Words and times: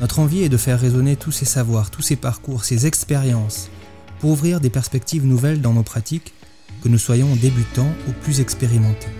Notre 0.00 0.18
envie 0.18 0.42
est 0.42 0.48
de 0.48 0.56
faire 0.56 0.80
résonner 0.80 1.16
tous 1.16 1.30
ces 1.30 1.44
savoirs, 1.44 1.90
tous 1.90 2.00
ces 2.00 2.16
parcours, 2.16 2.64
ces 2.64 2.86
expériences, 2.86 3.68
pour 4.18 4.30
ouvrir 4.30 4.58
des 4.58 4.70
perspectives 4.70 5.26
nouvelles 5.26 5.60
dans 5.60 5.74
nos 5.74 5.82
pratiques, 5.82 6.32
que 6.82 6.88
nous 6.88 6.96
soyons 6.96 7.36
débutants 7.36 7.92
ou 8.08 8.12
plus 8.12 8.40
expérimentés. 8.40 9.10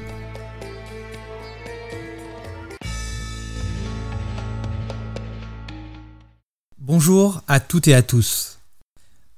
Bonjour 6.78 7.42
à 7.46 7.60
toutes 7.60 7.86
et 7.86 7.94
à 7.94 8.02
tous. 8.02 8.58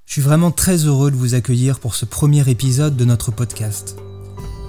Je 0.06 0.12
suis 0.12 0.22
vraiment 0.22 0.52
très 0.52 0.84
heureux 0.84 1.10
de 1.10 1.16
vous 1.16 1.34
accueillir 1.34 1.80
pour 1.80 1.96
ce 1.96 2.04
premier 2.04 2.48
épisode 2.48 2.96
de 2.96 3.04
notre 3.04 3.32
podcast. 3.32 3.96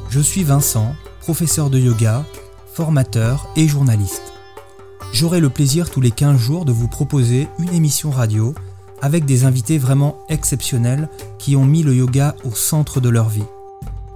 Je 0.09 0.19
suis 0.19 0.44
Vincent, 0.44 0.95
professeur 1.19 1.69
de 1.69 1.78
yoga, 1.78 2.25
formateur 2.73 3.47
et 3.56 3.67
journaliste 3.67 4.33
j'aurai 5.14 5.39
le 5.39 5.50
plaisir 5.50 5.92
tous 5.92 6.02
les 6.02 6.11
15 6.11 6.38
jours 6.38 6.66
de 6.66 6.72
vous 6.72 6.88
proposer 6.88 7.47
une 7.59 7.73
émission 7.73 8.09
radio 8.09 8.53
avec 9.02 9.25
des 9.25 9.45
invités 9.45 9.78
vraiment 9.78 10.17
exceptionnels 10.28 11.08
qui 11.38 11.56
ont 11.56 11.66
mis 11.66 11.83
le 11.83 11.94
yoga 11.94 12.36
au 12.44 12.52
centre 12.52 13.00
de 13.00 13.09
leur 13.09 13.30
vie. 13.30 13.44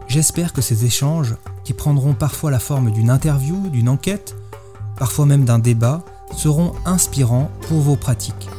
J'espère 0.08 0.54
que 0.54 0.62
ces 0.62 0.86
échanges, 0.86 1.36
qui 1.64 1.74
prendront 1.74 2.14
parfois 2.14 2.50
la 2.50 2.60
forme 2.60 2.92
d'une 2.92 3.10
interview, 3.10 3.70
d'une 3.70 3.90
enquête, 3.90 4.36
parfois 4.98 5.26
même 5.26 5.46
d'un 5.46 5.60
débat, 5.60 6.04
seront 6.36 6.74
inspirants 6.86 7.52
pour 7.68 7.82
vos 7.82 7.96
pratiques. 7.96 8.50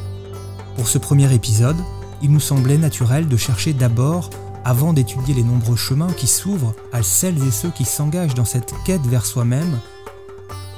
Pour 0.75 0.87
ce 0.87 0.97
premier 0.97 1.33
épisode, 1.33 1.77
il 2.21 2.31
nous 2.31 2.39
semblait 2.39 2.77
naturel 2.77 3.27
de 3.27 3.37
chercher 3.37 3.73
d'abord, 3.73 4.29
avant 4.63 4.93
d'étudier 4.93 5.33
les 5.33 5.43
nombreux 5.43 5.75
chemins 5.75 6.13
qui 6.13 6.27
s'ouvrent 6.27 6.75
à 6.93 7.03
celles 7.03 7.43
et 7.45 7.51
ceux 7.51 7.69
qui 7.69 7.85
s'engagent 7.85 8.35
dans 8.35 8.45
cette 8.45 8.73
quête 8.85 9.05
vers 9.07 9.25
soi-même, 9.25 9.79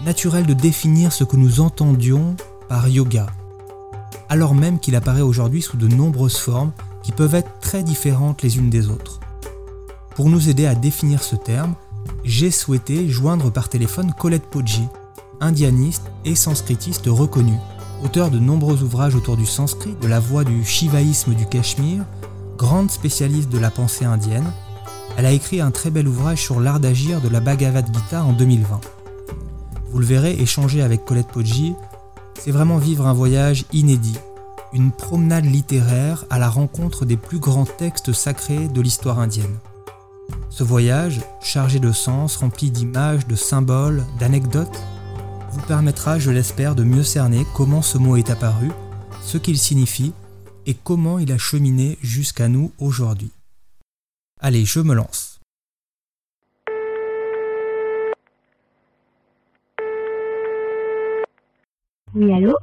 naturel 0.05 0.45
de 0.45 0.53
définir 0.53 1.13
ce 1.13 1.23
que 1.23 1.37
nous 1.37 1.59
entendions 1.59 2.35
par 2.67 2.87
yoga, 2.87 3.27
alors 4.29 4.55
même 4.55 4.79
qu'il 4.79 4.95
apparaît 4.95 5.21
aujourd'hui 5.21 5.61
sous 5.61 5.77
de 5.77 5.87
nombreuses 5.87 6.37
formes 6.37 6.71
qui 7.03 7.11
peuvent 7.11 7.35
être 7.35 7.59
très 7.59 7.83
différentes 7.83 8.41
les 8.41 8.57
unes 8.57 8.69
des 8.69 8.87
autres. 8.89 9.19
Pour 10.15 10.29
nous 10.29 10.49
aider 10.49 10.65
à 10.65 10.75
définir 10.75 11.23
ce 11.23 11.35
terme, 11.35 11.75
j'ai 12.23 12.51
souhaité 12.51 13.09
joindre 13.09 13.51
par 13.51 13.69
téléphone 13.69 14.13
Colette 14.17 14.45
Poggi, 14.45 14.87
indianiste 15.39 16.11
et 16.25 16.35
sanskritiste 16.35 17.07
reconnue, 17.07 17.59
auteur 18.03 18.31
de 18.31 18.39
nombreux 18.39 18.83
ouvrages 18.83 19.15
autour 19.15 19.37
du 19.37 19.45
sanskrit, 19.45 19.95
de 20.01 20.07
la 20.07 20.19
voie 20.19 20.43
du 20.43 20.63
shivaïsme 20.63 21.33
du 21.33 21.45
Cachemire, 21.45 22.05
grande 22.57 22.91
spécialiste 22.91 23.49
de 23.49 23.59
la 23.59 23.71
pensée 23.71 24.05
indienne. 24.05 24.51
Elle 25.17 25.25
a 25.25 25.31
écrit 25.31 25.61
un 25.61 25.71
très 25.71 25.89
bel 25.89 26.07
ouvrage 26.07 26.41
sur 26.41 26.59
l'art 26.59 26.79
d'agir 26.79 27.21
de 27.21 27.27
la 27.29 27.39
Bhagavad 27.39 27.85
Gita 27.93 28.23
en 28.23 28.33
2020. 28.33 28.79
Vous 29.91 29.99
le 29.99 30.05
verrez, 30.05 30.39
échanger 30.39 30.81
avec 30.81 31.03
Colette 31.03 31.27
Poggi, 31.27 31.75
c'est 32.39 32.51
vraiment 32.51 32.77
vivre 32.77 33.07
un 33.07 33.13
voyage 33.13 33.65
inédit, 33.73 34.17
une 34.71 34.91
promenade 34.91 35.45
littéraire 35.45 36.23
à 36.29 36.39
la 36.39 36.49
rencontre 36.49 37.05
des 37.05 37.17
plus 37.17 37.39
grands 37.39 37.65
textes 37.65 38.13
sacrés 38.13 38.69
de 38.69 38.79
l'histoire 38.79 39.19
indienne. 39.19 39.59
Ce 40.49 40.63
voyage, 40.63 41.19
chargé 41.41 41.79
de 41.79 41.91
sens, 41.91 42.37
rempli 42.37 42.71
d'images, 42.71 43.27
de 43.27 43.35
symboles, 43.35 44.05
d'anecdotes, 44.17 44.79
vous 45.51 45.61
permettra, 45.67 46.19
je 46.19 46.31
l'espère, 46.31 46.73
de 46.73 46.85
mieux 46.85 47.03
cerner 47.03 47.45
comment 47.53 47.81
ce 47.81 47.97
mot 47.97 48.15
est 48.15 48.29
apparu, 48.29 48.71
ce 49.21 49.37
qu'il 49.37 49.57
signifie 49.57 50.13
et 50.65 50.73
comment 50.73 51.19
il 51.19 51.33
a 51.33 51.37
cheminé 51.37 51.97
jusqu'à 52.01 52.47
nous 52.47 52.71
aujourd'hui. 52.79 53.31
Allez, 54.39 54.63
je 54.63 54.79
me 54.79 54.95
lance. 54.95 55.40
Oui, 62.13 62.29
allô 62.33 62.53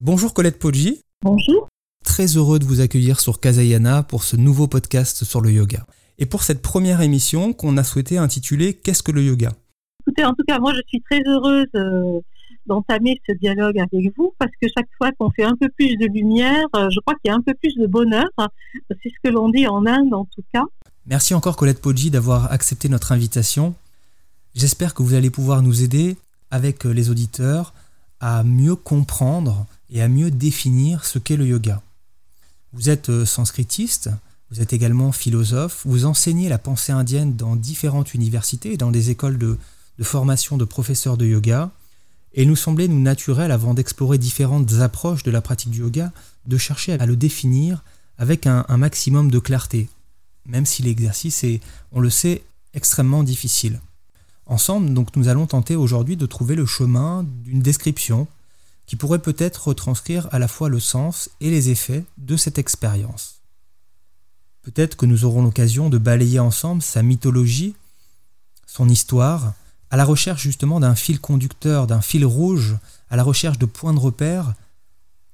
Bonjour 0.00 0.34
Colette 0.34 0.58
Poggi. 0.58 1.00
Bonjour. 1.22 1.68
Très 2.04 2.36
heureux 2.36 2.58
de 2.58 2.64
vous 2.64 2.80
accueillir 2.80 3.20
sur 3.20 3.38
Kazayana 3.38 4.02
pour 4.02 4.24
ce 4.24 4.34
nouveau 4.34 4.66
podcast 4.66 5.22
sur 5.22 5.40
le 5.40 5.52
yoga. 5.52 5.86
Et 6.18 6.26
pour 6.26 6.42
cette 6.42 6.60
première 6.60 7.00
émission 7.00 7.52
qu'on 7.52 7.76
a 7.76 7.84
souhaité 7.84 8.18
intituler 8.18 8.74
Qu'est-ce 8.74 9.04
que 9.04 9.12
le 9.12 9.22
yoga? 9.22 9.52
Écoutez, 10.00 10.24
en 10.24 10.32
tout 10.32 10.42
cas, 10.48 10.58
moi 10.58 10.72
je 10.74 10.80
suis 10.88 11.00
très 11.02 11.20
heureuse 11.24 11.68
euh, 11.76 12.20
d'entamer 12.66 13.20
ce 13.28 13.32
dialogue 13.34 13.78
avec 13.78 14.12
vous 14.16 14.34
parce 14.40 14.50
que 14.60 14.66
chaque 14.76 14.88
fois 14.98 15.12
qu'on 15.12 15.30
fait 15.30 15.44
un 15.44 15.54
peu 15.54 15.68
plus 15.68 15.96
de 15.96 16.06
lumière, 16.06 16.66
euh, 16.74 16.88
je 16.90 16.98
crois 16.98 17.14
qu'il 17.22 17.30
y 17.30 17.32
a 17.32 17.36
un 17.36 17.42
peu 17.42 17.54
plus 17.54 17.76
de 17.76 17.86
bonheur. 17.86 18.28
C'est 18.90 19.10
ce 19.10 19.20
que 19.22 19.28
l'on 19.28 19.50
dit 19.50 19.68
en 19.68 19.86
Inde 19.86 20.14
en 20.14 20.24
tout 20.24 20.42
cas. 20.52 20.64
Merci 21.06 21.32
encore 21.32 21.56
Colette 21.56 21.80
Poggi 21.80 22.10
d'avoir 22.10 22.50
accepté 22.50 22.88
notre 22.88 23.12
invitation. 23.12 23.74
J'espère 24.56 24.94
que 24.94 25.04
vous 25.04 25.14
allez 25.14 25.30
pouvoir 25.30 25.62
nous 25.62 25.84
aider 25.84 26.16
avec 26.50 26.86
euh, 26.86 26.90
les 26.90 27.08
auditeurs 27.10 27.72
à 28.20 28.42
mieux 28.42 28.76
comprendre 28.76 29.66
et 29.90 30.02
à 30.02 30.08
mieux 30.08 30.30
définir 30.30 31.04
ce 31.04 31.18
qu'est 31.18 31.36
le 31.36 31.46
yoga. 31.46 31.82
Vous 32.72 32.90
êtes 32.90 33.08
euh, 33.08 33.24
sanskritiste, 33.24 34.10
vous 34.50 34.60
êtes 34.60 34.72
également 34.72 35.12
philosophe, 35.12 35.82
vous 35.84 36.04
enseignez 36.04 36.48
la 36.48 36.58
pensée 36.58 36.92
indienne 36.92 37.36
dans 37.36 37.56
différentes 37.56 38.14
universités 38.14 38.72
et 38.72 38.76
dans 38.76 38.90
des 38.90 39.10
écoles 39.10 39.38
de, 39.38 39.58
formation 40.02 40.56
de 40.56 40.64
professeurs 40.64 41.16
de 41.16 41.26
yoga, 41.26 41.70
et 42.34 42.42
il 42.42 42.48
nous 42.48 42.56
semblait 42.56 42.88
nous 42.88 43.00
naturel, 43.00 43.50
avant 43.50 43.74
d'explorer 43.74 44.18
différentes 44.18 44.74
approches 44.74 45.22
de 45.22 45.30
la 45.30 45.40
pratique 45.40 45.70
du 45.70 45.80
yoga, 45.80 46.12
de 46.46 46.56
chercher 46.56 46.92
à 46.92 47.06
le 47.06 47.16
définir 47.16 47.82
avec 48.16 48.46
un, 48.46 48.64
un 48.68 48.76
maximum 48.76 49.30
de 49.30 49.38
clarté, 49.38 49.88
même 50.46 50.66
si 50.66 50.82
l'exercice 50.82 51.42
est, 51.44 51.60
on 51.92 52.00
le 52.00 52.10
sait, 52.10 52.42
extrêmement 52.74 53.22
difficile. 53.22 53.80
Ensemble, 54.48 54.94
donc, 54.94 55.14
nous 55.14 55.28
allons 55.28 55.46
tenter 55.46 55.76
aujourd'hui 55.76 56.16
de 56.16 56.24
trouver 56.24 56.54
le 56.54 56.64
chemin 56.64 57.24
d'une 57.44 57.60
description 57.60 58.26
qui 58.86 58.96
pourrait 58.96 59.18
peut-être 59.18 59.68
retranscrire 59.68 60.26
à 60.32 60.38
la 60.38 60.48
fois 60.48 60.70
le 60.70 60.80
sens 60.80 61.28
et 61.42 61.50
les 61.50 61.68
effets 61.68 62.04
de 62.16 62.36
cette 62.38 62.58
expérience. 62.58 63.40
Peut-être 64.62 64.96
que 64.96 65.04
nous 65.04 65.26
aurons 65.26 65.42
l'occasion 65.42 65.90
de 65.90 65.98
balayer 65.98 66.38
ensemble 66.38 66.80
sa 66.80 67.02
mythologie, 67.02 67.74
son 68.66 68.88
histoire, 68.88 69.52
à 69.90 69.98
la 69.98 70.06
recherche 70.06 70.42
justement 70.42 70.80
d'un 70.80 70.94
fil 70.94 71.20
conducteur, 71.20 71.86
d'un 71.86 72.00
fil 72.00 72.24
rouge, 72.24 72.78
à 73.10 73.16
la 73.16 73.22
recherche 73.22 73.58
de 73.58 73.66
points 73.66 73.94
de 73.94 73.98
repère 73.98 74.54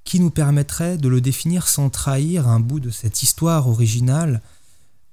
qui 0.02 0.18
nous 0.18 0.30
permettraient 0.30 0.98
de 0.98 1.08
le 1.08 1.20
définir 1.20 1.68
sans 1.68 1.88
trahir 1.88 2.48
un 2.48 2.60
bout 2.60 2.80
de 2.80 2.90
cette 2.90 3.22
histoire 3.22 3.68
originale 3.68 4.42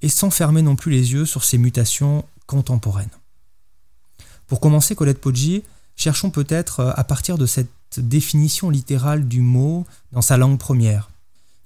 et 0.02 0.10
sans 0.10 0.32
fermer 0.32 0.64
non 0.64 0.76
plus 0.76 0.92
les 0.92 1.14
yeux 1.14 1.26
sur 1.28 1.44
ses 1.44 1.60
mutations 1.60 2.26
contemporaines. 2.48 3.10
Pour 4.52 4.60
commencer, 4.60 4.96
Colette 4.96 5.22
Poggi, 5.22 5.64
cherchons 5.96 6.30
peut-être 6.30 6.82
euh, 6.82 6.92
à 6.98 7.06
partir 7.06 7.38
de 7.38 7.46
cette 7.46 7.70
définition 7.98 8.70
littérale 8.70 9.26
du 9.26 9.40
mot 9.40 9.86
dans 10.12 10.22
sa 10.22 10.36
langue 10.36 10.60
première. 10.60 11.10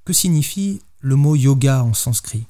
Que 0.06 0.14
signifie 0.14 0.84
le 1.00 1.16
mot 1.16 1.36
yoga 1.36 1.84
en 1.84 1.96
sanskrit? 1.96 2.46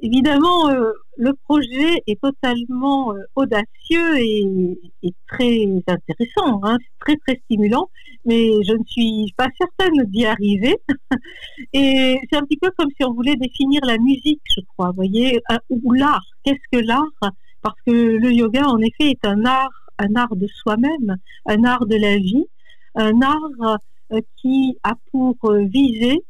Évidemment, 0.00 0.68
euh, 0.68 0.92
le 1.16 1.32
projet 1.32 2.02
est 2.06 2.20
totalement 2.20 3.14
euh, 3.14 3.22
audacieux 3.34 4.18
et, 4.18 4.84
très 5.28 5.66
intéressant, 5.86 6.60
hein, 6.64 6.76
très 7.00 7.16
très 7.26 7.40
stimulant, 7.46 7.88
mais 8.26 8.62
je 8.62 8.74
ne 8.74 8.84
suis 8.86 9.32
pas 9.38 9.48
certaine 9.56 10.04
d'y 10.10 10.26
arriver. 10.26 10.76
et 11.72 12.20
c'est 12.30 12.36
un 12.36 12.42
petit 12.42 12.58
peu 12.58 12.70
comme 12.76 12.90
si 12.98 13.02
on 13.06 13.14
voulait 13.14 13.36
définir 13.36 13.80
la 13.86 13.96
musique, 13.96 14.42
je 14.54 14.60
crois, 14.76 14.92
voyez, 14.94 15.40
ou 15.70 15.92
l'art. 15.94 16.26
Qu'est-ce 16.44 16.68
que 16.70 16.84
l'art? 16.84 17.32
Parce 17.62 17.80
que 17.86 17.92
le 17.92 18.32
yoga, 18.32 18.66
en 18.66 18.78
effet, 18.78 19.10
est 19.10 19.24
un 19.24 19.44
art, 19.44 19.70
un 19.98 20.14
art 20.16 20.34
de 20.36 20.46
soi-même, 20.46 21.16
un 21.46 21.64
art 21.64 21.86
de 21.86 21.96
la 21.96 22.16
vie, 22.16 22.46
un 22.94 23.20
art 23.22 23.78
euh, 24.12 24.20
qui 24.36 24.76
a 24.82 24.94
pour 25.10 25.36
euh, 25.44 25.64
viser 25.64 26.22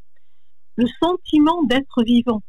le 0.77 0.87
sentiment 1.03 1.63
d'être 1.65 2.03
vivant. 2.05 2.43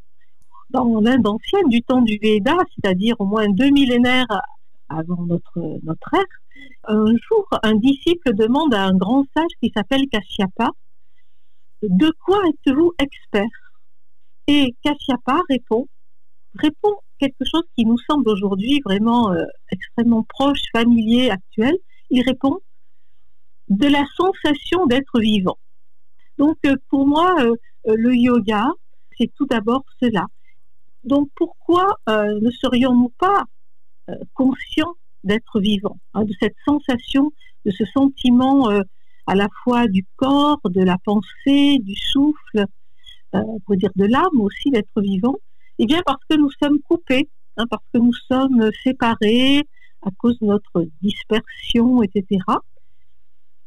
Dans 0.70 1.00
l'Inde 1.02 1.28
ancienne, 1.28 1.70
du 1.70 1.82
temps 1.82 2.02
du 2.02 2.18
Veda, 2.22 2.58
c'est-à-dire 2.76 3.16
au 3.20 3.26
moins 3.26 3.48
deux 3.50 3.70
millénaires 3.70 4.42
avant 4.90 5.24
notre, 5.24 5.80
notre 5.84 6.14
ère, 6.14 6.42
un 6.86 7.06
jour, 7.06 7.48
un 7.64 7.76
disciple 7.76 8.34
demande 8.34 8.74
à 8.74 8.84
un 8.84 8.96
grand 8.96 9.26
sage 9.36 9.52
qui 9.62 9.72
s'appelle 9.76 10.08
Kashyapa, 10.12 10.70
de 11.84 12.12
quoi 12.26 12.42
êtes-vous 12.48 12.94
expert? 13.00 13.46
Et 14.48 14.76
Kashyapa 14.84 15.42
répond, 15.50 15.88
répond 16.56 16.96
quelque 17.20 17.46
chose 17.46 17.64
qui 17.76 17.86
nous 17.86 17.98
semble 18.10 18.30
aujourd'hui 18.30 18.82
vraiment 18.84 19.32
euh, 19.32 19.44
extrêmement 19.72 20.24
proche, 20.24 20.62
familier, 20.72 21.30
actuel. 21.30 21.76
Il 22.10 22.24
répond 22.24 22.60
de 23.70 23.88
la 23.88 24.06
sensation 24.16 24.86
d'être 24.86 25.20
vivant. 25.20 25.58
Donc 26.38 26.58
pour 26.90 27.08
moi, 27.08 27.36
le 27.86 28.16
yoga, 28.16 28.68
c'est 29.18 29.32
tout 29.36 29.46
d'abord 29.46 29.84
cela. 30.02 30.26
Donc 31.04 31.30
pourquoi 31.36 31.98
ne 32.08 32.50
serions-nous 32.52 33.14
pas 33.18 33.46
conscients 34.34 34.96
d'être 35.24 35.60
vivants, 35.60 35.98
hein, 36.14 36.26
de 36.26 36.34
cette 36.40 36.56
sensation, 36.66 37.32
de 37.66 37.72
ce 37.72 37.86
sentiment 37.86 38.70
à 39.28 39.36
la 39.36 39.48
fois 39.64 39.88
du 39.88 40.06
corps, 40.16 40.60
de 40.66 40.82
la 40.82 40.98
pensée, 41.04 41.80
du 41.80 41.96
souffle, 41.96 42.66
euh, 43.36 43.42
pour 43.66 43.76
dire 43.76 43.92
de 43.96 44.06
l'âme 44.06 44.40
aussi, 44.40 44.70
d'être 44.70 45.02
vivant, 45.02 45.36
eh 45.84 45.86
bien 45.86 46.02
parce 46.06 46.24
que 46.30 46.38
nous 46.38 46.50
sommes 46.62 46.80
coupés, 46.80 47.28
hein, 47.58 47.66
parce 47.70 47.84
que 47.94 48.00
nous 48.00 48.14
sommes 48.14 48.70
séparés 48.86 49.64
à 50.02 50.10
cause 50.18 50.40
de 50.40 50.46
notre 50.46 50.86
dispersion, 51.02 52.02
etc. 52.04 52.40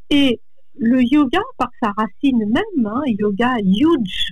Et 0.08 0.40
le 0.78 1.02
yoga, 1.02 1.42
par 1.58 1.68
sa 1.82 1.90
racine 1.90 2.38
même, 2.38 2.86
hein, 2.86 3.02
yoga 3.06 3.56
yuj, 3.62 4.30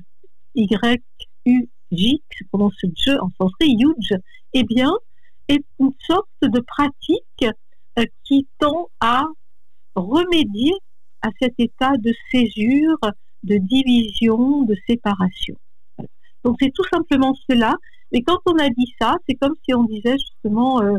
Y-U-J, 0.54 2.22
se 2.38 2.44
prononce 2.44 2.72
en 3.20 3.28
sanskrit, 3.38 3.76
yuj, 3.78 4.14
eh 4.54 4.62
bien, 4.62 4.90
est 5.48 5.62
une 5.78 5.92
sorte 6.06 6.28
de 6.40 6.60
pratique 6.60 7.44
euh, 7.98 8.04
qui 8.22 8.46
tend 8.58 8.88
à 9.00 9.26
remédier 9.94 10.72
à 11.20 11.28
cet 11.38 11.52
état 11.58 11.92
de 11.98 12.14
césure, 12.30 12.98
de 13.42 13.56
division, 13.56 14.62
de 14.62 14.74
séparation. 14.88 15.56
Donc 16.44 16.56
c'est 16.60 16.72
tout 16.72 16.84
simplement 16.92 17.34
cela. 17.48 17.74
Et 18.12 18.22
quand 18.22 18.38
on 18.46 18.56
a 18.58 18.68
dit 18.68 18.94
ça, 19.00 19.16
c'est 19.26 19.34
comme 19.34 19.54
si 19.64 19.74
on 19.74 19.84
disait 19.84 20.16
justement 20.18 20.82
euh, 20.82 20.96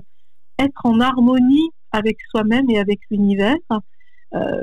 être 0.60 0.86
en 0.86 1.00
harmonie 1.00 1.70
avec 1.92 2.18
soi-même 2.30 2.70
et 2.70 2.80
avec 2.80 3.00
l'univers. 3.10 3.56
Euh, 4.34 4.62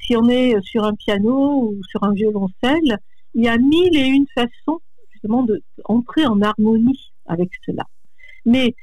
si 0.00 0.16
on 0.16 0.28
est 0.28 0.60
sur 0.62 0.84
un 0.84 0.94
piano 0.94 1.62
ou 1.62 1.80
sur 1.88 2.02
un 2.02 2.12
violoncelle, 2.12 2.98
il 3.34 3.44
y 3.44 3.48
a 3.48 3.56
mille 3.56 3.96
et 3.96 4.06
une 4.06 4.26
façons 4.34 4.80
justement 5.12 5.44
d'entrer 5.44 6.26
en 6.26 6.40
harmonie 6.42 7.12
avec 7.26 7.50
cela. 7.64 7.84
Mais 8.44 8.74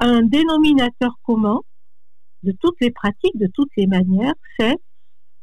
un 0.00 0.22
dénominateur 0.22 1.18
commun 1.22 1.60
de 2.42 2.52
toutes 2.52 2.80
les 2.80 2.90
pratiques, 2.90 3.36
de 3.36 3.48
toutes 3.52 3.70
les 3.76 3.86
manières, 3.86 4.34
c'est 4.58 4.76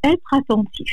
être 0.02 0.34
attentif. 0.34 0.92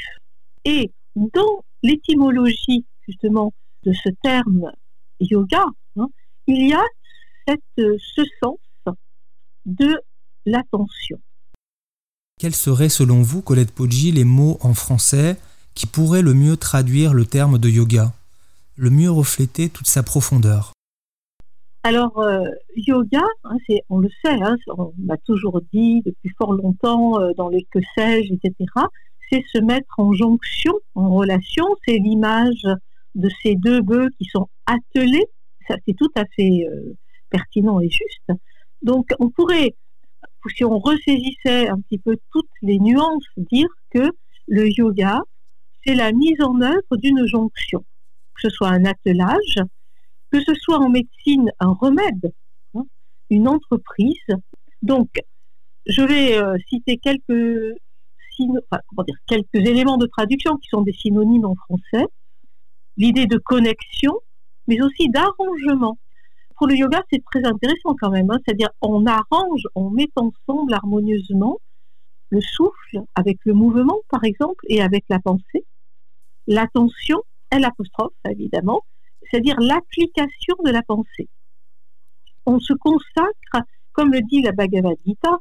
Et 0.66 0.92
dans 1.16 1.64
l'étymologie 1.84 2.86
justement 3.08 3.54
de 3.84 3.94
ce 3.94 4.10
terme 4.24 4.72
yoga, 5.20 5.64
hein, 5.98 6.08
il 6.48 6.68
y 6.68 6.74
a 6.74 6.84
cette, 7.48 7.62
ce 7.78 8.22
sens 8.44 8.58
de 9.66 10.00
l'attention. 10.46 11.20
Quels 12.40 12.56
seraient 12.56 12.90
selon 12.90 13.22
vous, 13.22 13.42
Colette 13.42 13.72
Poggi, 13.72 14.12
les 14.12 14.24
mots 14.24 14.58
en 14.62 14.74
français 14.74 15.38
qui 15.76 15.86
pourraient 15.86 16.22
le 16.22 16.34
mieux 16.34 16.58
traduire 16.58 17.14
le 17.14 17.26
terme 17.26 17.58
de 17.58 17.70
yoga, 17.70 18.14
le 18.76 18.90
mieux 18.90 19.12
refléter 19.12 19.70
toute 19.70 19.88
sa 19.88 20.04
profondeur 20.04 20.74
alors, 21.84 22.20
euh, 22.20 22.46
yoga, 22.76 23.24
hein, 23.44 23.58
c'est, 23.68 23.82
on 23.90 23.98
le 23.98 24.10
sait, 24.24 24.40
hein, 24.40 24.56
on 24.68 24.94
m'a 25.00 25.18
toujours 25.18 25.62
dit 25.74 26.04
depuis 26.06 26.30
fort 26.38 26.54
longtemps 26.54 27.20
euh, 27.20 27.32
dans 27.36 27.50
les 27.50 27.64
que 27.72 27.80
sais-je, 27.98 28.34
etc., 28.36 28.54
c'est 29.32 29.44
se 29.52 29.58
mettre 29.58 30.00
en 30.00 30.14
jonction, 30.14 30.74
en 30.94 31.10
relation. 31.10 31.66
C'est 31.88 31.98
l'image 31.98 32.68
de 33.16 33.30
ces 33.42 33.56
deux 33.56 33.82
bœufs 33.82 34.10
qui 34.18 34.26
sont 34.26 34.48
attelés. 34.66 35.26
Ça, 35.68 35.76
c'est 35.86 35.96
tout 35.96 36.12
à 36.16 36.26
fait 36.36 36.66
euh, 36.68 36.98
pertinent 37.30 37.80
et 37.80 37.90
juste. 37.90 38.32
Donc, 38.82 39.10
on 39.20 39.30
pourrait, 39.30 39.76
si 40.56 40.64
on 40.64 40.80
ressaisissait 40.80 41.70
un 41.70 41.80
petit 41.82 42.00
peu 42.00 42.18
toutes 42.32 42.50
les 42.62 42.80
nuances, 42.80 43.26
dire 43.38 43.68
que 43.92 44.10
le 44.48 44.68
yoga, 44.70 45.22
c'est 45.86 45.96
la 45.96 46.12
mise 46.12 46.42
en 46.42 46.62
œuvre 46.62 46.98
d'une 46.98 47.26
jonction, 47.26 47.86
que 48.36 48.42
ce 48.42 48.50
soit 48.50 48.70
un 48.70 48.86
attelage, 48.86 49.60
que 50.32 50.40
ce 50.42 50.54
soit 50.56 50.78
en 50.78 50.90
médecine 50.90 51.52
un 51.60 51.74
remède, 51.74 52.34
hein, 52.74 52.84
une 53.30 53.48
entreprise. 53.48 54.16
Donc, 54.82 55.10
je 55.86 56.02
vais 56.02 56.38
euh, 56.38 56.58
citer 56.70 56.98
quelques 56.98 57.76
éléments 59.54 59.98
de 59.98 60.08
traduction 60.08 60.58
qui 60.58 60.70
sont 60.70 60.82
des 60.82 60.94
synonymes 60.94 61.46
en 61.46 61.56
français. 61.56 62.06
L'idée 62.98 63.26
de 63.26 63.38
connexion, 63.38 64.14
mais 64.68 64.82
aussi 64.82 65.10
d'arrangement. 65.10 65.98
Pour 66.58 66.68
le 66.68 66.76
yoga, 66.76 67.02
c'est 67.12 67.24
très 67.24 67.44
intéressant 67.44 67.96
quand 68.00 68.12
même. 68.12 68.30
Hein. 68.30 68.38
C'est-à-dire, 68.46 68.70
on 68.82 69.06
arrange, 69.06 69.64
on 69.76 69.90
met 69.90 70.10
ensemble 70.16 70.74
harmonieusement 70.74 71.58
le 72.30 72.42
souffle 72.42 73.04
avec 73.16 73.40
le 73.46 73.54
mouvement, 73.54 74.00
par 74.10 74.24
exemple, 74.24 74.64
et 74.68 74.82
avec 74.82 75.04
la 75.10 75.20
pensée, 75.20 75.66
l'attention 76.48 77.22
et 77.54 77.60
l'apostrophe, 77.60 78.14
évidemment, 78.30 78.84
c'est-à-dire 79.30 79.60
l'application 79.60 80.56
de 80.64 80.72
la 80.72 80.82
pensée. 80.82 81.28
On 82.46 82.60
se 82.60 82.74
consacre, 82.74 83.68
comme 83.92 84.12
le 84.12 84.22
dit 84.22 84.42
la 84.42 84.52
Bhagavad 84.54 84.98
Gita, 85.06 85.40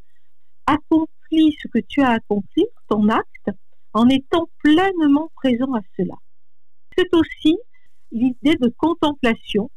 accomplis 0.67 1.57
ce 1.63 1.69
que 1.69 1.79
tu 1.87 2.03
as 2.03 2.11
accompli, 2.11 2.67
ton 2.89 3.09
acte, 3.09 3.51
en 3.93 4.09
étant 4.09 4.49
pleinement 4.63 5.31
présent 5.37 5.73
à 5.75 5.81
cela. 5.97 6.15
C'est 6.97 7.15
aussi 7.15 7.57
l'idée 8.13 8.57
de 8.57 8.73
contemplation, 8.77 9.71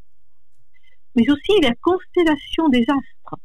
mais 1.16 1.30
aussi 1.30 1.62
la 1.62 1.74
constellation 1.82 2.70
des 2.70 2.82
astres. 2.82 3.36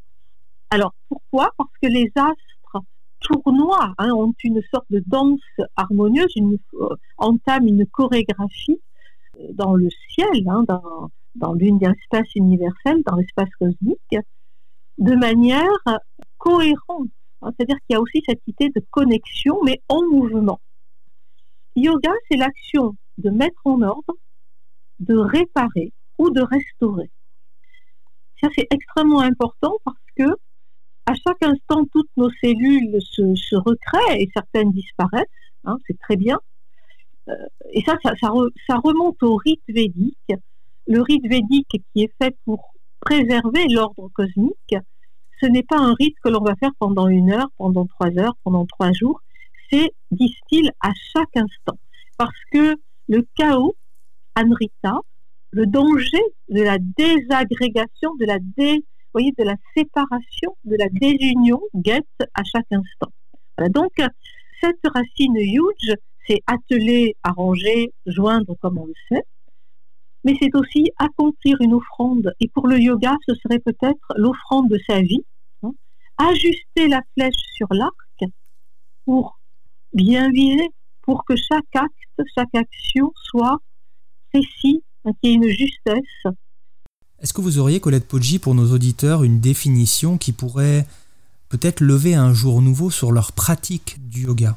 Alors 0.69 0.93
pourquoi? 1.07 1.51
Parce 1.57 1.71
que 1.81 1.87
les 1.87 2.11
astres 2.15 2.85
tournoient, 3.19 3.93
hein, 3.97 4.11
ont 4.11 4.33
une 4.43 4.61
sorte 4.71 4.85
de 4.89 5.03
danse 5.05 5.41
harmonieuse, 5.75 6.31
une, 6.35 6.57
euh, 6.75 6.95
entament 7.17 7.67
une 7.67 7.85
chorégraphie 7.85 8.79
euh, 9.39 9.47
dans 9.53 9.75
le 9.75 9.89
ciel, 10.09 10.47
hein, 10.47 10.63
dans, 10.67 11.11
dans 11.35 11.53
l'espace 11.53 12.33
universel, 12.35 13.03
dans 13.05 13.17
l'espace 13.17 13.49
cosmique, 13.59 14.15
de 14.97 15.15
manière 15.15 15.67
cohérente 16.37 17.09
Hein, 17.41 17.51
c'est-à-dire 17.55 17.77
qu'il 17.87 17.93
y 17.93 17.95
a 17.95 18.01
aussi 18.01 18.21
cette 18.27 18.41
idée 18.47 18.69
de 18.69 18.83
connexion, 18.91 19.59
mais 19.63 19.81
en 19.87 20.01
mouvement. 20.09 20.59
Yoga, 21.75 22.11
c'est 22.29 22.37
l'action 22.37 22.95
de 23.19 23.29
mettre 23.29 23.61
en 23.65 23.81
ordre, 23.81 24.15
de 24.99 25.15
réparer 25.15 25.91
ou 26.17 26.29
de 26.29 26.41
restaurer. 26.41 27.09
Ça, 28.41 28.47
c'est 28.55 28.67
extrêmement 28.71 29.21
important 29.21 29.77
parce 29.83 29.97
que 30.17 30.35
à 31.05 31.13
chaque 31.15 31.41
instant, 31.41 31.85
toutes 31.91 32.09
nos 32.17 32.29
cellules 32.41 32.99
se, 33.01 33.55
recréent 33.55 34.15
et 34.15 34.29
certaines 34.33 34.71
disparaissent. 34.71 35.25
Hein, 35.65 35.77
c'est 35.87 35.97
très 35.99 36.15
bien. 36.15 36.37
Euh, 37.27 37.33
et 37.73 37.81
ça 37.81 37.97
ça, 38.03 38.11
ça 38.21 38.75
remonte 38.75 39.21
au 39.23 39.35
rite 39.35 39.63
védique. 39.67 40.33
Le 40.87 41.01
rite 41.01 41.27
védique 41.27 41.81
qui 41.93 42.03
est 42.03 42.13
fait 42.21 42.35
pour 42.45 42.73
préserver 42.99 43.67
l'ordre 43.69 44.09
cosmique, 44.13 44.75
ce 45.41 45.47
n'est 45.47 45.63
pas 45.63 45.77
un 45.77 45.93
rite 45.93 46.15
que 46.23 46.29
l'on 46.29 46.43
va 46.43 46.55
faire 46.55 46.71
pendant 46.79 47.07
une 47.07 47.31
heure, 47.31 47.49
pendant 47.57 47.85
trois 47.85 48.11
heures, 48.17 48.35
pendant 48.43 48.65
trois 48.65 48.91
jours. 48.91 49.21
C'est, 49.71 49.91
disent-ils, 50.11 50.71
à 50.81 50.91
chaque 51.13 51.35
instant. 51.35 51.77
Parce 52.17 52.39
que 52.51 52.75
le 53.09 53.27
chaos, 53.35 53.75
Anrita, 54.35 54.99
le 55.51 55.65
danger 55.65 56.23
de 56.47 56.61
la 56.61 56.77
désagrégation, 56.79 58.15
de 58.19 58.25
la, 58.25 58.37
voyez, 59.13 59.33
de 59.37 59.43
la 59.43 59.55
séparation, 59.75 60.55
de 60.63 60.75
la 60.77 60.87
désunion 60.89 61.59
guette 61.75 62.05
à 62.35 62.43
chaque 62.43 62.71
instant. 62.71 63.11
donc, 63.71 63.91
cette 64.61 64.79
racine 64.93 65.35
huge, 65.35 65.95
c'est 66.27 66.41
atteler, 66.45 67.15
arranger, 67.23 67.91
joindre 68.05 68.55
comme 68.61 68.77
on 68.77 68.85
le 68.85 68.93
sait, 69.09 69.23
mais 70.23 70.35
c'est 70.39 70.55
aussi 70.55 70.91
accomplir 70.99 71.57
une 71.61 71.73
offrande. 71.73 72.31
Et 72.39 72.47
pour 72.49 72.67
le 72.67 72.79
yoga, 72.79 73.15
ce 73.27 73.33
serait 73.35 73.59
peut-être 73.59 74.13
l'offrande 74.17 74.69
de 74.69 74.79
sa 74.87 75.01
vie, 75.01 75.25
hein. 75.63 75.71
ajuster 76.17 76.87
la 76.87 77.01
flèche 77.13 77.41
sur 77.55 77.67
l'arc 77.71 77.95
pour 79.05 79.39
bien 79.93 80.29
viser, 80.29 80.69
pour 81.09 81.25
que 81.25 81.35
chaque 81.35 81.75
acte, 81.75 82.29
chaque 82.37 82.53
action 82.53 83.11
soit 83.15 83.57
précis, 84.31 84.83
qu'il 85.03 85.15
y 85.23 85.27
ait 85.29 85.33
une 85.33 85.49
justesse. 85.49 86.35
Est-ce 87.19 87.33
que 87.33 87.41
vous 87.41 87.57
auriez, 87.57 87.79
Colette 87.79 88.07
Poggi, 88.07 88.37
pour 88.37 88.53
nos 88.53 88.71
auditeurs, 88.71 89.23
une 89.23 89.39
définition 89.39 90.19
qui 90.19 90.33
pourrait 90.33 90.85
peut-être 91.49 91.81
lever 91.81 92.13
un 92.13 92.31
jour 92.31 92.61
nouveau 92.61 92.91
sur 92.91 93.11
leur 93.11 93.31
pratique 93.31 94.07
du 94.07 94.25
yoga? 94.25 94.55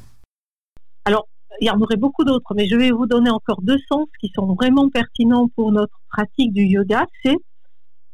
Alors, 1.05 1.27
il 1.59 1.65
y 1.65 1.71
en 1.71 1.81
aurait 1.81 1.97
beaucoup 1.97 2.23
d'autres, 2.23 2.53
mais 2.53 2.67
je 2.67 2.75
vais 2.75 2.91
vous 2.91 3.07
donner 3.07 3.31
encore 3.31 3.63
deux 3.63 3.79
sens 3.91 4.05
qui 4.21 4.31
sont 4.35 4.53
vraiment 4.53 4.91
pertinents 4.91 5.49
pour 5.55 5.71
notre 5.71 5.99
pratique 6.07 6.53
du 6.53 6.65
yoga. 6.65 7.07
C'est 7.23 7.37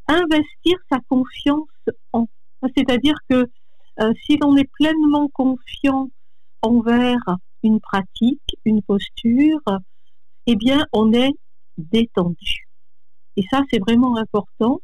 investir 0.07 0.77
sa 0.89 0.99
confiance 1.09 1.67
en. 2.13 2.25
C'est-à-dire 2.77 3.15
que 3.29 3.49
euh, 3.99 4.13
si 4.25 4.37
l'on 4.37 4.55
est 4.55 4.69
pleinement 4.79 5.27
confiant 5.27 6.09
envers 6.61 7.37
une 7.63 7.79
pratique, 7.79 8.57
une 8.65 8.81
posture, 8.81 9.61
eh 10.47 10.55
bien, 10.55 10.85
on 10.93 11.13
est 11.13 11.31
détendu. 11.77 12.67
Et 13.37 13.43
ça, 13.49 13.61
c'est 13.71 13.79
vraiment 13.79 14.17
important 14.17 14.81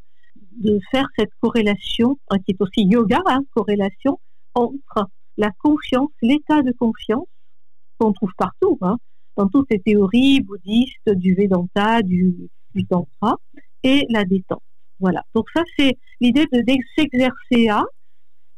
de 0.57 0.79
faire 0.91 1.07
cette 1.17 1.31
corrélation, 1.41 2.17
qui 2.45 2.51
est 2.51 2.61
aussi 2.61 2.85
yoga, 2.85 3.19
hein, 3.25 3.41
corrélation 3.53 4.19
entre 4.53 5.09
la 5.37 5.51
confiance, 5.61 6.11
l'état 6.21 6.61
de 6.61 6.71
confiance 6.71 7.27
qu'on 7.97 8.13
trouve 8.13 8.31
partout, 8.37 8.77
hein, 8.81 8.97
dans 9.35 9.47
toutes 9.47 9.67
ces 9.69 9.79
théories 9.79 10.41
bouddhistes 10.41 11.09
du 11.09 11.35
Vedanta, 11.35 12.01
du, 12.01 12.49
du 12.73 12.85
Tantra, 12.85 13.37
et 13.83 14.05
la 14.09 14.23
détente. 14.23 14.63
Voilà. 14.99 15.23
Donc 15.33 15.47
ça, 15.53 15.61
c'est 15.77 15.97
l'idée 16.21 16.45
de, 16.51 16.63
s'exercer 16.97 17.67
à. 17.69 17.83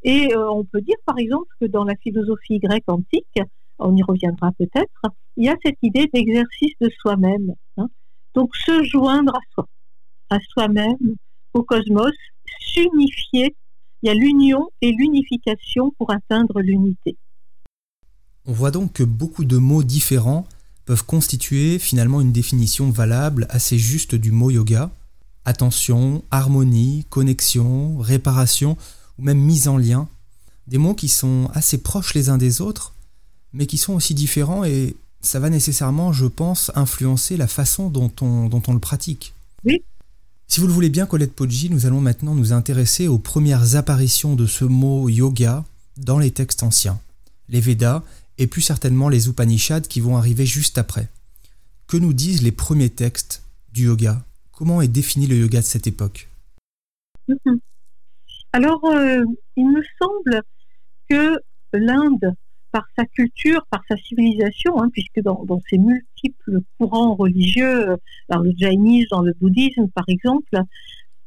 Et 0.04 0.34
euh, 0.36 0.52
on 0.52 0.64
peut 0.64 0.82
dire, 0.82 0.96
par 1.06 1.18
exemple, 1.18 1.48
que 1.60 1.66
dans 1.66 1.84
la 1.84 1.96
philosophie 1.96 2.60
grecque 2.60 2.88
antique, 2.88 3.26
on 3.80 3.96
y 3.96 4.04
reviendra 4.04 4.52
peut-être, 4.58 5.02
il 5.36 5.46
y 5.46 5.50
a 5.50 5.56
cette 5.64 5.78
idée 5.82 6.10
d'exercice 6.14 6.74
de 6.82 6.90
soi-même. 7.02 7.54
Hein. 7.78 7.88
Donc 8.34 8.56
se 8.56 8.84
joindre 8.84 9.36
à 9.36 9.40
soi, 9.54 9.68
à 10.30 10.38
soi-même, 10.54 11.16
au 11.54 11.64
cosmos, 11.64 12.14
s'unifier. 12.60 13.56
Il 14.04 14.08
y 14.08 14.10
a 14.10 14.14
l'union 14.14 14.70
et 14.82 14.92
l'unification 14.92 15.92
pour 15.98 16.12
atteindre 16.12 16.62
l'unité. 16.62 17.18
On 18.46 18.54
voit 18.54 18.72
donc 18.72 18.94
que 18.94 19.04
beaucoup 19.04 19.44
de 19.44 19.58
mots 19.58 19.84
différents 19.84 20.48
peuvent 20.86 21.06
constituer 21.06 21.80
finalement 21.80 22.22
une 22.22 22.32
définition 22.32 22.90
valable 22.92 23.48
assez 23.50 23.78
juste 23.78 24.16
du 24.16 24.32
mot 24.32 24.50
yoga. 24.52 24.90
Attention, 25.46 26.24
harmonie, 26.32 27.06
connexion, 27.10 27.98
réparation 27.98 28.78
ou 29.18 29.24
même 29.24 29.40
mise 29.40 29.68
en 29.68 29.78
lien. 29.78 30.08
Des 30.68 30.78
mots 30.78 30.94
qui 30.94 31.08
sont 31.08 31.50
assez 31.54 31.82
proches 31.82 32.14
les 32.14 32.30
uns 32.30 32.38
des 32.38 32.62
autres, 32.62 32.94
mais 33.54 33.66
qui 33.66 33.78
sont 33.78 33.94
aussi 33.94 34.14
différents 34.14 34.64
et 34.64 34.96
ça 35.22 35.40
va 35.40 35.50
nécessairement, 35.50 36.14
je 36.14 36.26
pense, 36.26 36.72
influencer 36.76 37.38
la 37.38 37.48
façon 37.48 37.90
dont 37.90 38.12
on, 38.22 38.48
dont 38.48 38.62
on 38.68 38.74
le 38.74 38.80
pratique. 38.80 39.34
Oui. 39.66 39.84
Si 40.48 40.62
vous 40.62 40.68
le 40.68 40.74
voulez 40.74 40.90
bien, 40.90 41.06
Colette 41.06 41.34
Poggi, 41.34 41.70
nous 41.70 41.86
allons 41.86 42.00
maintenant 42.00 42.34
nous 42.34 42.54
intéresser 42.54 43.08
aux 43.08 43.18
premières 43.18 43.76
apparitions 43.76 44.36
de 44.36 44.46
ce 44.46 44.64
mot 44.64 45.10
yoga 45.10 45.66
dans 45.98 46.20
les 46.20 46.32
textes 46.32 46.64
anciens, 46.64 47.00
les 47.50 47.60
Védas 47.60 48.04
et 48.38 48.48
plus 48.48 48.62
certainement 48.62 49.10
les 49.10 49.28
Upanishads 49.28 49.82
qui 49.82 50.00
vont 50.00 50.16
arriver 50.16 50.46
juste 50.46 50.78
après. 50.78 51.10
Que 51.88 51.98
nous 51.98 52.14
disent 52.14 52.44
les 52.44 52.52
premiers 52.52 52.90
textes 52.90 53.44
du 53.74 53.86
yoga? 53.86 54.24
Comment 54.52 54.82
est 54.82 54.88
défini 54.88 55.28
le 55.28 55.38
yoga 55.38 55.60
de 55.60 55.66
cette 55.66 55.88
époque? 55.88 56.30
Mhm. 57.28 57.60
Alors, 58.54 58.84
euh, 58.86 59.24
il 59.56 59.70
me 59.70 59.82
semble 60.00 60.44
que 61.10 61.38
l'Inde, 61.74 62.36
par 62.78 62.86
sa 62.96 63.06
culture, 63.06 63.66
par 63.72 63.82
sa 63.90 63.98
civilisation, 63.98 64.80
hein, 64.80 64.90
puisque 64.94 65.20
dans, 65.22 65.44
ses 65.68 65.80
multiples 65.80 66.60
courants 66.78 67.16
religieux, 67.16 67.98
dans 68.30 68.40
le 68.40 68.52
jainisme, 68.56 69.08
dans 69.10 69.24
le 69.24 69.34
bouddhisme 69.42 69.88
par 69.96 70.06
exemple, 70.08 70.60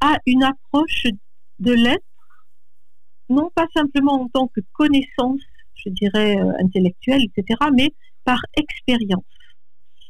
a 0.00 0.18
une 0.26 0.44
approche 0.44 1.08
de 1.58 1.72
l'être, 1.72 2.04
non 3.28 3.50
pas 3.52 3.66
simplement 3.74 4.22
en 4.22 4.28
tant 4.28 4.46
que 4.46 4.60
connaissance 4.72 5.40
je 5.84 5.90
dirais, 5.90 6.36
euh, 6.36 6.52
intellectuelle, 6.62 7.22
etc., 7.24 7.58
mais 7.72 7.90
par 8.24 8.40
expérience. 8.56 9.24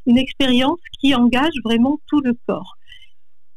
Une 0.04 0.18
expérience 0.18 0.80
qui 0.99 1.14
engage 1.14 1.54
vraiment 1.64 2.00
tout 2.06 2.20
le 2.20 2.35
corps. 2.47 2.76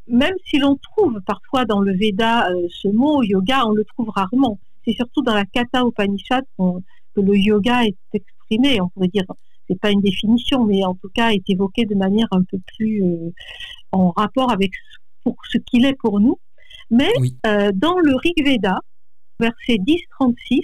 Même 0.07 0.35
si 0.45 0.57
l'on 0.57 0.77
trouve 0.77 1.19
parfois 1.25 1.65
dans 1.65 1.81
le 1.81 1.93
Veda 1.97 2.49
euh, 2.49 2.67
ce 2.69 2.87
mot 2.89 3.23
yoga, 3.23 3.65
on 3.65 3.71
le 3.71 3.83
trouve 3.83 4.09
rarement. 4.09 4.59
C'est 4.85 4.93
surtout 4.93 5.21
dans 5.21 5.33
la 5.33 5.45
Katha 5.45 5.81
Upanishad 5.85 6.45
que 7.15 7.21
le 7.21 7.35
yoga 7.37 7.83
est 7.83 7.95
exprimé. 8.13 8.81
On 8.81 8.89
pourrait 8.89 9.07
dire, 9.07 9.25
c'est 9.67 9.79
pas 9.79 9.91
une 9.91 10.01
définition, 10.01 10.65
mais 10.65 10.83
en 10.83 10.95
tout 10.95 11.09
cas 11.13 11.31
est 11.31 11.49
évoqué 11.49 11.85
de 11.85 11.95
manière 11.95 12.27
un 12.31 12.43
peu 12.43 12.57
plus 12.75 13.03
euh, 13.03 13.31
en 13.91 14.11
rapport 14.11 14.51
avec 14.51 14.71
pour 15.23 15.35
ce 15.49 15.57
qu'il 15.57 15.85
est 15.85 15.97
pour 15.97 16.19
nous. 16.19 16.39
Mais 16.91 17.11
dans 17.73 17.97
le 17.97 18.15
Rig 18.15 18.45
Veda, 18.45 18.77
verset 19.39 19.77
10-36, 20.19 20.61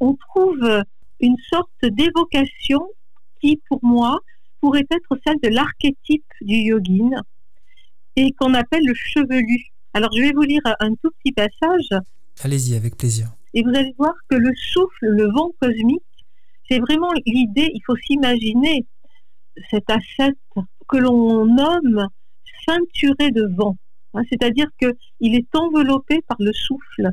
on 0.00 0.14
trouve 0.14 0.82
une 1.20 1.36
sorte 1.50 1.70
d'évocation 1.82 2.80
qui, 3.40 3.60
pour 3.68 3.80
moi, 3.82 4.20
pourrait 4.60 4.86
être 4.90 5.20
celle 5.26 5.38
de 5.42 5.54
l'archétype 5.54 6.24
du 6.40 6.56
yogin 6.56 7.10
et 8.16 8.32
qu'on 8.32 8.54
appelle 8.54 8.84
le 8.84 8.94
chevelu. 8.94 9.66
Alors, 9.94 10.10
je 10.14 10.22
vais 10.22 10.32
vous 10.32 10.42
lire 10.42 10.62
un 10.80 10.94
tout 11.02 11.10
petit 11.22 11.32
passage. 11.32 11.88
Allez-y, 12.42 12.74
avec 12.74 12.96
plaisir. 12.96 13.28
Et 13.54 13.62
vous 13.62 13.70
allez 13.70 13.94
voir 13.98 14.14
que 14.28 14.36
le 14.36 14.52
souffle, 14.54 15.06
le 15.06 15.30
vent 15.32 15.52
cosmique, 15.60 16.02
c'est 16.68 16.78
vraiment 16.78 17.12
l'idée, 17.26 17.70
il 17.72 17.80
faut 17.86 17.96
s'imaginer 17.96 18.86
cet 19.70 19.88
ascète 19.90 20.36
que 20.88 20.96
l'on 20.96 21.46
nomme 21.46 22.06
ceinturé 22.66 23.30
de 23.30 23.46
vent. 23.56 23.76
Hein, 24.14 24.22
c'est-à-dire 24.30 24.66
qu'il 24.78 25.34
est 25.34 25.54
enveloppé 25.54 26.20
par 26.26 26.36
le 26.40 26.52
souffle 26.52 27.10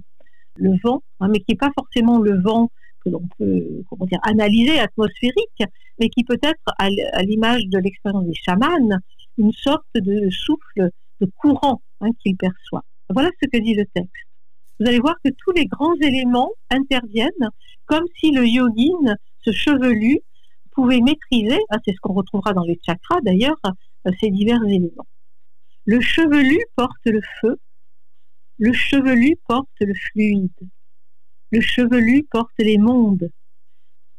le 0.56 0.78
vent, 0.84 1.02
hein, 1.20 1.28
mais 1.30 1.40
qui 1.40 1.52
n'est 1.52 1.58
pas 1.58 1.72
forcément 1.76 2.20
le 2.20 2.40
vent 2.42 2.70
que 3.04 3.10
l'on 3.10 3.28
peut 3.38 3.84
comment 3.90 4.06
dire, 4.06 4.20
analyser 4.24 4.80
atmosphérique, 4.80 5.64
mais 6.00 6.10
qui 6.10 6.24
peut 6.24 6.40
être, 6.42 6.74
à 6.78 6.90
l'image 7.24 7.66
de 7.66 7.80
l'expérience 7.80 8.26
des 8.26 8.34
chamans, 8.34 9.00
une 9.38 9.52
sorte 9.52 9.86
de 9.96 10.30
souffle, 10.30 10.90
de 11.22 11.26
courant 11.38 11.82
hein, 12.02 12.10
qu'il 12.22 12.38
perçoit. 12.38 12.84
Voilà 13.10 13.30
ce 13.42 13.48
que 13.50 13.62
dit 13.62 13.76
le 13.76 13.86
texte. 13.94 14.28
Vous 14.84 14.90
allez 14.90 15.00
voir 15.00 15.16
que 15.24 15.30
tous 15.30 15.52
les 15.52 15.66
grands 15.66 15.96
éléments 16.02 16.52
interviennent 16.70 17.50
comme 17.86 18.04
si 18.20 18.32
le 18.32 18.46
yogin, 18.46 19.16
ce 19.46 19.54
chevelu, 19.54 20.20
pouvait 20.72 21.00
maîtriser, 21.00 21.58
hein, 21.70 21.78
c'est 21.86 21.94
ce 21.94 22.02
qu'on 22.02 22.12
retrouvera 22.12 22.52
dans 22.52 22.66
les 22.66 22.78
chakras 22.86 23.22
d'ailleurs, 23.22 23.62
ces 24.20 24.30
divers 24.30 24.62
éléments. 24.66 25.08
Le 25.86 26.02
chevelu 26.02 26.60
porte 26.76 27.06
le 27.06 27.22
feu, 27.40 27.58
le 28.58 28.74
chevelu 28.74 29.38
porte 29.48 29.70
le 29.80 29.94
fluide. 29.94 30.52
Le 31.52 31.62
chevelu 31.62 32.26
porte 32.30 32.52
les 32.60 32.78
mondes. 32.78 33.30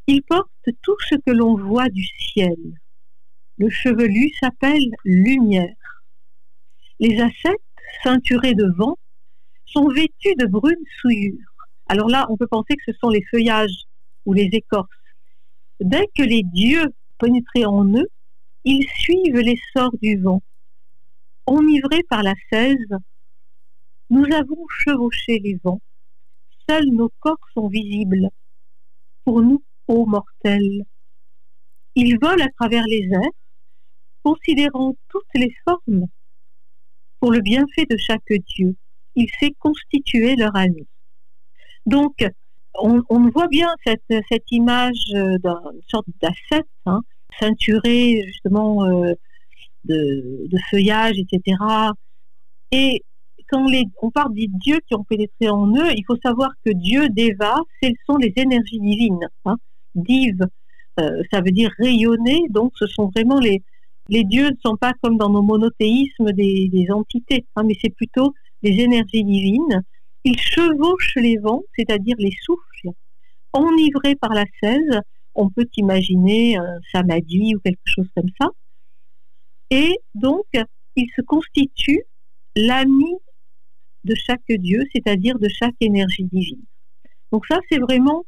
Il 0.06 0.22
porte 0.22 0.48
tout 0.80 0.96
ce 1.10 1.16
que 1.16 1.30
l'on 1.30 1.58
voit 1.58 1.90
du 1.90 2.06
ciel. 2.32 2.56
Le 3.58 3.68
chevelu 3.68 4.30
s'appelle 4.40 4.88
lumière. 5.04 6.02
Les 7.00 7.20
ascètes, 7.20 7.60
ceinturés 8.02 8.54
de 8.54 8.72
vent, 8.78 8.96
sont 9.74 9.88
vêtus 9.88 10.34
de 10.38 10.46
brunes 10.46 10.84
souillures. 11.00 11.38
Alors 11.86 12.08
là, 12.08 12.26
on 12.30 12.36
peut 12.36 12.46
penser 12.46 12.74
que 12.76 12.92
ce 12.92 12.98
sont 12.98 13.10
les 13.10 13.24
feuillages 13.30 13.84
ou 14.24 14.32
les 14.32 14.48
écorces. 14.52 14.88
Dès 15.80 16.06
que 16.16 16.22
les 16.22 16.42
dieux 16.42 16.86
pénétraient 17.18 17.64
en 17.64 17.84
eux, 17.94 18.08
ils 18.64 18.86
suivent 18.98 19.38
l'essor 19.38 19.90
du 20.00 20.16
vent. 20.16 20.42
Enivrés 21.46 22.04
par 22.08 22.22
la 22.22 22.34
cèse, 22.50 22.76
nous 24.08 24.24
avons 24.32 24.66
chevauché 24.68 25.38
les 25.40 25.58
vents. 25.62 25.80
Seuls 26.68 26.88
nos 26.90 27.10
corps 27.20 27.46
sont 27.52 27.68
visibles. 27.68 28.28
Pour 29.24 29.42
nous, 29.42 29.62
ô 29.88 30.06
mortels. 30.06 30.84
Ils 31.94 32.18
volent 32.18 32.44
à 32.44 32.48
travers 32.58 32.84
les 32.86 33.08
airs, 33.12 33.30
considérant 34.22 34.96
toutes 35.08 35.34
les 35.34 35.54
formes. 35.64 36.06
Pour 37.20 37.32
le 37.32 37.40
bienfait 37.40 37.86
de 37.88 37.96
chaque 37.96 38.32
Dieu, 38.56 38.76
il 39.16 39.28
s'est 39.40 39.54
constitué 39.58 40.36
leur 40.36 40.54
ami. 40.56 40.86
Donc, 41.86 42.24
on, 42.74 43.30
voit 43.30 43.48
bien 43.48 43.68
cette, 43.86 44.50
image 44.50 44.98
d'une 45.12 45.82
sorte 45.88 46.06
d'ascète, 46.20 46.66
hein, 46.86 47.00
ceinturé 47.38 48.22
justement 48.26 48.84
euh, 48.84 49.12
de, 49.84 50.48
de, 50.48 50.58
feuillage, 50.70 51.16
etc. 51.18 51.56
Et 52.72 53.02
quand 53.48 53.66
on 54.02 54.10
parle 54.10 54.34
des 54.34 54.48
dieux 54.48 54.80
qui 54.86 54.94
ont 54.94 55.04
pénétré 55.04 55.48
en 55.48 55.68
eux, 55.68 55.92
il 55.94 56.04
faut 56.06 56.16
savoir 56.24 56.50
que 56.64 56.72
Dieu, 56.72 57.08
Deva, 57.10 57.56
ce 57.82 57.90
sont 58.06 58.16
les 58.16 58.32
énergies 58.36 58.80
divines. 58.80 59.28
Hein. 59.44 59.56
Div, 59.94 60.38
euh, 61.00 61.22
ça 61.32 61.40
veut 61.40 61.50
dire 61.50 61.70
rayonner, 61.78 62.42
donc 62.50 62.72
ce 62.76 62.86
sont 62.86 63.10
vraiment 63.14 63.38
les, 63.38 63.62
les 64.08 64.24
dieux 64.24 64.50
ne 64.50 64.56
sont 64.64 64.76
pas 64.76 64.92
comme 65.02 65.16
dans 65.16 65.30
nos 65.30 65.42
monothéismes 65.42 66.32
des, 66.32 66.86
entités, 66.90 67.46
hein, 67.56 67.62
mais 67.64 67.76
c'est 67.80 67.94
plutôt 67.94 68.32
énergies 68.70 69.24
divines. 69.24 69.82
Ils 70.24 70.38
chevauchent 70.38 71.16
les 71.16 71.36
vents, 71.38 71.62
c'est-à-dire 71.76 72.16
les 72.18 72.34
souffles, 72.42 72.90
enivrés 73.52 74.14
par 74.16 74.30
la 74.30 74.44
16. 74.62 74.80
On 75.34 75.50
peut 75.50 75.68
imaginer 75.76 76.56
un 76.56 76.78
samadhi 76.92 77.54
ou 77.54 77.60
quelque 77.60 77.80
chose 77.84 78.08
comme 78.14 78.30
ça. 78.40 78.48
Et 79.70 79.98
donc, 80.14 80.46
ils 80.96 81.10
se 81.16 81.22
constituent 81.22 82.04
l'ami 82.56 83.12
de 84.04 84.14
chaque 84.14 84.40
dieu, 84.48 84.82
c'est-à-dire 84.94 85.38
de 85.38 85.48
chaque 85.48 85.74
énergie 85.80 86.24
divine. 86.24 86.62
Donc 87.32 87.46
ça, 87.46 87.58
c'est 87.68 87.78
vraiment, 87.78 88.24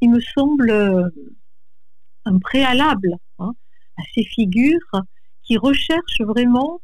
il 0.00 0.10
me 0.10 0.20
semble, 0.20 0.70
un 2.26 2.38
préalable 2.38 3.16
hein, 3.38 3.52
à 3.96 4.02
ces 4.14 4.24
figures 4.24 4.90
qui 5.42 5.56
recherchent 5.56 6.20
vraiment 6.20 6.80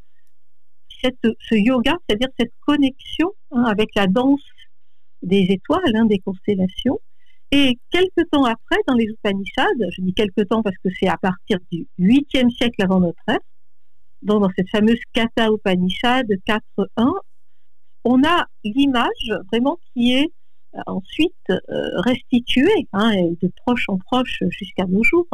cette, 1.03 1.37
ce 1.41 1.55
yoga, 1.55 1.95
c'est-à-dire 2.07 2.29
cette 2.39 2.53
connexion 2.67 3.33
hein, 3.51 3.65
avec 3.65 3.91
la 3.95 4.07
danse 4.07 4.43
des 5.23 5.47
étoiles, 5.51 5.95
hein, 5.95 6.07
des 6.07 6.19
constellations. 6.19 7.01
Et 7.51 7.79
quelques 7.91 8.31
temps 8.31 8.45
après, 8.45 8.79
dans 8.87 8.95
les 8.95 9.05
Upanishads, 9.05 9.91
je 9.91 10.01
dis 10.01 10.15
quelques 10.15 10.49
temps 10.49 10.63
parce 10.63 10.77
que 10.79 10.89
c'est 10.99 11.09
à 11.09 11.19
partir 11.19 11.59
du 11.71 11.87
8e 11.99 12.51
siècle 12.51 12.83
avant 12.83 13.01
notre 13.01 13.23
ère, 13.29 13.39
dans 14.23 14.49
cette 14.57 14.71
fameuse 14.71 15.01
Katha 15.13 15.49
Upanishad 15.51 16.27
4.1, 16.47 17.13
on 18.05 18.25
a 18.25 18.47
l'image 18.65 19.33
vraiment 19.51 19.79
qui 19.93 20.13
est 20.13 20.33
euh, 20.75 20.81
ensuite 20.87 21.35
euh, 21.51 22.01
restituée, 22.01 22.89
hein, 22.93 23.13
de 23.43 23.53
proche 23.65 23.89
en 23.89 23.99
proche 23.99 24.43
jusqu'à 24.51 24.87
nos 24.87 25.03
jours, 25.03 25.29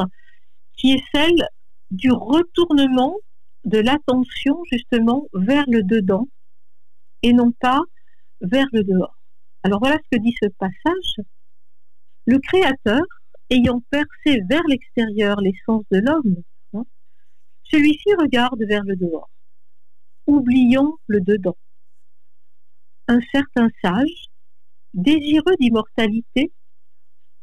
qui 0.77 0.93
est 0.93 1.03
celle 1.15 1.47
du 1.91 2.11
retournement 2.11 3.17
de 3.69 3.79
l'attention 3.79 4.63
justement 4.73 5.27
vers 5.35 5.65
le 5.69 5.83
dedans 5.83 6.27
et 7.23 7.33
non 7.33 7.53
pas 7.53 7.81
vers 8.41 8.67
le 8.73 8.83
dehors. 8.83 9.17
Alors 9.63 9.81
voilà 9.81 9.97
ce 9.97 10.17
que 10.17 10.23
dit 10.23 10.35
ce 10.41 10.49
passage. 10.49 11.27
Le 12.27 12.39
Créateur, 12.39 13.03
ayant 13.51 13.83
percé 13.91 14.41
vers 14.49 14.63
l'extérieur 14.69 15.41
l'essence 15.41 15.85
de 15.91 15.99
l'homme, 15.99 16.43
hein, 16.75 16.85
celui-ci 17.65 18.15
regarde 18.19 18.63
vers 18.67 18.85
le 18.85 18.97
dehors, 18.97 19.29
oubliant 20.27 20.99
le 21.07 21.21
dedans. 21.21 21.59
Un 23.07 23.21
certain 23.33 23.69
sage, 23.83 24.29
désireux 24.95 25.57
d'immortalité, 25.61 26.53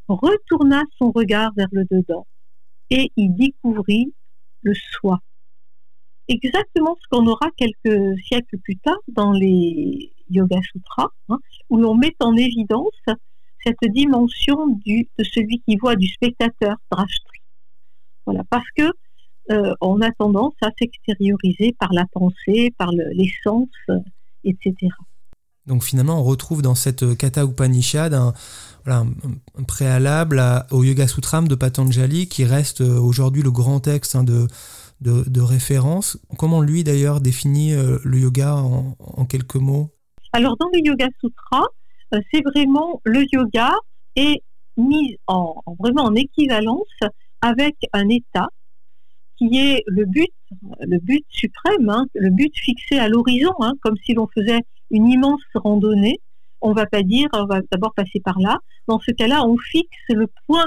retourna 0.08 0.82
son 0.98 1.12
regard 1.12 1.52
vers 1.56 1.68
le 1.70 1.84
dedans 1.90 2.26
et 2.90 3.12
y 3.16 3.28
découvrit 3.28 4.12
le 4.62 4.74
soi. 4.74 5.20
Exactement 6.28 6.96
ce 7.00 7.08
qu'on 7.08 7.26
aura 7.26 7.50
quelques 7.56 8.18
siècles 8.26 8.58
plus 8.58 8.76
tard 8.76 8.98
dans 9.08 9.32
les 9.32 10.12
Yoga 10.30 10.58
Sutras, 10.72 11.10
hein, 11.28 11.38
où 11.70 11.76
l'on 11.78 11.94
met 11.94 12.14
en 12.20 12.34
évidence 12.36 12.94
cette 13.64 13.92
dimension 13.92 14.66
de 14.66 15.24
celui 15.24 15.60
qui 15.66 15.76
voit, 15.76 15.96
du 15.96 16.08
spectateur, 16.08 16.76
drashtri. 16.90 17.40
Voilà, 18.24 18.42
parce 18.50 18.68
que 18.76 18.90
euh, 19.50 19.74
on 19.80 20.00
a 20.00 20.10
tendance 20.12 20.54
à 20.62 20.68
s'extérioriser 20.78 21.74
par 21.78 21.92
la 21.92 22.04
pensée, 22.12 22.72
par 22.76 22.90
l'essence, 22.90 23.68
euh, 23.90 23.98
etc. 24.44 24.74
Donc 25.66 25.82
finalement, 25.82 26.20
on 26.20 26.24
retrouve 26.24 26.62
dans 26.62 26.74
cette 26.74 27.16
Kata 27.16 27.44
Upanishad 27.44 28.14
un, 28.14 28.32
préalable 29.66 30.40
au 30.70 30.84
Yoga 30.84 31.08
Sutram 31.08 31.48
de 31.48 31.56
Patanjali 31.56 32.28
qui 32.28 32.44
reste 32.44 32.82
euh, 32.82 33.00
aujourd'hui 33.00 33.42
le 33.42 33.50
grand 33.50 33.80
texte 33.80 34.14
hein, 34.14 34.22
de, 34.22 34.46
de, 35.00 35.40
référence. 35.40 36.18
Comment 36.38 36.60
lui 36.60 36.84
d'ailleurs 36.84 37.20
définit 37.20 37.72
le 37.74 38.18
yoga 38.18 38.54
en, 38.54 39.24
quelques 39.26 39.56
mots? 39.56 39.90
Alors 40.32 40.56
dans 40.56 40.68
les 40.72 40.80
Yoga 40.80 41.06
Sutras, 41.20 41.66
c'est 42.30 42.42
vraiment 42.42 43.00
le 43.04 43.24
yoga 43.32 43.72
est 44.16 44.42
mis 44.76 45.16
en, 45.26 45.62
vraiment 45.78 46.04
en 46.04 46.14
équivalence 46.14 46.98
avec 47.40 47.76
un 47.92 48.08
état 48.08 48.48
qui 49.36 49.58
est 49.58 49.82
le 49.86 50.06
but, 50.06 50.32
le 50.80 50.98
but 50.98 51.24
suprême, 51.28 51.88
hein, 51.88 52.06
le 52.14 52.30
but 52.30 52.52
fixé 52.56 52.98
à 52.98 53.08
l'horizon, 53.08 53.52
hein, 53.60 53.74
comme 53.82 53.96
si 54.04 54.14
l'on 54.14 54.26
faisait 54.34 54.60
une 54.90 55.08
immense 55.08 55.42
randonnée. 55.54 56.20
On 56.62 56.72
va 56.72 56.86
pas 56.86 57.02
dire, 57.02 57.28
on 57.34 57.44
va 57.44 57.60
d'abord 57.70 57.92
passer 57.94 58.20
par 58.20 58.38
là. 58.40 58.58
Dans 58.88 58.98
ce 58.98 59.10
cas-là, 59.12 59.44
on 59.44 59.56
fixe 59.58 59.90
le 60.08 60.26
point, 60.46 60.64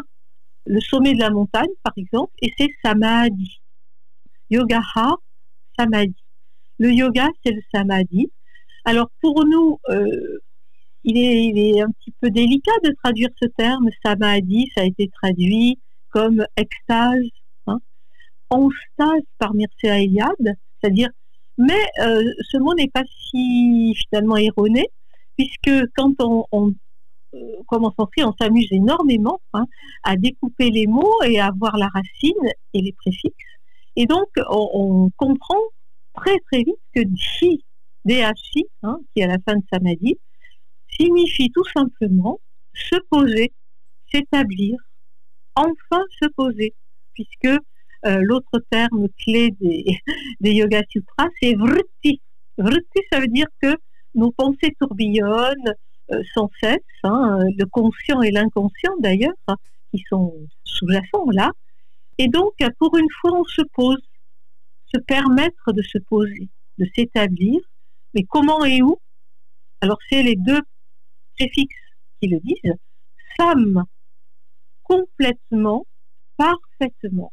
le 0.66 0.80
sommet 0.82 1.14
de 1.14 1.20
la 1.20 1.32
montagne, 1.32 1.70
par 1.84 1.94
exemple, 1.98 2.32
et 2.42 2.54
c'est 2.58 2.70
samadhi. 2.84 3.60
Yogaha, 4.50 5.16
samadhi. 5.78 6.16
Le 6.80 6.92
yoga, 6.92 7.28
c'est 7.44 7.52
le 7.52 7.62
samadhi. 7.74 8.32
Alors 8.86 9.10
pour 9.22 9.46
nous, 9.46 9.80
euh, 9.90 10.40
il, 11.04 11.18
est, 11.18 11.82
un 11.82 11.92
petit 11.92 12.14
peu 12.22 12.30
délicat 12.30 12.72
de 12.84 12.92
traduire 13.04 13.30
ce 13.42 13.48
terme. 13.50 13.88
Samadhi, 14.04 14.68
ça 14.76 14.82
a 14.82 14.86
été 14.86 15.10
traduit 15.22 15.80
comme 16.12 16.46
extase, 16.56 17.30
stage 18.94 19.22
par 19.38 19.54
Mircea 19.54 20.00
Eliade, 20.00 20.56
c'est-à-dire, 20.82 21.10
mais 21.58 21.82
euh, 22.02 22.24
ce 22.50 22.58
mot 22.58 22.74
n'est 22.74 22.90
pas 22.90 23.04
si 23.30 23.94
finalement 23.96 24.38
erroné, 24.38 24.88
puisque 25.38 25.86
quand 25.96 26.14
on, 26.20 26.46
on 26.52 26.74
euh, 27.36 27.38
commence 27.68 27.94
en 27.98 28.08
on 28.24 28.34
s'amuse 28.40 28.68
énormément 28.72 29.40
hein, 29.54 29.66
à 30.04 30.16
découper 30.16 30.72
les 30.72 30.88
mots 30.88 31.22
et 31.26 31.40
à 31.40 31.52
voir 31.58 31.78
la 31.78 31.88
racine 31.88 32.50
et 32.74 32.82
les 32.82 32.94
préfixes. 32.94 33.49
Et 34.00 34.06
donc, 34.06 34.30
on, 34.50 35.10
comprend 35.18 35.60
très 36.16 36.40
très 36.50 36.64
vite 36.64 36.80
que 36.96 37.02
DHI, 38.06 38.66
hein, 38.82 38.98
qui 39.14 39.20
est 39.20 39.26
à 39.26 39.28
la 39.28 39.40
fin 39.46 39.58
de 39.58 39.64
Samadhi, 39.72 40.18
signifie 40.90 41.52
tout 41.52 41.66
simplement 41.76 42.40
se 42.74 42.96
poser, 43.10 43.52
s'établir, 44.10 44.78
enfin 45.54 46.02
se 46.22 46.30
poser, 46.30 46.74
puisque 47.14 47.60
euh, 48.06 48.20
l'autre 48.22 48.64
terme 48.70 49.08
clé 49.22 49.52
des, 49.60 49.84
des 50.40 50.54
Yoga 50.54 50.82
Sutras, 50.90 51.28
c'est 51.42 51.56
vritti. 51.56 52.22
Vritti, 52.58 53.02
ça 53.12 53.20
veut 53.20 53.28
dire 53.28 53.48
que 53.62 53.76
nos 54.16 54.32
pensées 54.32 54.74
tourbillonnent 54.80 55.76
euh, 56.12 56.24
sans 56.34 56.50
cesse, 56.62 56.80
hein, 57.04 57.40
le 57.58 57.66
conscient 57.66 58.22
et 58.22 58.32
l'inconscient 58.32 58.96
d'ailleurs, 59.00 59.36
hein, 59.50 59.58
qui 59.92 60.02
sont 60.08 60.34
sous-jacents 60.64 61.30
là. 61.34 61.52
Et 62.20 62.28
donc, 62.28 62.54
pour 62.78 62.96
une 62.98 63.10
fois, 63.20 63.32
on 63.34 63.46
se 63.46 63.62
pose, 63.74 64.02
se 64.94 65.00
permettre 65.00 65.74
de 65.74 65.82
se 65.82 65.98
poser, 65.98 66.50
de 66.78 66.86
s'établir. 66.94 67.60
Mais 68.14 68.24
comment 68.24 68.64
et 68.66 68.82
où? 68.82 69.00
Alors, 69.82 69.98
c'est 70.10 70.22
les 70.22 70.36
deux 70.36 70.62
préfixes 71.38 71.76
qui 72.20 72.28
le 72.28 72.40
disent. 72.42 72.76
Sam, 73.38 73.86
complètement, 74.84 75.88
parfaitement 76.38 77.32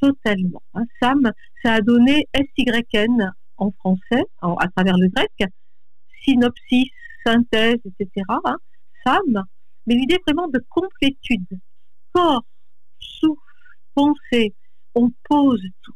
totalement. 0.00 0.62
Hein. 0.74 0.84
Sam, 1.00 1.32
ça 1.62 1.74
a 1.74 1.80
donné 1.80 2.28
SYN 2.34 3.32
en 3.56 3.72
français, 3.72 4.22
à 4.42 4.68
travers 4.76 4.96
le 4.96 5.08
grec, 5.08 5.32
synopsis, 6.22 6.90
synthèse, 7.24 7.78
etc. 7.84 8.24
Hein. 8.44 8.56
Sam, 9.04 9.44
mais 9.86 9.94
l'idée 9.94 10.18
vraiment 10.26 10.48
de 10.48 10.62
complétude. 10.68 11.58
Corps, 12.12 12.44
souffle, 12.98 13.47
pensée, 13.94 14.54
on 14.94 15.10
pose 15.28 15.62
tout. 15.82 15.94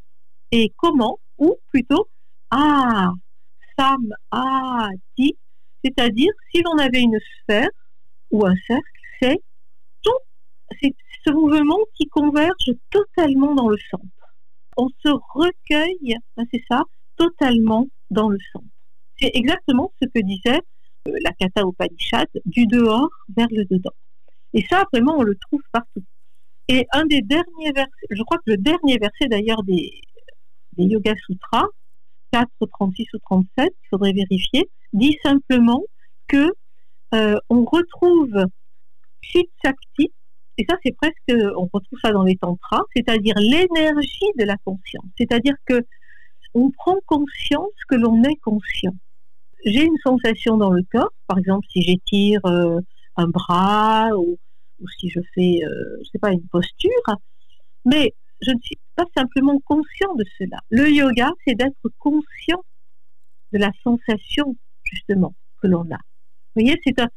Et 0.51 0.73
comment 0.77 1.19
Ou 1.39 1.57
plutôt, 1.71 2.09
ah, 2.51 3.13
Sam, 3.79 4.15
ah, 4.31 4.89
dit, 5.19 5.37
c'est-à-dire 5.85 6.33
si 6.51 6.63
l'on 6.63 6.79
avait 6.79 7.01
une 7.01 7.19
sphère 7.41 7.71
ou 8.31 8.47
un 8.47 8.55
cercle, 8.67 9.01
c'est 9.21 9.41
tout, 10.03 10.19
c'est 10.81 10.95
ce 11.25 11.33
mouvement 11.33 11.79
qui 11.95 12.07
converge 12.07 12.73
totalement 12.91 13.55
dans 13.55 13.69
le 13.69 13.79
centre. 13.91 14.05
On 14.77 14.89
se 14.89 15.09
recueille, 15.35 16.15
hein, 16.37 16.45
c'est 16.53 16.63
ça, 16.69 16.83
totalement 17.17 17.87
dans 18.11 18.29
le 18.29 18.39
centre. 18.53 18.67
C'est 19.19 19.31
exactement 19.35 19.93
ce 20.01 20.09
que 20.09 20.21
disait 20.21 20.61
euh, 21.09 21.13
la 21.25 21.33
Kata 21.33 21.63
Upanishad, 21.63 22.29
du 22.45 22.67
dehors 22.67 23.11
vers 23.37 23.49
le 23.51 23.65
dedans. 23.65 23.95
Et 24.55 24.65
ça, 24.69 24.85
vraiment, 24.93 25.17
on 25.19 25.23
le 25.23 25.37
trouve 25.37 25.63
partout. 25.73 26.03
Et 26.73 26.87
un 26.93 27.05
des 27.05 27.21
derniers 27.21 27.73
versets, 27.75 27.91
je 28.09 28.23
crois 28.23 28.39
que 28.39 28.53
le 28.53 28.57
dernier 28.57 28.97
verset 28.97 29.27
d'ailleurs 29.29 29.63
des, 29.63 29.93
des 30.79 30.85
Yoga 30.85 31.13
Sutras, 31.27 31.67
4, 32.33 32.49
36 32.67 33.05
ou 33.13 33.19
37, 33.19 33.47
il 33.59 33.89
faudrait 33.91 34.15
vérifier, 34.15 34.71
dit 34.95 35.19
simplement 35.23 35.83
que 36.29 36.47
euh, 37.13 37.37
on 37.51 37.67
retrouve 37.67 38.47
Chit 39.21 39.51
Shakti, 39.63 40.13
et 40.57 40.65
ça, 40.67 40.77
c'est 40.83 40.97
presque, 40.97 41.15
on 41.59 41.69
retrouve 41.71 41.99
ça 42.03 42.11
dans 42.11 42.23
les 42.23 42.37
tantras, 42.37 42.81
c'est-à-dire 42.97 43.35
l'énergie 43.37 44.33
de 44.39 44.45
la 44.45 44.57
conscience. 44.65 45.05
C'est-à-dire 45.19 45.57
que 45.67 45.85
on 46.55 46.71
prend 46.71 46.97
conscience 47.05 47.73
que 47.87 47.97
l'on 47.97 48.23
est 48.23 48.41
conscient. 48.43 48.95
J'ai 49.67 49.85
une 49.85 49.99
sensation 50.03 50.57
dans 50.57 50.71
le 50.71 50.85
corps, 50.91 51.13
par 51.27 51.37
exemple, 51.37 51.67
si 51.71 51.83
j'étire 51.83 52.41
euh, 52.47 52.81
un 53.17 53.29
bras 53.29 54.09
ou, 54.17 54.39
si 54.99 55.09
je 55.09 55.21
fais, 55.35 55.61
euh, 55.65 55.97
je 56.03 56.11
sais 56.11 56.19
pas, 56.19 56.33
une 56.33 56.47
posture, 56.49 56.91
mais 57.85 58.15
je 58.41 58.51
ne 58.51 58.61
suis 58.61 58.79
pas 58.97 59.05
simplement 59.17 59.59
conscient 59.65 60.15
de 60.17 60.25
cela. 60.39 60.59
Le 60.71 60.91
yoga, 60.91 61.31
c'est 61.47 61.55
d'être 61.55 61.89
conscient 61.99 62.65
de 63.53 63.59
la 63.59 63.71
sensation, 63.83 64.57
justement, 64.85 65.35
que 65.61 65.69
l'on 65.69 65.83
a. 65.83 66.01
Vous 66.55 66.63
voyez, 66.63 66.79
c'est 66.85 66.99
un... 67.01 67.09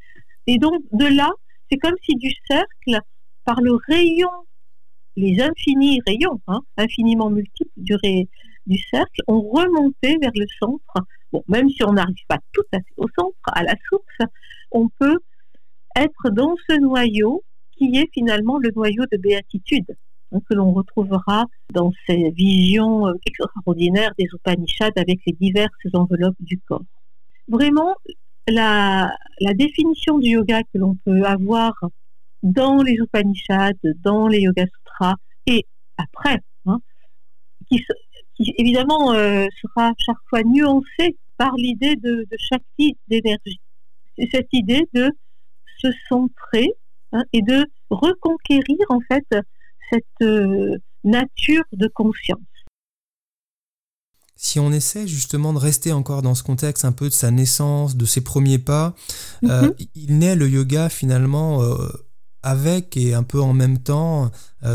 Et 0.48 0.58
donc, 0.60 0.82
de 0.92 1.06
là, 1.06 1.32
c'est 1.70 1.78
comme 1.78 1.96
si 2.04 2.16
du 2.16 2.32
cercle, 2.48 3.00
par 3.44 3.62
le 3.62 3.74
rayon, 3.88 4.30
les 5.16 5.42
infinis 5.42 6.02
rayons, 6.06 6.42
hein, 6.48 6.62
infiniment 6.78 7.30
multiples 7.30 7.72
du, 7.78 7.96
du 8.66 8.78
cercle, 8.92 9.22
on 9.28 9.42
remontait 9.42 10.18
vers 10.22 10.32
le 10.36 10.46
centre. 10.60 11.08
Bon, 11.32 11.44
même 11.48 11.70
si 11.70 11.84
on 11.84 11.94
n'arrive 11.94 12.26
pas 12.28 12.40
tout 12.54 12.64
à 12.74 12.78
fait 12.78 12.94
au 12.98 13.08
centre, 13.18 13.38
à 13.54 13.64
la 13.64 13.76
source, 13.90 14.30
on 14.72 14.90
peut 14.90 15.20
être 15.96 16.30
dans 16.32 16.56
ce 16.70 16.80
noyau 16.80 17.44
qui 17.78 17.98
est 17.98 18.10
finalement 18.14 18.58
le 18.58 18.72
noyau 18.76 19.04
de 19.12 19.18
béatitude 19.18 19.96
hein, 20.32 20.40
que 20.50 20.54
l'on 20.54 20.72
retrouvera 20.74 21.46
dans 21.74 21.92
ces 22.06 22.32
visions 22.32 23.08
euh, 23.08 23.14
extraordinaires 23.26 24.14
des 24.18 24.28
Upanishads 24.34 24.96
avec 24.96 25.20
les 25.26 25.34
diverses 25.34 25.72
enveloppes 25.94 26.36
du 26.40 26.60
corps. 26.60 26.86
Vraiment, 27.48 27.96
la, 28.48 29.12
définition 29.54 30.20
du 30.20 30.30
yoga 30.30 30.62
que 30.64 30.78
l'on 30.78 30.96
peut 31.06 31.24
avoir 31.24 31.74
dans 32.44 32.82
les 32.82 32.94
Upanishads, 32.94 33.74
dans 34.04 34.28
les 34.28 34.42
Yoga 34.42 34.66
Sutras, 34.66 35.16
et 35.48 35.66
après, 35.98 36.40
hein, 36.66 36.80
qui, 37.68 37.84
évidemment 38.58 39.14
euh, 39.14 39.48
sera 39.62 39.94
chaque 39.98 40.18
fois 40.30 40.44
nuancé 40.44 41.18
par 41.38 41.54
l'idée 41.56 41.96
de, 41.96 42.26
chaque 42.38 42.64
type 42.78 42.98
d'énergie. 43.08 43.60
C'est 44.18 44.30
cette 44.32 44.54
idée 44.54 44.88
de 44.94 45.12
se 45.80 45.88
centrer 46.08 46.70
hein, 47.16 47.24
et 47.34 47.42
de 47.42 47.66
reconquérir 47.90 48.86
en 48.90 49.00
fait 49.08 49.26
cette 49.90 50.04
euh, 50.22 50.78
nature 51.04 51.64
de 51.72 51.88
conscience. 51.88 52.40
si 54.36 54.60
on 54.60 54.72
essaie 54.72 55.08
justement 55.08 55.54
de 55.54 55.60
rester 55.60 55.94
encore 55.94 56.22
dans 56.22 56.36
ce 56.36 56.44
contexte 56.44 56.84
un 56.86 56.92
peu 56.92 57.08
de 57.08 57.14
sa 57.14 57.32
naissance, 57.32 57.96
de 57.96 58.06
ses 58.06 58.22
premiers 58.22 58.60
pas, 58.60 58.96
euh, 59.46 59.64
mhm. 59.64 59.74
il 59.96 60.18
naît 60.20 60.36
le 60.36 60.50
yoga 60.50 60.90
finalement 60.90 61.64
euh, 61.64 61.88
avec 62.44 62.98
et 62.98 63.14
un 63.14 63.24
peu 63.24 63.42
en 63.42 63.54
même 63.54 63.80
temps 63.80 64.30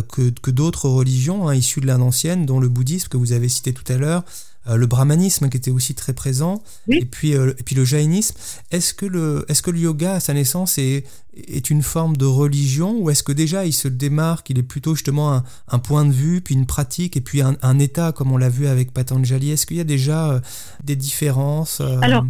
que, 0.08 0.30
que 0.30 0.50
d'autres 0.50 0.88
religions 0.88 1.46
hein, 1.46 1.54
issues 1.54 1.80
de 1.80 1.86
l'Inde 1.86 2.02
ancienne, 2.02 2.46
dont 2.46 2.58
le 2.58 2.68
bouddhisme 2.68 3.08
que 3.08 3.16
vous 3.16 3.32
avez 3.32 3.48
cité 3.48 3.72
tout 3.72 3.84
à 3.92 3.96
l'heure, 3.96 4.24
le 4.66 4.86
brahmanisme 4.86 5.48
qui 5.48 5.56
était 5.56 5.70
aussi 5.70 5.94
très 5.94 6.12
présent, 6.12 6.62
et, 6.88 7.04
puis, 7.04 7.34
euh, 7.34 7.54
et 7.58 7.62
puis 7.62 7.74
le 7.74 7.84
jaïnisme. 7.84 8.36
Est-ce 8.70 8.92
que 8.94 9.06
le, 9.06 9.44
est 9.48 9.60
que 9.62 9.70
le 9.70 9.78
yoga 9.78 10.14
à 10.14 10.20
sa 10.20 10.34
naissance 10.34 10.78
est, 10.78 11.04
est 11.34 11.70
une 11.70 11.82
forme 11.82 12.16
de 12.16 12.26
religion 12.26 12.98
ou 12.98 13.10
est-ce 13.10 13.22
que 13.22 13.32
déjà 13.32 13.64
il 13.64 13.72
se 13.72 13.88
démarque, 13.88 14.50
il 14.50 14.58
est 14.58 14.64
plutôt 14.64 14.94
justement 14.94 15.32
un, 15.32 15.44
un 15.68 15.78
point 15.78 16.04
de 16.04 16.12
vue, 16.12 16.40
puis 16.40 16.54
une 16.54 16.66
pratique, 16.66 17.16
et 17.16 17.20
puis 17.20 17.40
un, 17.40 17.56
un 17.62 17.78
état 17.78 18.12
comme 18.12 18.32
on 18.32 18.36
l'a 18.36 18.50
vu 18.50 18.66
avec 18.66 18.92
Patanjali? 18.92 19.50
Est-ce 19.50 19.66
qu'il 19.66 19.78
y 19.78 19.80
a 19.80 19.84
déjà 19.84 20.32
euh, 20.32 20.40
des 20.84 20.96
différences 20.96 21.80
Alors, 22.02 22.24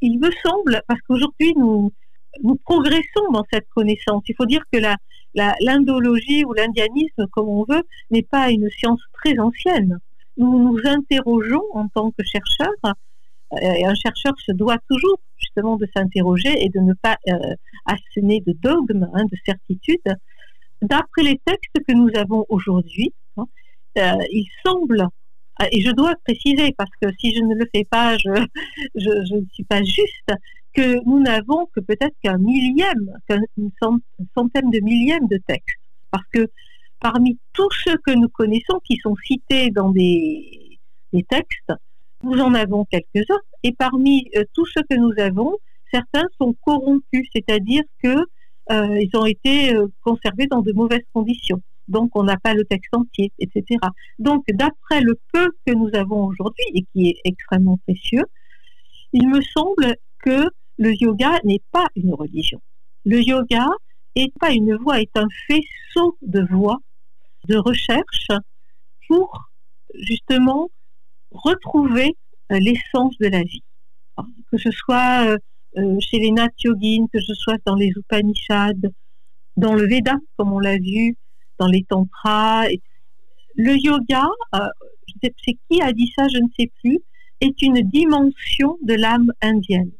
il 0.00 0.18
me 0.18 0.30
semble, 0.44 0.82
parce 0.86 1.00
qu'aujourd'hui 1.08 1.54
nous, 1.56 1.92
nous 2.42 2.56
progressons 2.56 3.30
dans 3.32 3.44
cette 3.52 3.68
connaissance. 3.74 4.22
Il 4.28 4.34
faut 4.36 4.46
dire 4.46 4.62
que 4.72 4.78
la, 4.78 4.96
l'indologie 5.34 6.44
ou 6.44 6.52
l'indianisme, 6.52 7.26
comme 7.32 7.48
on 7.48 7.64
veut, 7.64 7.82
n'est 8.10 8.22
pas 8.22 8.50
une 8.50 8.68
science 8.70 9.00
très 9.14 9.38
ancienne 9.38 9.98
nous 10.36 10.58
nous 10.58 10.78
interrogeons 10.84 11.64
en 11.74 11.88
tant 11.88 12.10
que 12.10 12.24
chercheurs, 12.24 12.94
euh, 13.54 13.56
et 13.60 13.84
un 13.84 13.94
chercheur 13.94 14.32
se 14.44 14.52
doit 14.52 14.78
toujours 14.88 15.20
justement 15.38 15.76
de 15.76 15.86
s'interroger 15.94 16.64
et 16.64 16.68
de 16.68 16.80
ne 16.80 16.94
pas 16.94 17.16
euh, 17.28 17.54
assener 17.86 18.40
de 18.46 18.52
dogmes, 18.52 19.08
hein, 19.12 19.24
de 19.24 19.36
certitudes. 19.44 20.16
D'après 20.80 21.22
les 21.22 21.40
textes 21.44 21.78
que 21.86 21.92
nous 21.92 22.08
avons 22.16 22.46
aujourd'hui, 22.48 23.12
hein, 23.36 23.44
euh, 23.98 24.24
il 24.30 24.46
semble, 24.64 25.06
et 25.70 25.80
je 25.82 25.90
dois 25.90 26.14
préciser 26.24 26.74
parce 26.76 26.90
que 27.00 27.08
si 27.18 27.34
je 27.34 27.42
ne 27.42 27.54
le 27.54 27.68
fais 27.74 27.84
pas, 27.84 28.16
je, 28.16 28.30
ne 28.30 29.46
suis 29.52 29.64
pas 29.64 29.82
juste, 29.82 30.32
que 30.72 31.04
nous 31.04 31.20
n'avons 31.20 31.66
que 31.74 31.80
peut-être 31.80 32.16
qu'un 32.22 32.38
millième, 32.38 33.12
qu'une 33.28 33.70
centaine 34.34 34.70
de 34.70 34.80
millièmes 34.80 35.28
de 35.28 35.36
textes. 35.46 35.76
Parce 36.10 36.24
que 36.32 36.50
parmi 37.02 37.36
tous 37.52 37.68
ceux 37.84 37.96
que 38.06 38.12
nous 38.12 38.28
connaissons 38.28 38.80
qui 38.84 38.96
sont 39.02 39.16
cités 39.26 39.70
dans 39.70 39.90
des, 39.90 40.78
textes, 41.28 41.72
nous 42.22 42.38
en 42.38 42.54
avons 42.54 42.86
quelques-uns, 42.86 43.40
et 43.64 43.72
parmi 43.72 44.30
euh, 44.36 44.44
tous 44.54 44.64
ceux 44.66 44.82
que 44.88 44.96
nous 44.96 45.12
avons, 45.18 45.58
certains 45.92 46.26
sont 46.40 46.54
corrompus, 46.64 47.28
c'est-à-dire 47.34 47.82
qu'ils 48.00 48.24
euh, 48.70 49.04
ont 49.14 49.26
été 49.26 49.74
euh, 49.74 49.88
conservés 50.02 50.46
dans 50.46 50.62
de 50.62 50.72
mauvaises 50.72 51.04
conditions. 51.12 51.60
Donc, 51.88 52.10
on 52.14 52.22
n'a 52.22 52.38
pas 52.38 52.54
le 52.54 52.64
texte 52.64 52.94
entier, 52.94 53.32
etc. 53.40 53.64
Donc, 54.20 54.44
d'après 54.48 55.00
le 55.00 55.18
peu 55.32 55.50
que 55.66 55.72
nous 55.72 55.90
avons 55.94 56.24
aujourd'hui 56.26 56.64
et 56.74 56.86
qui 56.92 57.08
est 57.08 57.16
extrêmement 57.24 57.78
précieux, 57.78 58.24
il 59.12 59.28
me 59.28 59.42
semble 59.42 59.96
que 60.24 60.48
le 60.78 60.94
yoga 60.94 61.40
n'est 61.44 61.62
pas 61.72 61.88
une 61.96 62.14
religion. 62.14 62.62
Le 63.04 63.20
yoga 63.20 63.66
n'est 64.16 64.32
pas 64.40 64.52
une 64.52 64.76
voie, 64.76 65.00
est 65.00 65.16
un 65.16 65.26
faisceau 65.48 66.16
de 66.22 66.46
voix 66.50 66.78
de 67.48 67.56
recherche 67.56 68.28
pour 69.08 69.50
justement 69.94 70.70
retrouver 71.30 72.16
euh, 72.52 72.58
l'essence 72.58 73.16
de 73.18 73.28
la 73.28 73.42
vie. 73.42 73.62
que 74.50 74.58
ce 74.58 74.70
soit 74.70 75.26
euh, 75.26 75.38
euh, 75.78 75.96
chez 76.00 76.18
les 76.18 76.30
Nat 76.30 76.50
Yogin, 76.62 77.06
que 77.12 77.20
ce 77.20 77.34
soit 77.34 77.58
dans 77.64 77.74
les 77.74 77.90
Upanishads, 77.96 78.88
dans 79.56 79.74
le 79.74 79.86
Veda, 79.86 80.14
comme 80.36 80.52
on 80.52 80.58
l'a 80.58 80.76
vu, 80.76 81.16
dans 81.58 81.66
les 81.66 81.84
Tantras. 81.84 82.66
Le 83.54 83.76
yoga, 83.76 84.26
c'est 85.20 85.56
qui 85.68 85.82
a 85.82 85.92
dit 85.92 86.10
ça, 86.16 86.26
je 86.28 86.38
ne 86.38 86.48
sais 86.58 86.70
plus, 86.82 86.98
est 87.40 87.60
une 87.60 87.80
dimension 87.82 88.78
de 88.82 88.94
l'âme 88.94 89.30
indienne. 89.42 89.92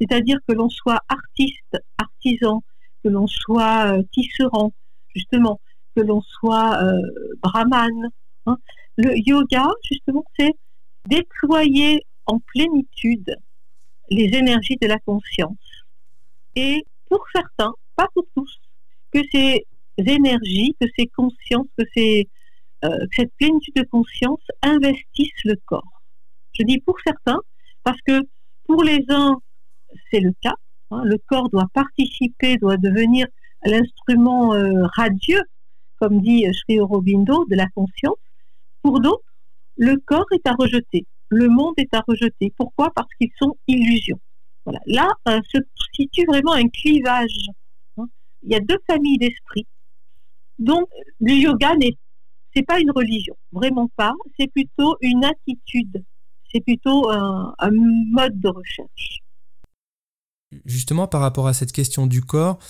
C'est-à-dire 0.00 0.38
que 0.48 0.54
l'on 0.54 0.68
soit 0.68 1.00
artiste, 1.08 1.76
artisan, 1.98 2.64
que 3.04 3.08
l'on 3.08 3.28
soit 3.28 3.96
tisserand, 4.12 4.72
justement, 5.14 5.60
que 5.94 6.00
l'on 6.00 6.20
soit 6.22 6.82
euh, 6.82 7.00
brahman. 7.42 8.10
Hein. 8.46 8.56
Le 8.96 9.16
yoga, 9.16 9.66
justement, 9.82 10.24
c'est 10.38 10.52
déployer 11.06 12.04
en 12.26 12.38
plénitude 12.38 13.36
les 14.10 14.24
énergies 14.36 14.76
de 14.80 14.86
la 14.86 14.98
conscience. 15.00 15.56
Et 16.56 16.84
pour 17.08 17.24
certains, 17.34 17.72
pas 17.96 18.08
pour 18.14 18.26
tous, 18.34 18.60
que 19.12 19.20
ces 19.32 19.66
énergies, 19.98 20.74
que 20.80 20.86
ces 20.96 21.06
consciences, 21.06 21.66
que, 21.78 21.84
euh, 22.84 23.06
cette 23.16 23.32
plénitude 23.38 23.74
de 23.76 23.84
conscience 23.84 24.42
investissent 24.62 25.44
le 25.44 25.56
corps. 25.66 26.02
Je 26.52 26.64
dis 26.64 26.78
pour 26.80 26.96
certains 27.04 27.40
parce 27.82 28.00
que 28.06 28.22
pour 28.66 28.82
les 28.82 29.04
uns, 29.08 29.38
c'est 30.10 30.20
le 30.20 30.32
cas. 30.42 30.54
Hein. 30.90 31.02
le 31.04 31.16
corps 31.28 31.48
doit 31.48 31.68
participer, 31.72 32.56
doit 32.58 32.76
devenir 32.76 33.26
l'instrument 33.64 34.54
euh, 34.54 34.86
radieux 34.96 35.42
comme 36.04 36.20
dit 36.20 36.44
Sri 36.52 36.78
Aurobindo, 36.80 37.46
de 37.46 37.56
la 37.56 37.66
conscience. 37.74 38.18
Pour 38.82 39.00
d'autres, 39.00 39.24
le 39.78 39.96
corps 40.04 40.26
est 40.32 40.46
à 40.46 40.52
rejeter, 40.52 41.06
le 41.30 41.48
monde 41.48 41.72
est 41.78 41.94
à 41.94 42.02
rejeter. 42.06 42.52
Pourquoi? 42.58 42.90
Parce 42.94 43.08
qu'ils 43.18 43.32
sont 43.38 43.56
illusions. 43.66 44.20
Voilà. 44.66 44.80
Là 44.84 45.08
euh, 45.28 45.40
se 45.50 45.58
situe 45.94 46.26
vraiment 46.26 46.52
un 46.52 46.68
clivage. 46.68 47.48
Hein. 47.96 48.04
Il 48.42 48.52
y 48.52 48.54
a 48.54 48.60
deux 48.60 48.78
familles 48.86 49.16
d'esprit. 49.16 49.66
Donc, 50.58 50.88
le 51.20 51.32
yoga 51.32 51.74
n'est 51.76 51.96
c'est 52.54 52.62
pas 52.62 52.78
une 52.78 52.90
religion, 52.90 53.34
vraiment 53.50 53.88
pas. 53.96 54.12
C'est 54.38 54.46
plutôt 54.46 54.96
une 55.00 55.24
attitude. 55.24 56.04
C'est 56.52 56.60
plutôt 56.60 57.10
un 57.10 57.70
mode 58.12 58.38
de 58.38 58.48
recherche. 58.48 59.18
Justement, 60.64 61.08
par 61.08 61.20
rapport 61.20 61.48
à 61.48 61.52
cette 61.52 61.72
question 61.72 62.06
du 62.06 62.20
corps, 62.20 62.60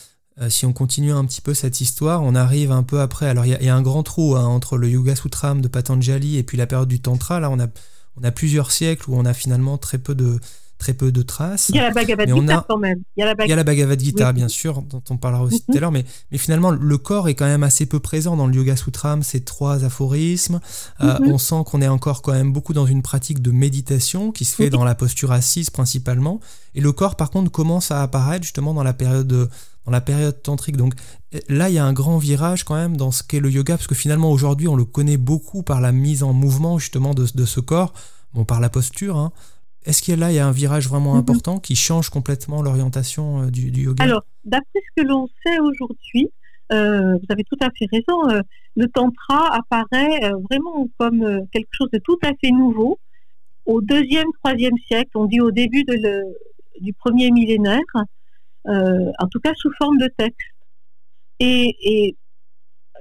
euh, 0.40 0.50
si 0.50 0.66
on 0.66 0.72
continue 0.72 1.12
un 1.12 1.24
petit 1.24 1.40
peu 1.40 1.54
cette 1.54 1.80
histoire, 1.80 2.22
on 2.22 2.34
arrive 2.34 2.72
un 2.72 2.82
peu 2.82 3.00
après. 3.00 3.28
Alors 3.28 3.46
il 3.46 3.50
y, 3.52 3.68
a 3.68 3.74
un 3.74 3.82
grand 3.82 4.02
trou 4.02 4.34
hein, 4.34 4.44
entre 4.44 4.76
le 4.76 4.88
Yoga 4.88 5.14
Sutram 5.14 5.60
de 5.60 5.68
Patanjali 5.68 6.38
et 6.38 6.42
puis 6.42 6.56
la 6.56 6.66
période 6.66 6.88
du 6.88 7.00
Tantra. 7.00 7.38
Là, 7.38 7.50
on 7.50 7.60
a, 7.60 7.66
on 8.16 8.24
a 8.24 8.30
plusieurs 8.32 8.72
siècles 8.72 9.10
où 9.10 9.16
on 9.16 9.24
a 9.24 9.32
finalement 9.32 9.78
très 9.78 9.98
peu 9.98 10.16
de, 10.16 10.40
très 10.78 10.92
peu 10.92 11.12
de 11.12 11.22
traces. 11.22 11.68
Il 11.70 11.76
y 11.76 11.78
a 11.78 11.82
la 11.82 11.90
Bhagavad 11.90 12.28
Gita 12.28 12.64
quand 12.68 12.78
même. 12.78 13.02
Il 13.16 13.20
y 13.20 13.22
a 13.22 13.56
la, 13.56 13.64
Bhagavad 13.64 14.00
Gita, 14.00 14.32
bien 14.32 14.48
sûr, 14.48 14.82
dont 14.82 15.02
on 15.08 15.16
parlera 15.16 15.44
aussi 15.44 15.60
tout 15.60 15.72
à 15.72 15.74
mhm. 15.74 15.80
l'heure. 15.80 15.92
Mais, 15.92 16.04
mais 16.30 16.38
finalement, 16.38 16.70
le 16.72 16.98
corps 16.98 17.28
est 17.28 17.34
quand 17.34 17.46
même 17.46 17.62
assez 17.62 17.86
peu 17.86 18.00
présent 18.00 18.36
dans 18.36 18.46
le 18.46 18.54
Yoga 18.54 18.76
Sutram, 18.76 19.22
ces 19.22 19.44
trois 19.44 19.84
aphorismes. 19.84 20.60
Euh, 21.00 21.18
mhm. 21.20 21.32
on 21.32 21.38
sent 21.38 21.62
qu'on 21.66 21.80
est 21.80 21.88
encore 21.88 22.22
quand 22.22 22.32
même 22.32 22.52
beaucoup 22.52 22.72
dans 22.72 22.86
une 22.86 23.02
pratique 23.02 23.40
de 23.40 23.50
méditation 23.50 24.32
qui 24.32 24.44
se 24.44 24.54
fait 24.54 24.70
dans 24.70 24.84
la 24.84 24.94
posture 24.94 25.32
assise 25.32 25.70
principalement. 25.70 26.40
Et 26.74 26.80
le 26.80 26.92
corps, 26.92 27.16
par 27.16 27.30
contre, 27.30 27.50
commence 27.50 27.90
à 27.90 28.02
apparaître 28.02 28.42
justement 28.42 28.74
dans 28.74 28.84
la 28.84 28.94
période... 28.94 29.48
De, 29.84 29.90
dans 29.90 29.92
la 29.92 30.00
période 30.00 30.42
tantrique. 30.42 30.76
Donc 30.76 30.94
là, 31.48 31.68
il 31.68 31.74
y 31.74 31.78
a 31.78 31.84
un 31.84 31.92
grand 31.92 32.18
virage 32.18 32.64
quand 32.64 32.74
même 32.74 32.96
dans 32.96 33.10
ce 33.10 33.22
qu'est 33.22 33.40
le 33.40 33.50
yoga, 33.50 33.76
parce 33.76 33.86
que 33.86 33.94
finalement 33.94 34.30
aujourd'hui, 34.30 34.68
on 34.68 34.76
le 34.76 34.84
connaît 34.84 35.16
beaucoup 35.16 35.62
par 35.62 35.80
la 35.80 35.92
mise 35.92 36.22
en 36.22 36.32
mouvement 36.32 36.78
justement 36.78 37.14
de, 37.14 37.26
ce 37.26 37.60
corps, 37.60 37.92
bon, 38.32 38.44
par 38.44 38.60
la 38.60 38.70
posture. 38.70 39.16
Hein. 39.16 39.32
Est-ce 39.84 40.02
qu'il 40.02 40.14
y 40.14 40.16
a 40.16 40.20
là, 40.20 40.32
il 40.32 40.36
y 40.36 40.38
a 40.38 40.46
un 40.46 40.52
virage 40.52 40.88
vraiment 40.88 41.12
mhm. 41.12 41.20
important 41.20 41.58
qui 41.58 41.76
change 41.76 42.08
complètement 42.08 42.62
l'orientation 42.62 43.42
euh, 43.42 43.50
du, 43.50 43.68
yoga? 43.68 44.02
Alors, 44.02 44.24
d'après 44.44 44.80
ce 44.80 45.02
que 45.02 45.06
l'on 45.06 45.28
sait 45.44 45.58
aujourd'hui, 45.58 46.30
euh, 46.72 47.16
vous 47.18 47.26
avez 47.28 47.44
tout 47.44 47.58
à 47.60 47.68
fait 47.78 47.86
raison, 47.92 48.30
euh, 48.30 48.40
le 48.76 48.88
tantra 48.88 49.54
apparaît 49.54 50.20
vraiment 50.50 50.88
comme 50.98 51.46
quelque 51.52 51.68
chose 51.72 51.90
de 51.92 51.98
tout 51.98 52.18
à 52.22 52.30
fait 52.40 52.50
nouveau 52.50 52.98
au 53.66 53.80
deuxième, 53.80 54.26
troisième 54.42 54.76
siècle, 54.88 55.10
on 55.14 55.26
dit 55.26 55.40
au 55.40 55.50
début 55.50 55.84
du 56.80 56.92
premier 56.92 57.30
millénaire, 57.30 57.80
en 58.66 59.28
tout 59.30 59.40
cas 59.40 59.52
sous 59.56 59.70
forme 59.78 59.98
de 59.98 60.08
texte. 60.16 60.38
Et, 61.40 62.16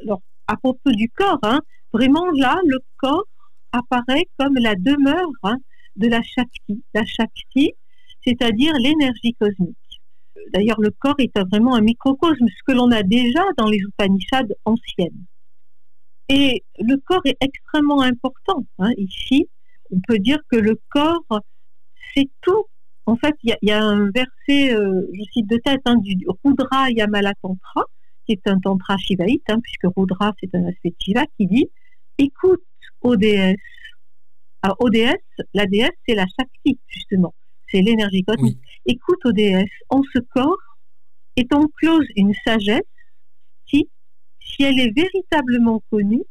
alors, 0.01 0.21
à 0.47 0.57
propos 0.57 0.91
du 0.91 1.09
corps, 1.09 1.39
hein, 1.43 1.61
vraiment 1.93 2.29
là, 2.31 2.59
le 2.65 2.79
corps 2.97 3.25
apparaît 3.71 4.27
comme 4.37 4.55
la 4.55 4.75
demeure 4.75 5.29
hein, 5.43 5.57
de 5.95 6.07
la 6.07 6.21
Shakti. 6.21 6.83
La 6.93 7.05
Shakti, 7.05 7.73
c'est-à-dire 8.25 8.73
l'énergie 8.75 9.33
cosmique. 9.33 9.77
D'ailleurs, 10.53 10.79
le 10.79 10.91
corps 10.91 11.15
est 11.19 11.37
vraiment 11.51 11.75
un 11.75 11.81
microcosme, 11.81 12.47
ce 12.47 12.63
que 12.65 12.73
l'on 12.73 12.91
a 12.91 13.03
déjà 13.03 13.43
dans 13.57 13.67
les 13.67 13.77
Upanishads 13.77 14.53
anciennes. 14.65 15.25
Et 16.29 16.63
le 16.79 16.97
corps 16.97 17.21
est 17.25 17.37
extrêmement 17.41 18.01
important. 18.01 18.65
Hein. 18.79 18.91
Ici, 18.97 19.47
on 19.91 19.99
peut 20.07 20.19
dire 20.19 20.39
que 20.49 20.57
le 20.57 20.79
corps, 20.89 21.41
c'est 22.13 22.29
tout 22.41 22.65
en 23.05 23.15
fait, 23.17 23.35
il 23.43 23.55
y, 23.61 23.71
a 23.71 23.83
un 23.83 24.09
verset, 24.11 24.73
euh, 24.73 25.07
je 25.13 25.23
cite 25.33 25.49
de 25.49 25.57
tête, 25.57 25.81
hein, 25.85 25.97
du 25.97 26.17
Rudra 26.43 26.89
Yamala 26.89 27.33
Tantra, 27.41 27.85
qui 28.25 28.33
est 28.33 28.47
un 28.47 28.59
tantra 28.59 28.97
shivaïte, 28.97 29.43
hein, 29.49 29.59
puisque 29.61 29.93
Rudra 29.95 30.33
c'est 30.39 30.55
un 30.55 30.65
aspect 30.67 30.93
Shiva, 30.99 31.25
qui 31.37 31.47
dit 31.47 31.69
Écoute, 32.17 32.63
déesse. 33.17 33.57
Alors, 34.61 34.77
déesse, 34.89 35.15
la 35.53 35.65
déesse, 35.65 35.91
c'est 36.07 36.15
la 36.15 36.25
Shakti, 36.25 36.79
justement. 36.87 37.33
C'est 37.67 37.81
l'énergie 37.81 38.23
cosmique. 38.23 38.59
Écoute, 38.85 39.27
déesse, 39.33 39.69
en 39.89 40.01
ce 40.13 40.19
corps 40.19 40.57
est 41.35 41.53
enclose 41.53 42.05
une 42.15 42.33
sagesse 42.45 42.81
qui, 43.65 43.89
si 44.39 44.63
elle 44.63 44.79
est 44.79 44.93
véritablement 44.95 45.83
connue, 45.89 46.23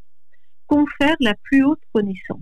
confère 0.66 1.16
la 1.20 1.34
plus 1.34 1.64
haute 1.64 1.82
connaissance. 1.92 2.40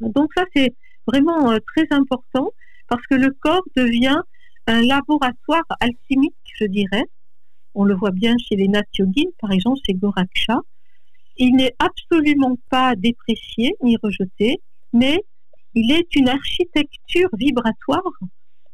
Donc 0.00 0.30
ça, 0.36 0.44
c'est 0.54 0.74
vraiment 1.06 1.52
euh, 1.52 1.58
très 1.74 1.86
important 1.90 2.52
parce 2.88 3.06
que 3.06 3.14
le 3.14 3.30
corps 3.40 3.64
devient 3.76 4.20
un 4.66 4.82
laboratoire 4.82 5.64
alchimique, 5.80 6.34
je 6.58 6.66
dirais. 6.66 7.04
On 7.74 7.84
le 7.84 7.94
voit 7.94 8.10
bien 8.10 8.34
chez 8.38 8.56
les 8.56 8.68
Nat 8.68 8.84
par 9.40 9.52
exemple, 9.52 9.78
chez 9.86 9.94
Goraksha. 9.94 10.60
Il 11.36 11.56
n'est 11.56 11.74
absolument 11.78 12.56
pas 12.70 12.96
déprécié 12.96 13.74
ni 13.82 13.96
rejeté, 14.02 14.60
mais 14.92 15.22
il 15.74 15.92
est 15.92 16.16
une 16.16 16.28
architecture 16.28 17.28
vibratoire, 17.36 18.02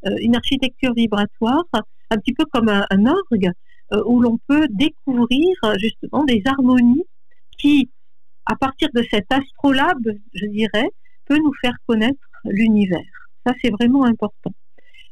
euh, 0.07 0.16
une 0.20 0.37
architecture 0.37 0.94
vibratoire 0.94 1.64
un 2.11 2.16
petit 2.18 2.33
peu 2.33 2.44
comme 2.44 2.68
un, 2.68 3.07
orgue 3.07 3.51
euh, 3.92 4.03
où 4.07 4.20
l'on 4.20 4.38
peut 4.46 4.68
découvrir 4.70 5.48
justement 5.79 6.25
des 6.25 6.42
harmonies 6.44 7.05
qui, 7.59 7.90
à 8.46 8.55
partir 8.55 8.88
de 8.94 9.03
cet 9.11 9.27
astrolabe, 9.33 10.09
je 10.35 10.46
dirais, 10.46 10.88
peut 11.27 11.38
nous 11.38 11.53
faire 11.61 11.77
connaître 11.87 12.29
l'univers. 12.44 13.21
Ça, 13.46 13.52
c'est 13.62 13.70
vraiment 13.70 14.05
important. 14.05 14.52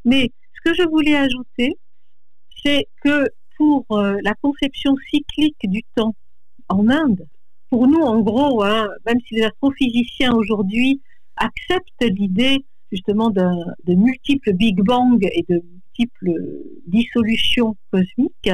Mais 0.05 0.31
ce 0.53 0.69
que 0.69 0.75
je 0.75 0.87
voulais 0.87 1.15
ajouter, 1.15 1.75
c'est 2.63 2.87
que 3.03 3.27
pour 3.57 3.85
euh, 3.91 4.17
la 4.23 4.33
conception 4.41 4.95
cyclique 5.09 5.59
du 5.63 5.83
temps 5.95 6.15
en 6.69 6.89
Inde, 6.89 7.27
pour 7.69 7.87
nous, 7.87 8.01
en 8.01 8.19
gros, 8.21 8.63
hein, 8.63 8.89
même 9.05 9.19
si 9.27 9.35
les 9.35 9.43
astrophysiciens 9.43 10.33
aujourd'hui 10.33 11.01
acceptent 11.37 12.01
l'idée 12.01 12.65
justement 12.91 13.29
de, 13.29 13.95
multiples 13.95 14.53
Big 14.53 14.81
Bang 14.81 15.17
et 15.23 15.45
de 15.47 15.55
multiples 15.55 16.33
dissolutions 16.87 17.75
cosmiques, 17.91 18.51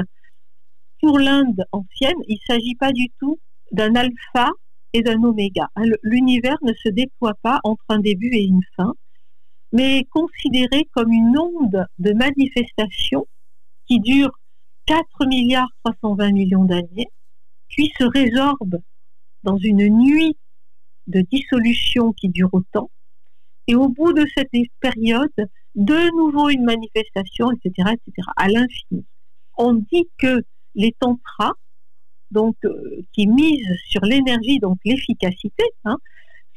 pour 1.02 1.20
l'Inde 1.20 1.64
ancienne, 1.72 2.18
il 2.28 2.36
ne 2.36 2.54
s'agit 2.54 2.76
pas 2.76 2.92
du 2.92 3.08
tout 3.20 3.40
d'un 3.72 3.96
alpha 3.96 4.52
et 4.94 5.02
d'un 5.02 5.22
oméga. 5.24 5.68
L'univers 6.04 6.58
ne 6.64 6.74
se 6.74 6.90
déploie 6.90 7.36
pas 7.42 7.60
entre 7.64 7.84
un 7.90 8.00
début 8.00 8.34
et 8.34 8.44
une 8.44 8.62
fin, 8.76 8.94
mais 9.72 10.06
considéré 10.12 10.88
comme 10.94 11.12
une 11.12 11.38
onde 11.38 11.86
de 12.00 12.14
manifestation 12.14 13.28
qui 13.86 14.00
dure 14.00 14.32
4 14.86 15.28
milliards 15.28 15.72
320 15.84 16.32
millions 16.32 16.66
d'années, 16.66 17.08
puis 17.70 17.92
se 17.98 18.06
résorbe 18.06 18.80
dans 19.44 19.58
une 19.58 19.88
nuit 19.90 20.36
de 21.08 21.22
dissolution 21.32 22.14
qui 22.14 22.30
dure 22.30 22.50
autant, 22.54 22.90
et 23.68 23.76
au 23.76 23.90
bout 23.90 24.14
de 24.14 24.26
cette 24.36 24.50
période, 24.80 25.30
de 25.76 26.18
nouveau 26.18 26.50
une 26.50 26.64
manifestation, 26.64 27.52
etc., 27.52 27.94
etc., 27.94 28.28
à 28.36 28.48
l'infini. 28.48 29.06
On 29.58 29.74
dit 29.74 30.08
que 30.18 30.42
les 30.76 30.94
tantras, 31.00 31.54
donc 32.32 32.56
euh, 32.66 33.02
qui 33.14 33.28
misent 33.28 33.78
sur 33.88 34.02
l'énergie, 34.02 34.60
donc 34.60 34.78
l'efficacité, 34.86 35.64
hein, 35.86 35.98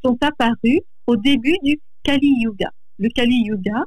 sont 0.04 0.16
apparus 0.22 0.80
au 1.06 1.16
début 1.16 1.56
du 1.62 1.80
Kali 2.02 2.32
Yuga. 2.40 2.70
Le 3.00 3.08
Kali 3.08 3.44
Yuga, 3.46 3.84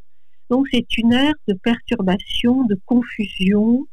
donc 0.50 0.68
c'est 0.72 0.98
une 0.98 1.14
ère 1.14 1.36
de 1.48 1.54
perturbation, 1.54 2.64
de 2.66 2.78
confusion, 2.86 3.86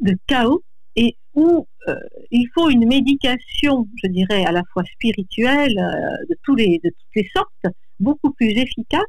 de 0.00 0.14
chaos, 0.26 0.62
et 0.96 1.16
où 1.34 1.66
euh, 1.88 1.94
il 2.30 2.46
faut 2.54 2.68
une 2.68 2.86
médication, 2.86 3.88
je 4.02 4.08
dirais, 4.08 4.44
à 4.44 4.52
la 4.52 4.62
fois 4.72 4.84
spirituelle, 4.84 5.78
euh, 5.78 6.26
de, 6.28 6.36
tous 6.42 6.54
les, 6.54 6.78
de 6.84 6.90
toutes 6.90 7.16
les 7.16 7.28
sortes, 7.34 7.74
beaucoup 7.98 8.32
plus 8.32 8.50
efficace 8.50 9.00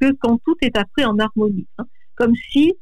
que 0.00 0.12
quand 0.12 0.38
tout 0.44 0.56
est 0.62 0.76
appris 0.76 1.04
en 1.04 1.18
harmonie. 1.18 1.66
Hein. 1.78 1.86
Comme 2.14 2.36
si, 2.36 2.72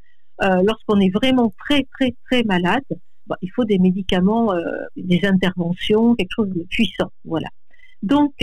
euh, 0.43 0.63
lorsqu'on 0.65 1.01
est 1.01 1.11
vraiment 1.11 1.51
très, 1.65 1.87
très, 1.99 2.15
très 2.27 2.43
malade, 2.43 2.85
bah, 3.27 3.37
il 3.41 3.51
faut 3.53 3.65
des 3.65 3.79
médicaments, 3.79 4.53
des 4.97 5.21
interventions, 5.25 6.15
quelque 6.17 6.35
chose 6.35 6.51
de 6.51 6.65
puissant. 6.65 7.11
Voilà. 7.25 7.49
Donc, 8.03 8.35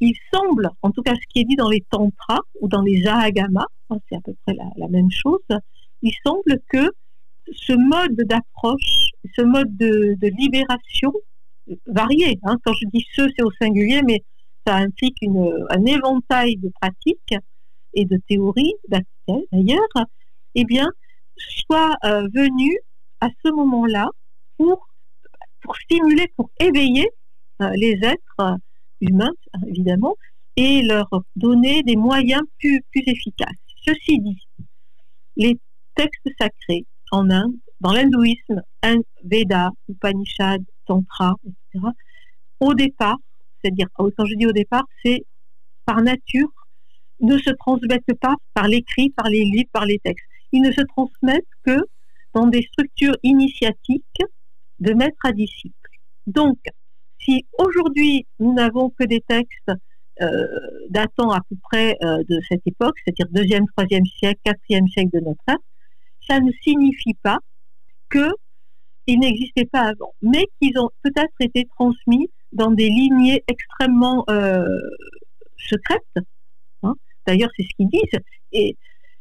il 0.00 0.14
semble, 0.32 0.70
en 0.82 0.90
tout 0.90 1.02
cas 1.02 1.14
ce 1.14 1.26
qui 1.28 1.40
est 1.40 1.44
dit 1.44 1.56
dans 1.56 1.68
les 1.68 1.84
tantras 1.90 2.40
ou 2.60 2.68
dans 2.68 2.82
les 2.82 3.06
ahagamas, 3.06 3.66
hein, 3.90 3.98
c'est 4.08 4.16
à 4.16 4.20
peu 4.20 4.34
près 4.44 4.54
la, 4.54 4.88
même 4.88 5.10
chose, 5.10 5.40
il 6.02 6.12
semble 6.24 6.60
que 6.68 6.92
ce 7.52 7.72
mode 7.72 8.16
d'approche, 8.16 9.10
ce 9.36 9.42
mode 9.42 9.76
de, 9.76 10.16
libération 10.38 11.12
varié. 11.86 12.38
Hein. 12.44 12.56
Quand 12.64 12.72
je 12.74 12.86
dis 12.92 13.04
ce, 13.14 13.22
c'est 13.36 13.42
au 13.42 13.50
singulier, 13.60 14.02
mais 14.06 14.22
ça 14.66 14.76
implique 14.76 15.16
un 15.22 15.84
éventail 15.84 16.56
de 16.56 16.70
pratiques 16.80 17.34
et 17.94 18.04
de 18.04 18.18
théories, 18.28 18.74
d'ailleurs, 18.88 20.06
eh 20.54 20.64
bien, 20.64 20.86
soit 21.36 21.96
euh, 22.04 22.28
venu 22.34 22.78
à 23.20 23.28
ce 23.44 23.50
moment-là 23.50 24.08
pour, 24.56 24.88
pour 25.62 25.76
stimuler, 25.76 26.26
pour 26.36 26.50
éveiller 26.60 27.08
euh, 27.62 27.70
les 27.74 27.98
êtres 28.02 28.58
humains, 29.00 29.32
évidemment, 29.66 30.16
et 30.56 30.82
leur 30.82 31.08
donner 31.36 31.82
des 31.82 31.96
moyens 31.96 32.42
plus, 32.58 32.82
efficaces. 32.94 33.56
Ceci 33.84 34.20
dit, 34.20 34.46
les 35.36 35.58
textes 35.94 36.28
sacrés 36.40 36.84
en 37.10 37.30
Inde, 37.30 37.54
dans 37.80 37.92
l'hindouisme, 37.92 38.62
Veda, 39.24 39.70
Upanishad, 39.88 40.62
Tantra, 40.86 41.34
etc., 41.44 41.86
au 42.60 42.74
départ, 42.74 43.16
c'est-à-dire, 43.62 43.86
quand 43.94 44.24
je 44.24 44.34
dis 44.34 44.46
au 44.46 44.52
départ, 44.52 44.84
c'est 45.04 45.24
par 45.84 46.02
nature, 46.02 46.50
ne 47.20 47.38
se 47.38 47.50
transmettent 47.50 48.14
pas 48.20 48.34
par 48.54 48.68
l'écrit, 48.68 49.10
par 49.10 49.28
les 49.28 49.44
livres, 49.44 49.70
par 49.72 49.84
les 49.84 49.98
textes. 49.98 50.24
Ils 50.52 50.62
ne 50.62 50.72
se 50.72 50.82
transmettent 50.82 51.44
que 51.64 51.78
dans 52.34 52.46
des 52.46 52.62
structures 52.62 53.16
initiatiques 53.22 54.22
de 54.80 54.92
maître 54.92 55.18
à 55.24 55.32
disciple. 55.32 55.90
Donc, 56.26 56.58
si 57.20 57.46
aujourd'hui 57.58 58.26
nous 58.38 58.52
n'avons 58.54 58.90
que 58.90 59.04
des 59.04 59.20
textes 59.20 59.72
euh, 60.20 60.46
datant 60.90 61.30
à 61.30 61.40
peu 61.48 61.56
près 61.62 61.96
euh, 62.02 62.22
de 62.28 62.40
cette 62.48 62.66
époque, 62.66 62.96
c'est-à-dire 63.04 63.26
deuxième, 63.30 63.66
troisième 63.76 64.04
siècle, 64.04 64.40
quatrième 64.44 64.88
siècle 64.88 65.10
de 65.12 65.20
notre 65.20 65.42
ère, 65.46 65.56
ça 66.28 66.40
ne 66.40 66.50
signifie 66.62 67.14
pas 67.22 67.38
qu'ils 68.10 69.18
n'existaient 69.20 69.68
pas 69.70 69.82
avant, 69.82 70.12
mais 70.22 70.46
qu'ils 70.60 70.78
ont 70.78 70.90
peut-être 71.02 71.34
été 71.40 71.66
transmis 71.76 72.30
dans 72.52 72.70
des 72.70 72.88
lignées 72.88 73.44
extrêmement 73.46 74.24
euh, 74.30 74.66
secrètes. 75.56 76.24
Hein. 76.82 76.94
D'ailleurs, 77.26 77.50
c'est 77.56 77.62
ce 77.62 77.74
qu'ils 77.76 77.88
disent. 77.88 78.20
Et, 78.52 78.76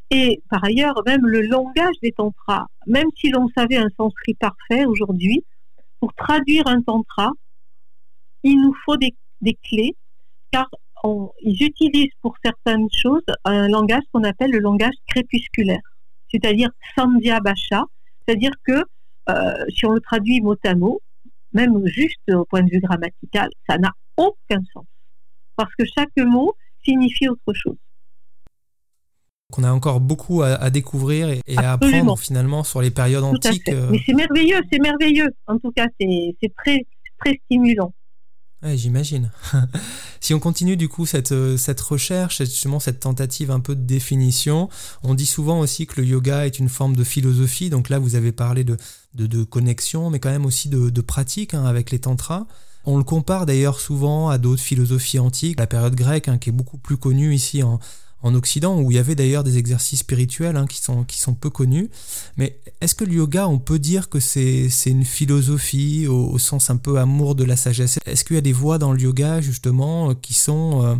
et 0.10 0.42
par 0.50 0.64
ailleurs, 0.64 1.02
même 1.06 1.26
le 1.26 1.42
langage 1.42 1.96
des 2.02 2.12
tantras, 2.12 2.66
même 2.88 3.08
si 3.18 3.30
l'on 3.30 3.48
savait 3.56 3.78
un 3.78 3.90
sanskrit 3.98 4.36
parfait 4.36 4.86
aujourd'hui, 4.86 5.44
pour 6.00 6.14
traduire 6.14 6.68
un 6.68 6.82
tantra, 6.82 7.32
il 8.48 8.62
nous 8.62 8.76
faut 8.86 8.98
des, 8.98 9.14
clés, 9.64 9.96
car 10.52 10.68
ils 11.42 11.64
utilisent 11.64 12.14
pour 12.22 12.36
certaines 12.44 12.88
choses 12.92 13.24
un 13.46 13.68
langage 13.68 14.04
qu'on 14.12 14.24
appelle 14.24 14.52
le 14.52 14.60
langage 14.60 14.96
crépusculaire 15.08 15.82
c'est-à-dire 16.32 16.70
Sandhya 16.98 17.40
Basha, 17.40 17.84
c'est-à-dire 18.26 18.52
que 18.66 18.84
euh, 19.30 19.66
si 19.70 19.86
on 19.86 19.92
le 19.92 20.02
traduit 20.02 20.42
mot 20.42 20.56
à 20.66 20.76
mot, 20.76 21.02
même 21.54 21.86
juste 21.86 22.20
au 22.32 22.46
point 22.46 22.62
de 22.62 22.70
vue 22.70 22.80
grammatical, 22.80 23.50
ça 23.70 23.78
n'a 23.78 23.92
aucun 24.18 24.62
sens. 24.74 24.86
Parce 25.56 25.74
que 25.76 25.86
chaque 25.98 26.16
mot 26.18 26.54
signifie 26.84 27.30
autre 27.30 27.54
chose. 27.54 27.78
On 29.58 29.64
a 29.64 29.72
encore 29.72 30.02
beaucoup 30.02 30.42
à, 30.42 30.70
découvrir 30.70 31.30
et, 31.30 31.42
à 31.56 31.74
apprendre 31.74 32.20
finalement 32.20 32.66
sur 32.66 32.82
les 32.82 32.92
périodes 32.92 33.24
antiques. 33.24 33.70
Euh. 33.70 33.88
Mais 33.90 34.00
c'est 34.06 34.14
merveilleux, 34.14 34.60
c'est 34.70 34.80
merveilleux. 34.80 35.30
En 35.48 35.58
tout 35.58 35.72
cas, 35.72 35.88
c'est 36.00 36.36
très, 36.58 36.86
très 37.18 37.40
stimulant. 37.46 37.94
J'imagine. 38.64 39.32
si 40.20 40.34
on 40.34 40.40
continue 40.40 40.78
du 40.78 40.90
coup 40.90 41.06
cette, 41.06 41.32
euh, 41.32 41.58
cette 41.58 41.80
recherche, 41.80 42.40
justement 42.40 42.80
cette 42.80 43.00
tentative 43.00 43.52
un 43.52 43.60
peu 43.60 43.76
de 43.76 43.82
définition, 43.82 44.68
on 45.04 45.14
dit 45.14 45.28
souvent 45.28 45.60
aussi 45.60 45.86
que 45.86 46.02
le 46.02 46.08
yoga 46.08 46.46
est 46.48 46.58
une 46.58 46.70
forme 46.70 46.96
de 46.96 47.04
philosophie. 47.04 47.70
Donc 47.70 47.90
là, 47.90 48.00
vous 48.00 48.16
avez 48.16 48.32
parlé 48.32 48.64
de, 48.64 48.78
de, 49.14 49.44
connexion, 49.44 50.10
mais 50.10 50.20
quand 50.20 50.32
même 50.32 50.46
aussi 50.46 50.70
de, 50.70 50.90
de 50.90 51.02
pratique 51.02 51.54
hein, 51.54 51.66
avec 51.66 51.92
les 51.92 52.00
tantras. 52.00 52.48
On 52.84 52.98
le 52.98 53.04
compare 53.04 53.46
d'ailleurs 53.46 53.80
souvent 53.80 54.30
à 54.30 54.38
d'autres 54.38 54.62
philosophies 54.62 55.20
antiques, 55.20 55.60
la 55.60 55.68
période 55.68 55.96
grecque 55.96 56.28
hein, 56.28 56.38
qui 56.38 56.50
est 56.50 56.54
beaucoup 56.54 56.78
plus 56.78 56.98
connue 56.98 57.36
ici 57.36 57.62
en, 57.62 57.80
en 58.24 58.34
Occident, 58.34 58.80
où 58.80 58.92
il 58.92 58.96
y 58.96 59.00
avait 59.00 59.16
d'ailleurs 59.16 59.44
des 59.44 59.58
exercices 59.58 60.00
spirituels 60.00 60.58
hein, 60.58 60.66
qui, 60.66 60.82
sont, 60.82 61.04
qui 61.04 61.20
sont 61.20 61.36
peu 61.36 61.50
connus. 61.50 61.90
Mais 62.36 62.60
est-ce 62.82 62.96
que 62.96 63.04
le 63.04 63.14
yoga, 63.14 63.48
on 63.48 63.60
peut 63.60 63.80
dire 63.80 64.10
que 64.10 64.20
c'est 64.20 64.70
une 64.86 65.06
philosophie 65.06 66.08
au, 66.08 66.38
sens 66.40 66.70
un 66.70 66.78
peu 66.78 66.98
amour 66.98 67.36
de 67.36 67.44
la 67.44 67.56
sagesse? 67.56 68.00
Est-ce 68.06 68.26
qu'il 68.26 68.36
y 68.36 68.40
a 68.40 68.42
des 68.42 68.54
voies 68.54 68.80
dans 68.80 68.92
le 68.92 69.00
yoga, 69.00 69.42
justement, 69.42 70.12
euh, 70.12 70.14
qui 70.16 70.34
sont 70.34 70.84
euh, 70.84 70.96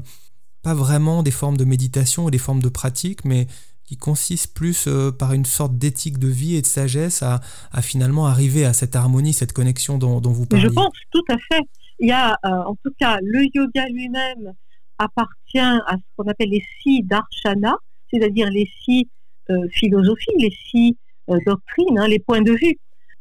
pas 0.62 0.76
vraiment 0.76 1.24
des 1.24 1.32
formes 1.32 1.58
de 1.58 1.66
méditation 1.66 2.26
ou 2.26 2.32
des 2.32 2.38
formes 2.38 2.62
de 2.62 2.70
pratique, 2.70 3.26
mais 3.26 3.48
qui 3.84 3.98
consistent 3.98 4.54
plus 4.54 4.86
euh, 4.88 5.12
par 5.12 5.34
une 5.34 5.46
sorte 5.46 5.78
d'éthique 5.78 6.20
de 6.20 6.28
vie 6.28 6.56
et 6.56 6.62
de 6.62 6.68
sagesse 6.68 7.24
à, 7.24 7.42
finalement 7.82 8.28
arriver 8.28 8.66
à 8.66 8.74
cette 8.74 8.96
harmonie, 8.96 9.34
cette 9.34 9.54
connexion 9.54 9.98
dont, 9.98 10.22
dont 10.22 10.32
vous 10.32 10.46
parlez 10.46 10.66
Je 10.66 10.70
pense 10.70 10.94
tout 11.12 11.24
à 11.30 11.38
fait. 11.50 11.62
Il 12.00 12.10
y 12.10 12.12
a 12.12 12.38
en 12.44 12.76
tout 12.76 12.92
cas 13.00 13.18
le 13.24 13.46
yoga 13.56 13.88
lui-même 13.88 14.54
appartient 14.98 15.60
à 15.60 15.96
ce 15.96 16.04
qu'on 16.16 16.30
appelle 16.30 16.50
les 16.50 16.64
six 16.82 17.04
darshana, 17.04 17.76
c'est-à-dire 18.12 18.50
les 18.50 18.70
six 18.84 19.08
euh, 19.50 19.68
philosophies, 19.72 20.32
les 20.40 20.54
six 20.70 20.98
euh, 21.30 21.38
doctrines, 21.46 21.98
hein, 21.98 22.08
les 22.08 22.20
points 22.20 22.42
de 22.42 22.52
vue. 22.52 22.78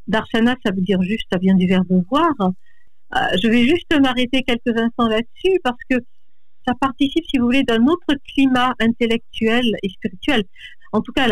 Darshana, 0.07 0.57
ça 0.65 0.73
veut 0.73 0.83
dire 0.83 1.03
juste, 1.03 1.27
ça 1.33 1.39
vient 1.39 1.55
du 1.55 1.67
verbe 1.67 1.87
voir. 2.11 2.33
Euh, 2.41 3.19
je 3.43 3.49
vais 3.49 3.65
juste 3.65 3.93
m'arrêter 4.01 4.43
quelques 4.43 4.77
instants 4.79 5.09
là-dessus 5.09 5.61
parce 5.63 5.79
que 5.89 5.97
ça 6.67 6.75
participe, 6.81 7.25
si 7.31 7.39
vous 7.39 7.47
voulez, 7.47 7.63
d'un 7.63 7.87
autre 7.87 8.15
climat 8.35 8.75
intellectuel 8.81 9.65
et 9.83 9.89
spirituel. 9.89 10.45
En 10.93 11.01
tout 11.01 11.13
cas, 11.13 11.29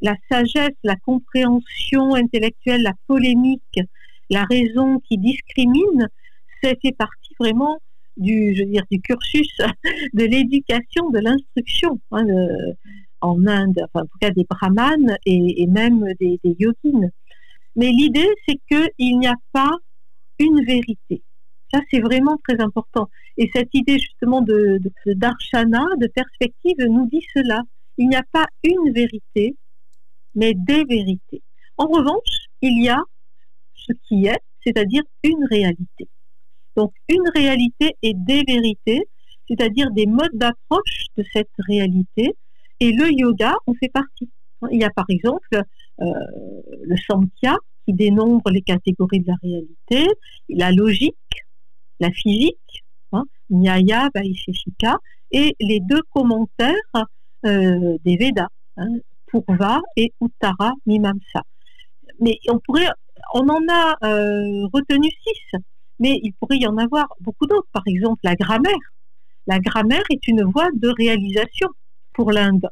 la, 0.00 0.14
sagesse, 0.30 0.76
la 0.82 0.96
compréhension 0.96 2.14
intellectuelle, 2.14 2.82
la 2.82 2.94
polémique, 3.06 3.80
la 4.30 4.44
raison 4.44 4.98
qui 5.00 5.18
discrimine, 5.18 6.08
c'est 6.62 6.78
fait 6.80 6.92
partie 6.92 7.34
vraiment 7.38 7.78
du, 8.18 8.54
je 8.54 8.64
veux 8.64 8.70
dire, 8.70 8.84
du 8.90 9.00
cursus 9.00 9.56
de 10.12 10.24
l'éducation, 10.24 11.10
de 11.10 11.20
l'instruction 11.20 12.00
hein, 12.12 12.24
en 13.20 13.46
Inde, 13.46 13.80
enfin, 13.84 14.04
en 14.04 14.06
tout 14.06 14.18
cas 14.20 14.30
des 14.30 14.44
brahmanes 14.44 15.16
et, 15.26 15.66
même 15.66 16.04
des, 16.20 16.38
des 16.44 16.56
yogines. 16.58 17.10
Mais 17.76 17.90
l'idée, 17.90 18.28
c'est 18.46 18.58
qu'il 18.68 19.18
n'y 19.18 19.26
a 19.26 19.36
pas 19.52 19.76
une 20.38 20.64
vérité. 20.64 21.22
Ça, 21.72 21.80
c'est 21.90 22.00
vraiment 22.00 22.38
très 22.48 22.60
important. 22.60 23.08
Et 23.36 23.50
cette 23.54 23.74
idée 23.74 23.98
justement 23.98 24.40
de, 24.40 24.80
d'arshana, 25.06 25.84
de 26.00 26.06
perspective, 26.06 26.76
nous 26.78 27.08
dit 27.08 27.24
cela. 27.34 27.62
Il 27.98 28.08
n'y 28.08 28.16
a 28.16 28.24
pas 28.32 28.46
une 28.62 28.92
vérité, 28.92 29.56
mais 30.34 30.54
des 30.54 30.84
vérités. 30.84 31.42
En 31.76 31.86
revanche, 31.86 32.46
il 32.62 32.82
y 32.82 32.88
a 32.88 33.00
ce 33.74 33.92
qui 34.06 34.26
est, 34.26 34.40
c'est-à-dire 34.64 35.02
une 35.24 35.44
réalité. 35.50 36.08
Donc 36.78 36.92
une 37.08 37.28
réalité 37.34 37.96
et 38.02 38.14
des 38.14 38.44
vérités, 38.46 39.08
c'est-à-dire 39.48 39.90
des 39.90 40.06
modes 40.06 40.34
d'approche 40.34 41.06
de 41.16 41.24
cette 41.32 41.50
réalité. 41.66 42.36
Et 42.78 42.92
le 42.92 43.10
yoga 43.10 43.54
en 43.66 43.74
fait 43.74 43.88
partie. 43.88 44.30
Il 44.70 44.80
y 44.80 44.84
a 44.84 44.90
par 44.90 45.06
exemple 45.08 45.60
euh, 46.00 46.04
le 46.84 46.96
Samkhya 46.96 47.56
qui 47.84 47.94
dénombre 47.94 48.50
les 48.50 48.62
catégories 48.62 49.18
de 49.18 49.26
la 49.26 49.34
réalité, 49.42 50.06
la 50.48 50.70
logique, 50.70 51.16
la 51.98 52.12
physique, 52.12 52.84
hein, 53.10 53.24
Nyaya, 53.50 54.08
Vaisheshika, 54.14 54.98
et 55.32 55.56
les 55.58 55.80
deux 55.80 56.02
commentaires 56.14 56.74
euh, 57.44 57.96
des 58.04 58.16
Védas, 58.16 58.52
hein, 58.76 58.98
Purva 59.26 59.80
et 59.96 60.12
Uttara 60.20 60.74
Mimamsa. 60.86 61.42
Mais 62.20 62.38
on 62.48 62.60
pourrait, 62.60 62.90
on 63.34 63.48
en 63.48 63.62
a 63.68 63.96
euh, 64.04 64.68
retenu 64.72 65.10
six, 65.10 65.58
mais 65.98 66.20
il 66.22 66.32
pourrait 66.34 66.58
y 66.58 66.66
en 66.66 66.76
avoir 66.76 67.08
beaucoup 67.20 67.46
d'autres. 67.46 67.68
Par 67.72 67.82
exemple, 67.86 68.20
la 68.24 68.34
grammaire. 68.34 68.74
La 69.46 69.58
grammaire 69.58 70.04
est 70.10 70.28
une 70.28 70.44
voie 70.44 70.68
de 70.74 70.88
réalisation 70.88 71.68
pour 72.12 72.32
l'Inde, 72.32 72.68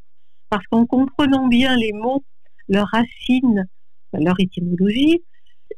parce 0.50 0.66
qu'en 0.66 0.86
comprenant 0.86 1.46
bien 1.46 1.76
les 1.76 1.92
mots, 1.92 2.24
leurs 2.68 2.88
racines, 2.88 3.66
leur 4.12 4.38
étymologie, 4.38 5.22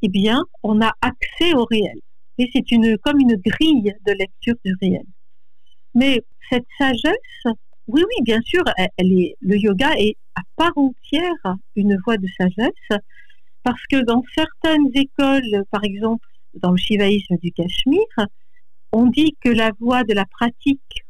eh 0.03 0.09
bien, 0.09 0.45
on 0.63 0.81
a 0.81 0.93
accès 1.01 1.55
au 1.55 1.65
réel. 1.65 1.99
Et 2.39 2.49
c'est 2.53 2.71
une, 2.71 2.97
comme 2.99 3.21
une 3.21 3.37
grille 3.37 3.95
de 4.07 4.13
lecture 4.13 4.55
du 4.65 4.75
réel. 4.81 5.05
Mais 5.95 6.23
cette 6.51 6.67
sagesse, 6.79 7.55
oui, 7.89 8.03
oui, 8.03 8.23
bien 8.23 8.41
sûr, 8.43 8.63
est, 8.77 8.91
le 9.41 9.57
yoga 9.57 9.91
est 9.97 10.17
à 10.35 10.43
part 10.57 10.77
entière 10.77 11.57
une 11.75 11.97
voie 12.05 12.17
de 12.17 12.27
sagesse, 12.39 13.01
parce 13.63 13.83
que 13.91 14.03
dans 14.05 14.23
certaines 14.35 14.91
écoles, 14.95 15.65
par 15.71 15.85
exemple 15.85 16.27
dans 16.62 16.71
le 16.73 16.77
shivaïsme 16.77 17.37
du 17.42 17.53
Cachemire, 17.53 18.29
on 18.92 19.07
dit 19.07 19.37
que 19.42 19.51
la 19.51 19.73
voie 19.79 20.05
de 20.05 20.14
la 20.14 20.25
pratique, 20.25 21.05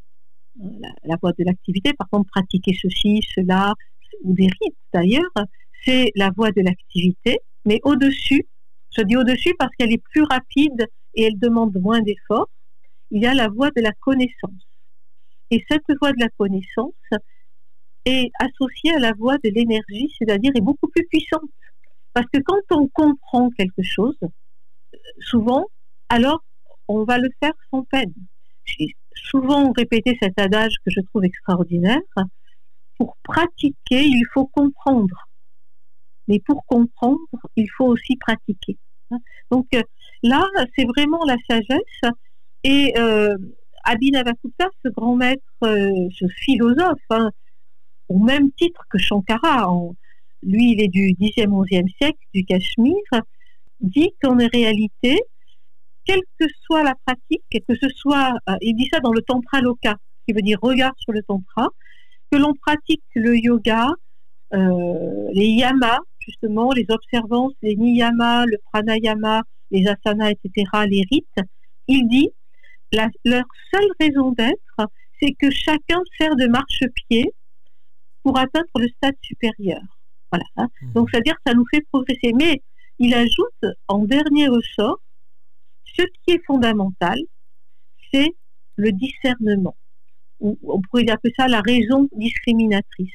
la, 0.57 0.89
la 1.05 1.17
voie 1.21 1.33
de 1.33 1.45
l'activité, 1.45 1.93
par 1.93 2.09
contre 2.09 2.31
pratiquer 2.31 2.77
ceci, 2.81 3.21
cela, 3.35 3.75
ou 4.23 4.35
des 4.35 4.47
rites 4.47 4.77
d'ailleurs, 4.93 5.31
c'est 5.85 6.13
la 6.17 6.31
voie 6.31 6.51
de 6.51 6.61
l'activité, 6.61 7.39
mais 7.65 7.81
au-dessus, 7.85 8.47
je 8.97 9.03
dis 9.03 9.17
au-dessus 9.17 9.55
parce 9.59 9.71
qu'elle 9.77 9.93
est 9.93 10.03
plus 10.13 10.23
rapide 10.23 10.87
et 11.15 11.25
elle 11.25 11.39
demande 11.39 11.77
moins 11.81 12.01
d'efforts, 12.01 12.49
il 13.11 13.23
y 13.23 13.27
a 13.27 13.35
la 13.35 13.49
voie 13.49 13.71
de 13.71 13.81
la 13.81 13.93
connaissance. 13.93 14.67
Et 15.51 15.65
cette 15.71 15.85
voie 16.01 16.13
de 16.13 16.21
la 16.21 16.29
connaissance 16.37 16.93
est 18.05 18.31
associée 18.41 18.95
à 18.95 18.99
la 18.99 19.13
voie 19.13 19.39
de 19.39 19.51
l'énergie, 19.51 20.13
c'est-à-dire 20.19 20.53
est 20.55 20.61
beaucoup 20.61 20.89
plus 20.89 21.07
puissante. 21.07 21.51
Parce 22.13 22.27
que 22.33 22.39
quand 22.41 22.77
on 22.77 22.89
comprend 22.89 23.51
quelque 23.51 23.83
chose, 23.83 24.19
souvent, 25.21 25.67
alors 26.09 26.43
on 26.89 27.05
va 27.05 27.19
le 27.19 27.29
faire 27.41 27.53
sans 27.71 27.85
peine. 27.85 28.13
J'ai 28.65 28.97
souvent 29.15 29.73
répété 29.73 30.17
cet 30.21 30.39
adage 30.39 30.75
que 30.85 30.91
je 30.91 31.01
trouve 31.01 31.25
extraordinaire. 31.25 32.01
Pour 32.99 33.17
pratiquer, 33.23 34.03
il 34.03 34.25
faut 34.33 34.47
comprendre. 34.47 35.29
Mais 36.27 36.41
pour 36.41 36.65
comprendre, 36.67 37.21
il 37.57 37.69
faut 37.77 37.87
aussi 37.87 38.17
pratiquer. 38.17 38.77
Donc 39.51 39.67
euh, 39.75 39.83
là, 40.23 40.45
c'est 40.77 40.85
vraiment 40.85 41.25
la 41.25 41.37
sagesse. 41.49 42.13
Et 42.65 42.93
euh, 42.99 43.37
Abhinavakutta, 43.85 44.69
ce 44.85 44.91
grand 44.91 45.17
maître, 45.17 45.43
euh, 45.63 46.09
ce 46.13 46.27
philosophe, 46.29 46.99
hein, 47.11 47.31
au 48.09 48.19
même 48.19 48.51
titre 48.53 48.83
que 48.91 48.99
Shankara, 48.99 49.71
lui 50.43 50.73
il 50.73 50.83
est 50.83 50.89
du 50.89 51.13
10e, 51.15 51.49
11e 51.49 51.89
siècle, 51.97 52.19
du 52.35 52.45
Cachemire, 52.45 53.23
dit 53.81 54.11
qu'en 54.23 54.37
réalité, 54.37 55.21
quelle 56.05 56.21
que 56.39 56.47
soit 56.65 56.83
la 56.83 56.95
pratique, 57.07 57.43
que 57.51 57.75
ce 57.75 57.89
soit, 57.89 58.33
euh, 58.49 58.55
il 58.61 58.75
dit 58.75 58.89
ça 58.93 59.01
dans 59.01 59.13
le 59.13 59.23
Tantra 59.23 59.61
Loka, 59.61 59.97
qui 60.27 60.33
veut 60.33 60.43
dire 60.43 60.59
regard 60.61 60.93
sur 60.99 61.13
le 61.13 61.23
Tantra, 61.23 61.69
que 62.31 62.39
l'on 62.39 62.55
pratique 62.55 63.03
le 63.15 63.37
yoga, 63.37 63.89
les 64.53 65.49
yamas, 65.49 65.99
justement, 66.21 66.73
les 66.73 66.87
observances, 66.89 67.53
les 67.63 67.77
niyamas, 67.77 68.45
le 68.47 68.59
pranayama, 68.71 69.43
les 69.71 69.87
asanas, 69.87 70.31
etc., 70.31 70.67
les 70.87 71.05
rites, 71.11 71.47
il 71.87 72.07
dit 72.09 72.31
leur 72.93 73.45
seule 73.73 73.91
raison 74.01 74.33
d'être, 74.33 74.91
c'est 75.21 75.33
que 75.33 75.51
chacun 75.51 76.01
sert 76.19 76.37
de 76.37 76.47
marchepied 76.47 77.31
pour 78.23 78.39
atteindre 78.39 78.69
le 78.77 78.89
stade 78.89 79.17
supérieur. 79.23 79.81
Voilà. 80.31 80.45
Hein. 80.57 80.69
Mmh. 80.83 80.93
Donc, 80.93 81.11
c'est-à-dire 81.11 81.35
que 81.35 81.51
ça 81.51 81.55
nous 81.55 81.65
fait 81.73 81.85
progresser. 81.91 82.33
Mais 82.35 82.63
il 82.99 83.15
ajoute 83.15 83.77
en 83.89 84.05
dernier 84.05 84.49
ressort, 84.49 85.01
ce 85.85 86.03
qui 86.03 86.35
est 86.35 86.45
fondamental, 86.47 87.19
c'est 88.13 88.35
le 88.77 88.93
discernement. 88.93 89.77
On 90.41 90.81
pourrait 90.83 91.09
appeler 91.11 91.33
ça 91.37 91.49
la 91.49 91.61
raison 91.61 92.09
discriminatrice. 92.13 93.13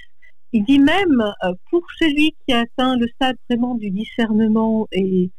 Il 0.51 0.65
dit 0.65 0.79
même, 0.79 1.21
euh, 1.43 1.53
pour 1.71 1.81
celui 1.97 2.35
qui 2.45 2.53
atteint 2.53 2.97
le 2.97 3.07
stade 3.07 3.37
vraiment 3.49 3.75
du 3.75 3.89
discernement 3.89 4.87
et 4.91 5.31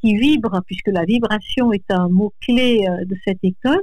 qui 0.00 0.16
vibre, 0.16 0.60
puisque 0.66 0.88
la 0.88 1.04
vibration 1.04 1.72
est 1.72 1.90
un 1.90 2.08
mot-clé 2.08 2.86
euh, 2.88 3.04
de 3.06 3.16
cette 3.26 3.42
école, 3.42 3.80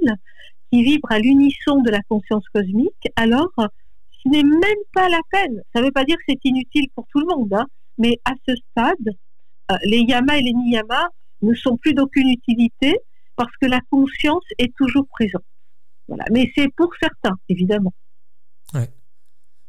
qui 0.72 0.84
vibre 0.84 1.12
à 1.12 1.20
l'unisson 1.20 1.82
de 1.82 1.92
la 1.92 2.02
conscience 2.08 2.46
cosmique, 2.54 3.10
alors 3.16 3.52
ce 3.58 4.30
n'est 4.30 4.44
même 4.44 4.84
pas 4.94 5.10
la 5.10 5.20
peine. 5.32 5.62
Ça 5.74 5.82
ne 5.82 5.86
veut 5.86 5.92
pas 5.92 6.06
dire 6.06 6.18
que 6.18 6.24
c'est 6.30 6.46
inutile 6.46 6.88
pour 6.96 7.06
tout 7.12 7.20
le 7.20 7.36
monde, 7.36 7.54
hein, 7.54 7.66
mais 7.98 8.20
à 8.26 8.32
ce 8.48 8.56
stade, 8.56 9.16
les 9.86 10.00
yamas 10.00 10.38
et 10.38 10.42
les 10.42 10.54
niyamas 10.54 11.08
ne 11.42 11.54
sont 11.54 11.78
plus 11.78 11.94
d'aucune 11.94 12.30
utilité 12.30 12.98
parce 13.36 13.52
que 13.62 13.68
la 13.68 13.82
conscience 13.90 14.44
est 14.58 14.74
toujours 14.76 15.08
présente. 15.08 15.44
Voilà. 16.08 16.26
Mais 16.32 16.52
c'est 16.56 16.70
pour 16.76 16.90
certains, 17.00 17.38
évidemment. 17.50 17.94
Ouais. 18.74 18.90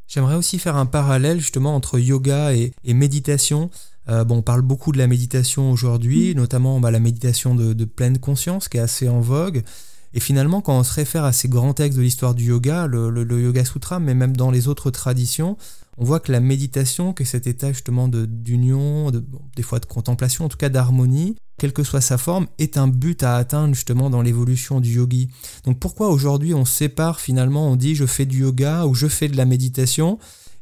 J'aimerais 0.07 0.35
aussi 0.35 0.59
faire 0.59 0.77
un 0.77 0.87
parallèle 0.87 1.41
justement 1.41 1.75
entre 1.75 1.99
yoga 1.99 2.53
et, 2.53 2.73
méditation. 2.87 3.71
Euh, 4.09 4.25
bon, 4.25 4.39
on 4.39 4.43
parle 4.43 4.63
beaucoup 4.63 4.93
de 4.93 4.99
la 4.99 5.07
méditation 5.07 5.71
aujourd'hui, 5.71 6.35
mm. 6.35 6.37
notamment 6.37 6.81
bah, 6.81 6.91
la 6.91 7.01
méditation 7.01 7.55
de, 7.55 7.85
pleine 7.85 8.19
conscience 8.19 8.69
qui 8.69 8.77
est 8.77 8.81
assez 8.81 9.09
en 9.09 9.21
vogue. 9.21 9.63
Et 10.13 10.21
finalement, 10.21 10.61
quand 10.61 10.79
on 10.79 10.85
se 10.85 10.95
réfère 10.95 11.25
à 11.25 11.33
ces 11.33 11.49
grands 11.49 11.75
textes 11.75 11.99
de 11.99 12.03
l'histoire 12.03 12.35
du 12.35 12.45
yoga, 12.45 12.87
le, 12.87 13.43
Yoga 13.43 13.65
Sutra, 13.65 13.99
mais 13.99 14.15
même 14.15 14.37
dans 14.37 14.53
les 14.53 14.69
autres 14.69 14.91
traditions, 14.93 15.57
on 15.97 16.05
voit 16.05 16.21
que 16.21 16.33
la 16.33 16.41
méditation, 16.41 17.13
que 17.13 17.25
cet 17.25 17.47
état 17.47 17.73
justement 17.73 18.09
d'union, 18.09 19.11
des 19.57 19.63
fois 19.63 19.81
de 19.81 19.87
contemplation, 19.87 20.45
en 20.45 20.49
tout 20.49 20.57
cas 20.57 20.69
d'harmonie, 20.69 21.37
quelle 21.59 21.73
que 21.73 21.85
soit 21.85 22.01
sa 22.01 22.19
forme, 22.19 22.47
est 22.59 22.77
un 22.77 22.89
but 22.89 23.23
à 23.23 23.37
atteindre 23.37 23.75
justement 23.75 24.11
dans 24.11 24.23
l'évolution 24.23 24.81
du 24.81 24.97
yogi. 24.97 25.29
Donc 25.65 25.79
pourquoi 25.79 26.09
aujourd'hui 26.09 26.55
on 26.55 26.65
sépare 26.65 27.21
finalement, 27.21 27.71
on 27.71 27.77
dit 27.77 27.95
je 27.95 28.07
fais 28.07 28.27
du 28.27 28.41
yoga 28.41 28.87
ou 28.87 28.95
je 28.95 29.07
fais 29.07 29.29
de 29.29 29.37
la 29.37 29.45
méditation? 29.45 30.19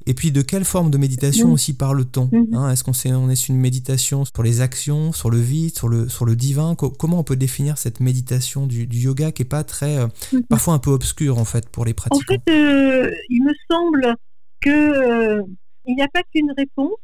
Et 0.07 0.15
puis 0.15 0.33
de 0.33 0.43
quelle 0.43 0.65
forme 0.65 0.91
de 0.91 0.99
méditation 0.99 1.49
mhm. 1.49 1.55
aussi 1.55 1.75
parle-t-on 1.75 2.29
mhm. 2.33 2.55
hein, 2.55 2.71
Est-ce 2.71 2.85
qu'on 2.85 2.93
est, 2.93 3.13
on 3.13 3.31
est 3.31 3.37
sur 3.37 3.55
une 3.55 3.61
méditation 3.61 4.25
sur 4.25 4.43
les 4.43 4.61
actions, 4.61 5.13
sur 5.13 5.31
le 5.31 5.39
vide, 5.39 5.77
sur 5.77 5.89
le, 5.89 6.09
sur 6.09 6.25
le 6.25 6.37
divin? 6.37 6.75
Comment 6.75 7.21
on 7.21 7.25
peut 7.25 7.37
définir 7.37 7.79
cette 7.79 8.01
méditation 8.01 8.67
du, 8.67 8.87
yoga 8.91 9.33
qui 9.33 9.43
est 9.43 9.47
pas 9.47 9.65
très, 9.65 9.99
euh, 9.99 10.09
mhm. 10.33 10.43
parfois 10.45 10.75
un 10.75 10.79
peu 10.79 10.91
obscure 10.91 11.39
en 11.39 11.45
fait 11.45 11.69
pour 11.69 11.85
les 11.85 11.95
pratiquants? 11.95 12.35
En 12.35 12.51
fait, 12.51 12.53
euh, 12.53 13.11
il 13.29 13.45
me 13.45 13.53
semble 13.71 14.17
que 14.63 14.71
euh, 14.71 15.43
il 15.87 15.97
n'y 15.97 16.03
a 16.03 16.09
pas 16.09 16.23
qu'une 16.33 16.53
réponse, 16.57 17.01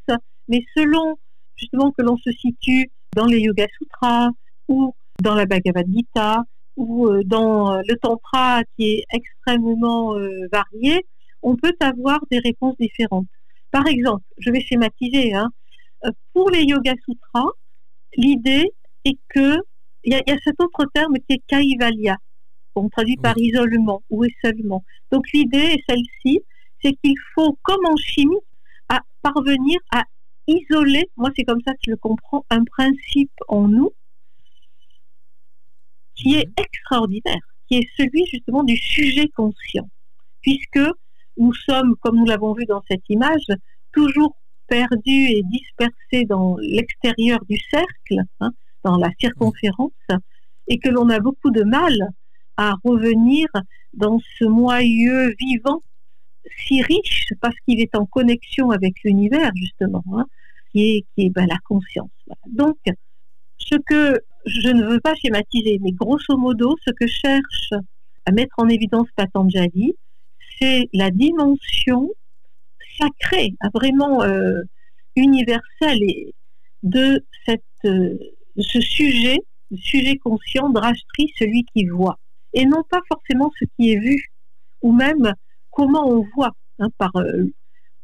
mais 0.48 0.64
selon 0.76 1.18
justement 1.56 1.90
que 1.92 2.02
l'on 2.02 2.16
se 2.16 2.30
situe 2.30 2.90
dans 3.16 3.26
les 3.26 3.40
Yoga 3.40 3.66
Sutras 3.76 4.30
ou 4.68 4.94
dans 5.22 5.34
la 5.34 5.46
Bhagavad 5.46 5.86
Gita 5.92 6.44
ou 6.76 7.08
euh, 7.08 7.22
dans 7.24 7.76
le 7.76 7.96
Tantra 7.96 8.62
qui 8.76 8.94
est 8.94 9.04
extrêmement 9.12 10.16
euh, 10.16 10.48
varié, 10.52 11.04
on 11.42 11.56
peut 11.56 11.74
avoir 11.80 12.20
des 12.30 12.38
réponses 12.38 12.76
différentes. 12.78 13.26
Par 13.70 13.86
exemple, 13.86 14.24
je 14.38 14.50
vais 14.50 14.60
schématiser, 14.60 15.34
hein, 15.34 15.50
euh, 16.04 16.10
pour 16.32 16.50
les 16.50 16.62
Yoga 16.62 16.94
Sutras, 17.04 17.50
l'idée 18.16 18.70
est 19.04 19.18
que 19.28 19.56
il 20.04 20.12
y, 20.12 20.30
a 20.30 20.38
cet 20.44 20.60
autre 20.60 20.86
terme 20.94 21.14
qui 21.28 21.34
est 21.34 21.42
Kaivalya 21.48 22.16
qu'on 22.72 22.88
traduit 22.88 23.16
par 23.16 23.36
isolement 23.36 24.00
ou 24.08 24.24
isolement. 24.24 24.84
Donc 25.10 25.24
l'idée 25.34 25.74
est 25.74 25.82
celle-ci, 25.88 26.40
c'est 26.82 26.94
qu'il 27.02 27.14
faut, 27.34 27.58
comme 27.62 27.84
en 27.86 27.96
chimie, 27.96 28.36
à 28.88 29.00
parvenir 29.22 29.78
à 29.92 30.04
isoler, 30.46 31.08
moi 31.16 31.30
c'est 31.36 31.44
comme 31.44 31.60
ça 31.66 31.72
que 31.72 31.80
je 31.86 31.90
le 31.90 31.96
comprends, 31.96 32.44
un 32.50 32.64
principe 32.64 33.32
en 33.48 33.68
nous 33.68 33.92
qui 36.14 36.34
est 36.34 36.46
mhm. 36.46 36.54
extraordinaire, 36.56 37.40
qui 37.68 37.76
est 37.78 37.88
celui 37.96 38.26
justement 38.26 38.64
du 38.64 38.76
sujet 38.76 39.28
conscient, 39.28 39.88
puisque 40.40 40.80
nous 41.36 41.52
sommes, 41.54 41.94
comme 42.00 42.16
nous 42.16 42.26
l'avons 42.26 42.54
vu 42.54 42.64
dans 42.64 42.82
cette 42.90 43.08
image, 43.08 43.46
toujours 43.92 44.36
perdus 44.66 45.28
et 45.30 45.42
dispersés 45.44 46.24
dans 46.26 46.56
l'extérieur 46.58 47.38
du 47.48 47.58
cercle, 47.70 48.22
hein, 48.40 48.50
dans 48.84 48.96
la 48.96 49.10
circonférence, 49.20 49.92
et 50.66 50.78
que 50.78 50.88
l'on 50.88 51.08
a 51.08 51.20
beaucoup 51.20 51.50
de 51.50 51.62
mal 51.62 51.94
à 52.56 52.74
revenir 52.84 53.48
dans 53.94 54.18
ce 54.38 54.44
moyeu 54.44 55.34
vivant 55.38 55.82
si 56.56 56.82
riche 56.82 57.28
parce 57.40 57.54
qu'il 57.64 57.80
est 57.80 57.94
en 57.94 58.06
connexion 58.06 58.70
avec 58.70 58.94
l'univers 59.04 59.50
justement, 59.54 60.04
hein, 60.12 60.26
qui 60.72 61.04
est, 61.16 61.30
ben, 61.30 61.46
la 61.46 61.58
conscience. 61.66 62.10
Donc, 62.46 62.76
ce 63.58 63.76
que 63.86 64.20
je 64.46 64.68
ne 64.68 64.84
veux 64.84 65.00
pas 65.00 65.14
schématiser, 65.14 65.78
mais 65.82 65.92
grosso 65.92 66.36
modo, 66.36 66.76
ce 66.84 66.90
que 66.92 67.06
cherche 67.06 67.72
à 68.26 68.32
mettre 68.32 68.54
en 68.58 68.68
évidence 68.68 69.08
Patanjali, 69.16 69.94
c'est 70.58 70.88
la 70.92 71.10
dimension 71.10 72.10
sacrée, 73.00 73.54
vraiment 73.74 74.22
euh, 74.22 74.62
universelle 75.16 76.00
de 76.82 77.24
cette, 77.46 77.62
euh, 77.84 78.16
ce 78.58 78.80
sujet, 78.80 79.38
sujet 79.76 80.16
conscient, 80.16 80.70
Drashtri, 80.70 81.32
celui 81.38 81.64
qui 81.72 81.86
voit, 81.86 82.18
et 82.54 82.64
non 82.64 82.82
pas 82.90 83.00
forcément 83.08 83.50
ce 83.58 83.64
qui 83.76 83.92
est 83.92 83.98
vu, 83.98 84.30
ou 84.82 84.92
même 84.92 85.32
comment 85.78 86.08
on 86.08 86.26
voit, 86.34 86.50
hein, 86.80 86.88
par 86.98 87.14
euh, 87.16 87.44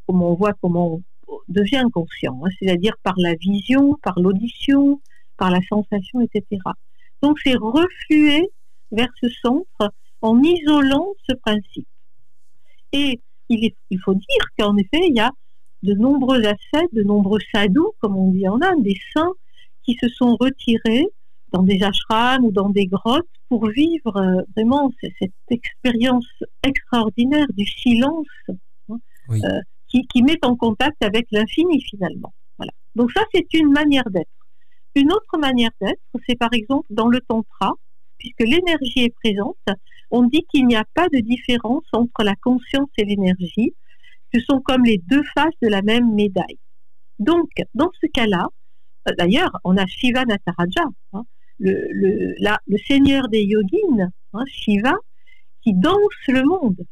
comment 0.06 0.30
on 0.30 0.34
voit, 0.34 0.52
comment 0.62 1.02
on 1.26 1.38
devient 1.48 1.84
conscient, 1.92 2.40
hein, 2.44 2.48
c'est-à-dire 2.58 2.94
par 3.02 3.14
la 3.16 3.34
vision, 3.34 3.98
par 4.02 4.18
l'audition, 4.20 5.00
par 5.36 5.50
la 5.50 5.60
sensation, 5.68 6.20
etc. 6.20 6.62
Donc 7.20 7.38
c'est 7.42 7.56
refluer 7.56 8.48
vers 8.92 9.08
ce 9.20 9.28
centre 9.28 9.92
en 10.22 10.40
isolant 10.40 11.08
ce 11.28 11.34
principe. 11.34 11.88
Et 12.92 13.20
il, 13.48 13.72
il 13.90 14.00
faut 14.04 14.14
dire 14.14 14.44
qu'en 14.56 14.76
effet, 14.76 15.00
il 15.08 15.16
y 15.16 15.20
a 15.20 15.32
de 15.82 15.94
nombreux 15.94 16.44
ascètes, 16.44 16.92
de 16.92 17.02
nombreux 17.02 17.40
sadhus, 17.52 17.80
comme 17.98 18.16
on 18.16 18.30
dit 18.30 18.46
en 18.48 18.60
Inde, 18.62 18.84
des 18.84 18.98
saints 19.12 19.32
qui 19.82 19.96
se 20.00 20.08
sont 20.08 20.36
retirés 20.36 21.06
dans 21.54 21.62
des 21.62 21.80
ashrams 21.84 22.44
ou 22.44 22.50
dans 22.50 22.68
des 22.68 22.86
grottes 22.86 23.36
pour 23.48 23.68
vivre 23.68 24.16
euh, 24.16 24.42
vraiment 24.56 24.90
cette 25.00 25.30
expérience 25.48 26.26
extraordinaire 26.64 27.46
du 27.56 27.64
silence 27.64 28.26
hein, 28.48 28.98
euh, 29.30 29.60
qui, 29.86 30.04
qui, 30.08 30.24
met 30.24 30.38
en 30.42 30.56
contact 30.56 31.00
avec 31.04 31.26
l'infini 31.30 31.80
finalement. 31.88 32.34
Voilà. 32.58 32.72
Donc 32.96 33.12
ça, 33.12 33.22
c'est 33.32 33.46
une 33.54 33.70
manière 33.70 34.10
d'être. 34.10 34.28
Une 34.96 35.12
autre 35.12 35.38
manière 35.38 35.70
d'être, 35.80 36.02
c'est 36.26 36.36
par 36.36 36.52
exemple 36.52 36.88
dans 36.90 37.06
le 37.08 37.20
tantra, 37.20 37.72
puisque 38.18 38.40
l'énergie 38.40 39.04
est 39.04 39.14
présente, 39.22 39.66
on 40.10 40.24
dit 40.24 40.44
qu'il 40.50 40.66
n'y 40.66 40.76
a 40.76 40.84
pas 40.94 41.08
de 41.08 41.20
différence 41.20 41.84
entre 41.92 42.24
la 42.24 42.34
conscience 42.42 42.90
et 42.98 43.04
l'énergie, 43.04 43.74
ce 44.32 44.40
sont 44.40 44.60
comme 44.60 44.84
les 44.84 44.98
deux 44.98 45.22
faces 45.36 45.58
de 45.62 45.68
la 45.68 45.82
même 45.82 46.12
médaille. 46.14 46.58
Donc, 47.20 47.48
dans 47.74 47.90
ce 48.00 48.08
cas-là, 48.08 48.48
euh, 49.08 49.12
d'ailleurs, 49.18 49.52
on 49.62 49.76
a 49.76 49.86
Shiva 49.86 50.24
Nataraja, 50.24 50.86
hein, 51.12 51.24
le, 51.64 52.76
seigneur 52.86 53.28
des 53.28 53.42
yogines, 53.42 54.10
hein, 54.32 54.44
Shiva, 54.46 54.94
qui 55.62 55.72
danse 55.74 55.96
le 56.28 56.42
monde. 56.42 56.84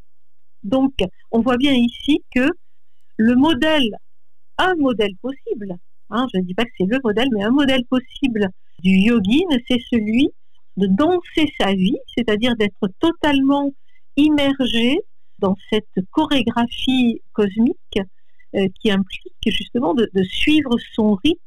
Donc, 0.63 0.95
on 1.31 1.41
voit 1.41 1.57
bien 1.57 1.73
ici 1.73 2.23
que 2.35 2.49
le 3.17 3.35
modèle, 3.35 3.97
un 4.59 4.75
modèle 4.77 5.15
possible, 5.21 5.77
hein, 6.11 6.27
je 6.33 6.39
ne 6.39 6.45
dis 6.45 6.55
pas 6.55 6.65
que 6.65 6.71
c'est 6.79 6.87
le 6.87 6.99
modèle, 7.03 7.29
mais 7.33 7.43
un 7.43 7.51
modèle 7.51 7.85
possible 7.87 8.49
du 8.81 8.91
yogine, 8.91 9.61
c'est 9.69 9.81
celui 9.91 10.31
de 10.77 10.87
danser 10.87 11.53
sa 11.61 11.73
vie, 11.73 11.99
c'est-à-dire 12.17 12.57
d'être 12.57 12.89
totalement 12.99 13.73
immergé 14.17 14.99
dans 15.39 15.57
cette 15.71 15.85
chorégraphie 16.11 17.21
cosmique 17.33 17.99
euh, 18.55 18.69
qui 18.81 18.91
implique 18.91 19.35
justement 19.47 19.95
de, 19.95 20.09
suivre 20.25 20.77
son 20.95 21.15
rythme, 21.15 21.41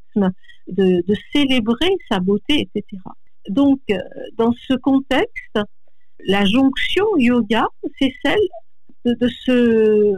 de, 0.68 1.04
célébrer 1.34 1.92
sa 2.10 2.20
beauté, 2.20 2.70
etc. 2.74 3.02
Donc, 3.50 3.80
euh, 3.92 3.98
dans 4.38 4.52
ce 4.68 4.74
contexte, 4.74 5.60
la 6.26 6.46
jonction 6.46 7.06
yoga, 7.18 7.68
c'est 8.00 8.14
celle 8.24 8.40
de, 9.06 9.28
se 9.28 10.14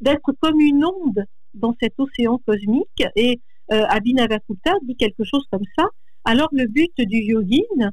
d'être 0.00 0.32
comme 0.40 0.60
une 0.60 0.84
onde 0.84 1.24
dans 1.54 1.74
cet 1.80 1.94
océan 1.98 2.38
cosmique. 2.46 3.02
Et 3.16 3.40
euh, 3.72 3.84
dit 4.02 4.96
quelque 4.96 5.24
chose 5.24 5.44
comme 5.50 5.64
ça. 5.76 5.86
Alors, 6.24 6.48
le 6.52 6.66
but 6.66 6.92
du 6.98 7.18
yogin, 7.18 7.90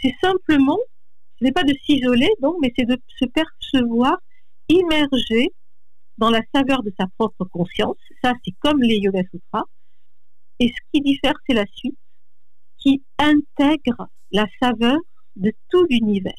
c'est 0.00 0.14
simplement, 0.22 0.78
ce 1.38 1.44
n'est 1.44 1.52
pas 1.52 1.64
de 1.64 1.74
s'isoler, 1.84 2.30
donc, 2.40 2.56
mais 2.60 2.72
c'est 2.76 2.86
de 2.86 2.96
se 3.18 3.24
percevoir 3.26 4.18
immergé 4.68 5.52
dans 6.18 6.30
la 6.30 6.40
saveur 6.54 6.82
de 6.82 6.92
sa 6.98 7.06
propre 7.18 7.44
conscience. 7.44 7.96
Ça, 8.22 8.32
c'est 8.44 8.54
comme 8.60 8.80
les 8.80 8.96
Yoga 8.96 9.22
Sutras. 9.30 9.64
Et 10.60 10.68
ce 10.68 10.80
qui 10.92 11.00
diffère, 11.00 11.34
c'est 11.46 11.54
la 11.54 11.66
suite, 11.74 11.98
qui 12.78 13.02
intègre 13.18 14.08
la 14.32 14.46
saveur 14.60 14.98
de 15.36 15.52
tout 15.70 15.86
l'univers. 15.88 16.32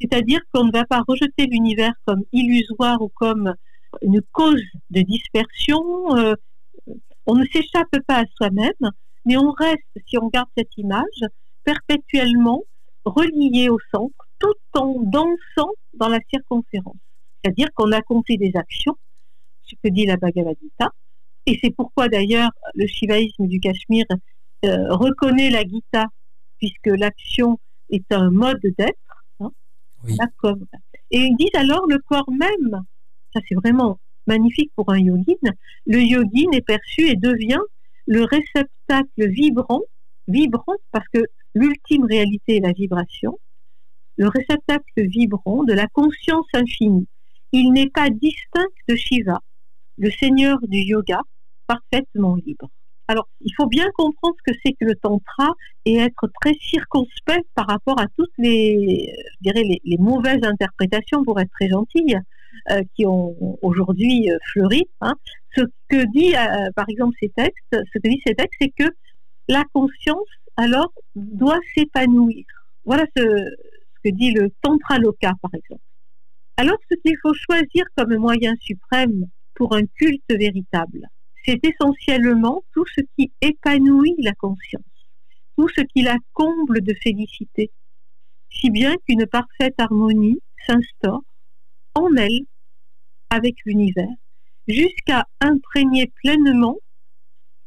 C'est-à-dire 0.00 0.40
qu'on 0.52 0.64
ne 0.64 0.72
va 0.72 0.84
pas 0.84 1.02
rejeter 1.06 1.46
l'univers 1.46 1.92
comme 2.06 2.22
illusoire 2.32 3.00
ou 3.00 3.08
comme 3.08 3.54
une 4.02 4.20
cause 4.32 4.62
de 4.90 5.00
dispersion. 5.00 6.16
Euh, 6.16 6.34
on 7.26 7.34
ne 7.34 7.44
s'échappe 7.46 7.98
pas 8.06 8.20
à 8.20 8.24
soi-même, 8.36 8.92
mais 9.24 9.36
on 9.36 9.50
reste, 9.50 9.82
si 10.06 10.18
on 10.18 10.28
garde 10.28 10.48
cette 10.56 10.76
image, 10.76 11.20
perpétuellement 11.64 12.62
relié 13.04 13.68
au 13.68 13.78
centre, 13.92 14.14
tout 14.38 14.54
en 14.74 15.00
dansant 15.02 15.72
dans 15.94 16.08
la 16.08 16.20
circonférence. 16.30 16.96
C'est-à-dire 17.42 17.68
qu'on 17.74 17.92
accomplit 17.92 18.38
des 18.38 18.52
actions, 18.54 18.96
ce 19.64 19.74
que 19.82 19.88
dit 19.88 20.06
la 20.06 20.16
Bhagavad 20.16 20.56
Gita, 20.62 20.92
et 21.48 21.58
c'est 21.62 21.74
pourquoi 21.74 22.08
d'ailleurs 22.08 22.50
le 22.74 22.86
shivaïsme 22.86 23.46
du 23.46 23.58
Cachemire 23.58 24.04
euh, 24.66 24.94
reconnaît 24.94 25.48
la 25.48 25.62
Gita, 25.62 26.06
puisque 26.58 26.88
l'action 26.88 27.58
est 27.88 28.12
un 28.12 28.30
mode 28.30 28.60
d'être. 28.78 29.24
Hein, 29.40 29.50
et 31.10 31.18
ils 31.18 31.36
disent 31.36 31.54
alors 31.54 31.86
le 31.88 31.98
corps 32.00 32.30
même, 32.30 32.82
ça 33.32 33.40
c'est 33.48 33.54
vraiment 33.54 33.98
magnifique 34.26 34.70
pour 34.76 34.92
un 34.92 34.98
yogin, 34.98 35.52
le 35.86 36.02
yogin 36.02 36.50
est 36.52 36.60
perçu 36.60 37.08
et 37.08 37.16
devient 37.16 37.62
le 38.06 38.24
réceptacle 38.24 39.28
vibrant, 39.28 39.80
vibrant 40.26 40.76
parce 40.92 41.08
que 41.14 41.24
l'ultime 41.54 42.04
réalité 42.04 42.56
est 42.56 42.60
la 42.60 42.72
vibration, 42.72 43.38
le 44.18 44.28
réceptacle 44.28 44.84
vibrant 44.96 45.64
de 45.64 45.72
la 45.72 45.86
conscience 45.86 46.46
infinie. 46.52 47.06
Il 47.52 47.72
n'est 47.72 47.88
pas 47.88 48.10
distinct 48.10 48.68
de 48.86 48.96
Shiva, 48.96 49.40
le 49.96 50.10
seigneur 50.10 50.58
du 50.62 50.78
yoga, 50.78 51.22
parfaitement 51.68 52.34
libre. 52.34 52.68
Alors, 53.10 53.26
il 53.40 53.50
faut 53.56 53.66
bien 53.66 53.88
comprendre 53.96 54.34
ce 54.38 54.52
que 54.52 54.58
c'est 54.62 54.72
que 54.72 54.84
le 54.84 54.94
tantra 54.94 55.48
et 55.86 55.96
être 55.96 56.28
très 56.42 56.52
circonspect 56.60 57.46
par 57.54 57.66
rapport 57.66 57.98
à 57.98 58.06
toutes 58.18 58.36
les, 58.36 59.10
dirais, 59.40 59.62
les, 59.62 59.96
mauvaises 59.98 60.42
interprétations, 60.42 61.24
pour 61.24 61.40
être 61.40 61.50
très 61.52 61.68
gentille, 61.68 62.18
euh, 62.70 62.82
qui 62.94 63.06
ont 63.06 63.58
aujourd'hui 63.62 64.30
euh, 64.30 64.36
fleuri. 64.52 64.84
Hein. 65.00 65.14
Ce 65.56 65.62
que 65.88 66.04
dit, 66.12 66.36
euh, 66.36 66.70
par 66.76 66.84
exemple, 66.90 67.16
ces 67.18 67.30
textes, 67.30 67.56
ce 67.72 67.98
que 67.98 68.08
dit 68.08 68.20
ces 68.26 68.34
textes, 68.34 68.58
c'est 68.60 68.72
que 68.76 68.90
la 69.48 69.64
conscience, 69.72 70.28
alors, 70.58 70.92
doit 71.14 71.60
s'épanouir. 71.74 72.44
Voilà 72.84 73.06
ce, 73.16 73.22
ce, 73.22 74.00
que 74.04 74.14
dit 74.14 74.32
le 74.32 74.50
Tantra 74.60 74.98
Loka, 74.98 75.32
par 75.40 75.54
exemple. 75.54 75.80
Alors, 76.58 76.76
ce 76.90 76.96
qu'il 76.96 77.16
faut 77.22 77.32
choisir 77.32 77.86
comme 77.96 78.16
moyen 78.16 78.52
suprême 78.60 79.28
pour 79.54 79.74
un 79.74 79.86
culte 79.98 80.28
véritable, 80.28 81.08
c'est 81.48 81.64
essentiellement 81.64 82.62
tout 82.74 82.84
ce 82.94 83.00
qui 83.16 83.32
épanouit 83.40 84.14
la 84.18 84.34
conscience, 84.34 84.82
tout 85.56 85.68
ce 85.68 85.80
qui 85.80 86.02
la 86.02 86.18
comble 86.34 86.82
de 86.82 86.94
félicité, 87.02 87.70
si 88.50 88.70
bien 88.70 88.94
qu'une 89.06 89.26
parfaite 89.26 89.74
harmonie 89.78 90.40
s'instaure 90.66 91.22
en 91.94 92.14
elle 92.16 92.40
avec 93.30 93.54
l'univers, 93.64 94.14
jusqu'à 94.66 95.24
imprégner 95.40 96.12
pleinement 96.22 96.76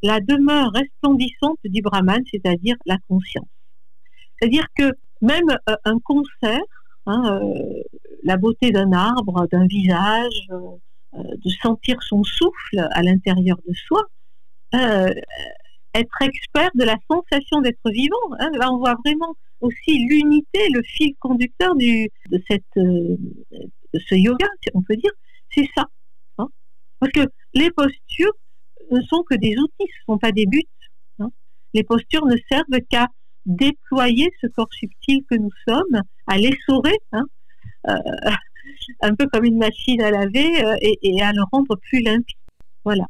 la 0.04 0.20
demeure 0.20 0.72
resplendissante 0.74 1.60
du 1.64 1.82
Brahman, 1.82 2.22
c'est-à-dire 2.30 2.76
la 2.86 2.98
conscience. 3.08 3.50
C'est-à-dire 4.38 4.66
que 4.76 4.94
même 5.22 5.50
euh, 5.70 5.76
un 5.86 5.98
concert, 6.00 6.62
hein, 7.08 7.42
euh, 7.42 7.84
la 8.24 8.38
beauté 8.38 8.72
d'un 8.72 8.92
arbre, 8.92 9.48
d'un 9.52 9.66
visage, 9.66 10.48
euh, 10.52 10.78
de 11.14 11.49
sentir 11.62 12.01
son 12.03 12.24
souffle 12.24 12.88
à 12.91 13.01
l'intérieur 13.03 13.57
de 13.68 13.74
soi, 13.74 14.01
être 15.93 16.22
expert 16.22 16.70
de 16.76 16.84
la 16.84 16.97
sensation 17.09 17.62
d'être 17.62 17.89
vivant. 17.91 18.16
Hein. 18.39 18.49
Là, 18.53 18.72
on 18.72 18.78
voit 18.78 18.95
vraiment 19.05 19.36
aussi 19.59 20.05
l'unité, 20.07 20.70
le 20.74 20.82
fil 20.84 21.16
conducteur 21.20 21.76
du, 21.76 22.09
de, 22.30 22.41
cette, 22.49 22.64
euh, 22.78 23.18
ce 23.93 24.16
yoga, 24.16 24.47
on 24.74 24.82
peut 24.82 24.95
dire, 24.95 25.12
c'est 25.53 25.68
ça. 25.76 25.86
Hein. 26.38 26.47
Parce 26.99 27.12
que 27.12 27.22
les 27.53 27.70
postures 27.72 28.34
ne 28.91 29.01
sont 29.01 29.24
que 29.30 29.36
des 29.36 29.55
outils, 29.57 29.74
ce 29.80 30.12
ne 30.12 30.14
sont 30.14 30.18
pas 30.18 30.32
des 30.32 30.45
buts. 30.45 30.64
Hein. 31.20 31.30
Les 31.74 31.84
postures 31.84 32.26
ne 32.26 32.38
servent 32.49 32.82
qu'à 32.89 33.07
déployer 33.45 34.32
ce 34.39 34.47
corps 34.47 34.72
subtil 34.72 35.24
que 35.30 35.36
nous 35.36 35.51
sommes, 35.68 36.01
à 36.28 36.38
l'essorer, 36.38 36.97
euh, 37.14 37.93
un 39.01 39.15
peu 39.15 39.28
comme 39.32 39.45
une 39.45 39.57
machine 39.57 40.01
à 40.01 40.11
laver, 40.11 40.65
euh, 40.65 40.76
et, 40.82 40.99
et, 41.01 41.22
à 41.22 41.32
le 41.32 41.41
rendre 41.51 41.76
plus 41.76 42.01
limpide. 42.01 42.38
Voilà. 42.84 43.05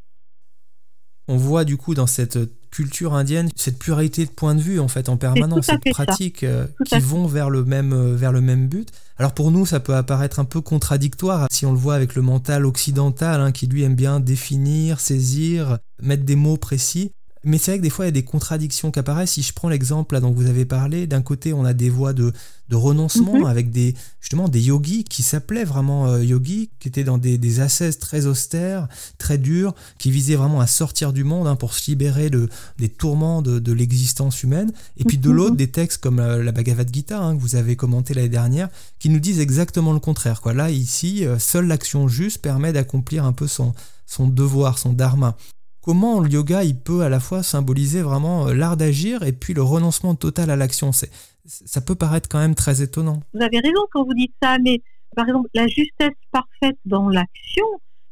On 1.28 1.38
voit 1.38 1.64
du 1.64 1.78
coup 1.78 1.94
dans 1.94 2.08
cette 2.08 2.38
culture 2.72 3.14
indienne 3.14 3.50
cette 3.56 3.78
pluralité 3.78 4.26
de 4.26 4.32
points 4.32 4.56
de 4.56 4.62
vue 4.62 4.80
en 4.80 4.88
fait 4.88 5.10
en 5.10 5.18
permanence, 5.18 5.66
cette 5.68 5.94
pratique 5.94 6.44
euh, 6.44 6.66
qui 6.86 7.00
vont 7.00 7.28
vers 7.28 7.50
le 7.50 7.64
même 7.64 7.94
euh, 7.94 8.16
vers 8.16 8.32
le 8.32 8.42
même 8.42 8.68
but. 8.68 8.90
Alors 9.18 9.34
pour 9.34 9.52
nous, 9.52 9.66
ça 9.66 9.80
peut 9.80 9.94
apparaître 9.94 10.40
un 10.40 10.46
peu 10.46 10.62
contradictoire 10.62 11.48
si 11.52 11.66
on 11.66 11.74
le 11.74 11.78
voit 11.78 11.96
avec 11.96 12.16
le 12.16 12.22
mental 12.22 12.66
occidental 12.66 13.42
hein, 13.42 13.52
qui 13.52 13.68
lui 13.68 13.84
aime 13.84 13.96
bien 13.96 14.20
définir, 14.20 15.00
saisir, 15.00 15.78
mettre 16.02 16.24
des 16.24 16.36
mots 16.36 16.58
précis. 16.58 17.12
Mais 17.44 17.58
c'est 17.58 17.72
vrai 17.72 17.78
que 17.80 17.84
des 17.84 17.90
fois, 17.90 18.06
il 18.06 18.10
y 18.10 18.10
a 18.10 18.12
des 18.12 18.24
contradictions 18.24 18.92
qui 18.92 19.00
apparaissent. 19.00 19.32
Si 19.32 19.42
je 19.42 19.54
prends 19.54 19.70
l'exemple 19.70 20.20
dont 20.20 20.32
vous 20.32 20.46
avez 20.46 20.66
parlé, 20.66 21.08
d'un 21.08 21.24
côté, 21.24 21.54
on 21.54 21.66
a 21.66 21.74
des 21.74 21.90
voies 21.90 22.14
de, 22.14 22.34
de 22.70 22.76
renoncement 22.76 23.40
mhm. 23.40 23.46
avec 23.46 23.72
des, 23.72 23.96
justement 24.20 24.48
des 24.48 24.62
yogis 24.62 25.04
qui 25.04 25.24
s'appelaient 25.24 25.64
vraiment 25.64 26.08
euh, 26.08 26.24
yogis, 26.24 26.70
qui 26.80 26.88
étaient 26.88 27.04
dans 27.04 27.18
des, 27.18 27.40
des 27.40 27.60
ascèses 27.60 27.98
très 27.98 28.28
austères, 28.28 28.88
très 29.18 29.40
dures, 29.40 29.74
qui 29.98 30.12
visaient 30.12 30.36
vraiment 30.36 30.62
à 30.62 30.68
sortir 30.68 31.14
du 31.14 31.24
monde 31.24 31.48
hein, 31.48 31.56
pour 31.56 31.74
se 31.74 31.90
libérer 31.90 32.30
de, 32.30 32.48
des 32.78 32.90
tourments 32.90 33.42
de, 33.42 33.58
de 33.58 33.74
l'existence 33.74 34.44
humaine. 34.44 34.72
Et 34.98 35.04
puis 35.04 35.18
de 35.18 35.30
mhm. 35.30 35.36
l'autre, 35.36 35.56
des 35.56 35.72
textes 35.72 36.00
comme 36.00 36.20
euh, 36.20 36.44
la, 36.44 36.52
Bhagavad 36.52 36.94
Gita, 36.94 37.20
hein, 37.20 37.36
que 37.36 37.42
vous 37.42 37.56
avez 37.56 37.76
commenté 37.76 38.14
l'année 38.14 38.30
dernière, 38.30 38.70
qui 39.00 39.10
nous 39.10 39.20
disent 39.20 39.40
exactement 39.40 39.94
le 39.94 40.00
contraire. 40.00 40.42
Quoi. 40.42 40.54
Là, 40.54 40.70
ici, 40.70 41.26
euh, 41.26 41.40
seule 41.40 41.66
l'action 41.66 42.08
juste 42.08 42.38
permet 42.38 42.72
d'accomplir 42.72 43.26
un 43.26 43.34
peu 43.34 43.48
son, 43.48 43.74
son 44.06 44.28
devoir, 44.28 44.78
son 44.78 44.94
dharma 44.94 45.36
comment 45.82 46.20
le 46.20 46.30
yoga 46.30 46.64
il 46.64 46.78
peut 46.78 47.02
à 47.02 47.10
la 47.10 47.20
fois 47.20 47.44
symboliser 47.44 48.02
vraiment 48.02 48.48
euh, 48.48 48.54
l'art 48.54 48.78
d'agir 48.78 49.24
et 49.24 49.34
puis 49.34 49.54
le 49.54 49.64
renoncement 49.64 50.16
total 50.16 50.50
à 50.50 50.56
l'action. 50.56 50.92
C'est, 50.92 51.12
ça 51.46 51.82
peut 51.82 51.96
paraître 51.96 52.30
quand 52.30 52.40
même 52.40 52.56
très 52.56 52.82
étonnant. 52.82 53.22
Vous 53.34 53.42
avez 53.42 53.60
raison 53.60 53.82
quand 53.92 54.04
vous 54.04 54.14
dites 54.14 54.34
ça, 54.42 54.58
mais 54.64 54.82
par 55.16 55.28
exemple, 55.28 55.50
la 55.54 55.68
justesse 55.68 56.16
parfaite 56.32 56.78
dans 56.86 57.10
l'action, 57.10 57.66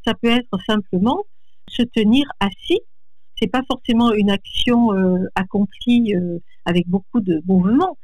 ça 0.05 0.13
peut 0.13 0.29
être 0.29 0.57
simplement 0.67 1.23
se 1.69 1.83
tenir 1.83 2.25
assis. 2.39 2.79
C'est 3.39 3.47
pas 3.47 3.61
forcément 3.67 4.11
une 4.13 4.31
action 4.31 4.93
euh, 4.93 5.25
accomplie 5.35 6.13
euh, 6.15 6.39
avec 6.65 6.87
beaucoup 6.87 7.21
de 7.21 7.41
mouvements. 7.45 7.97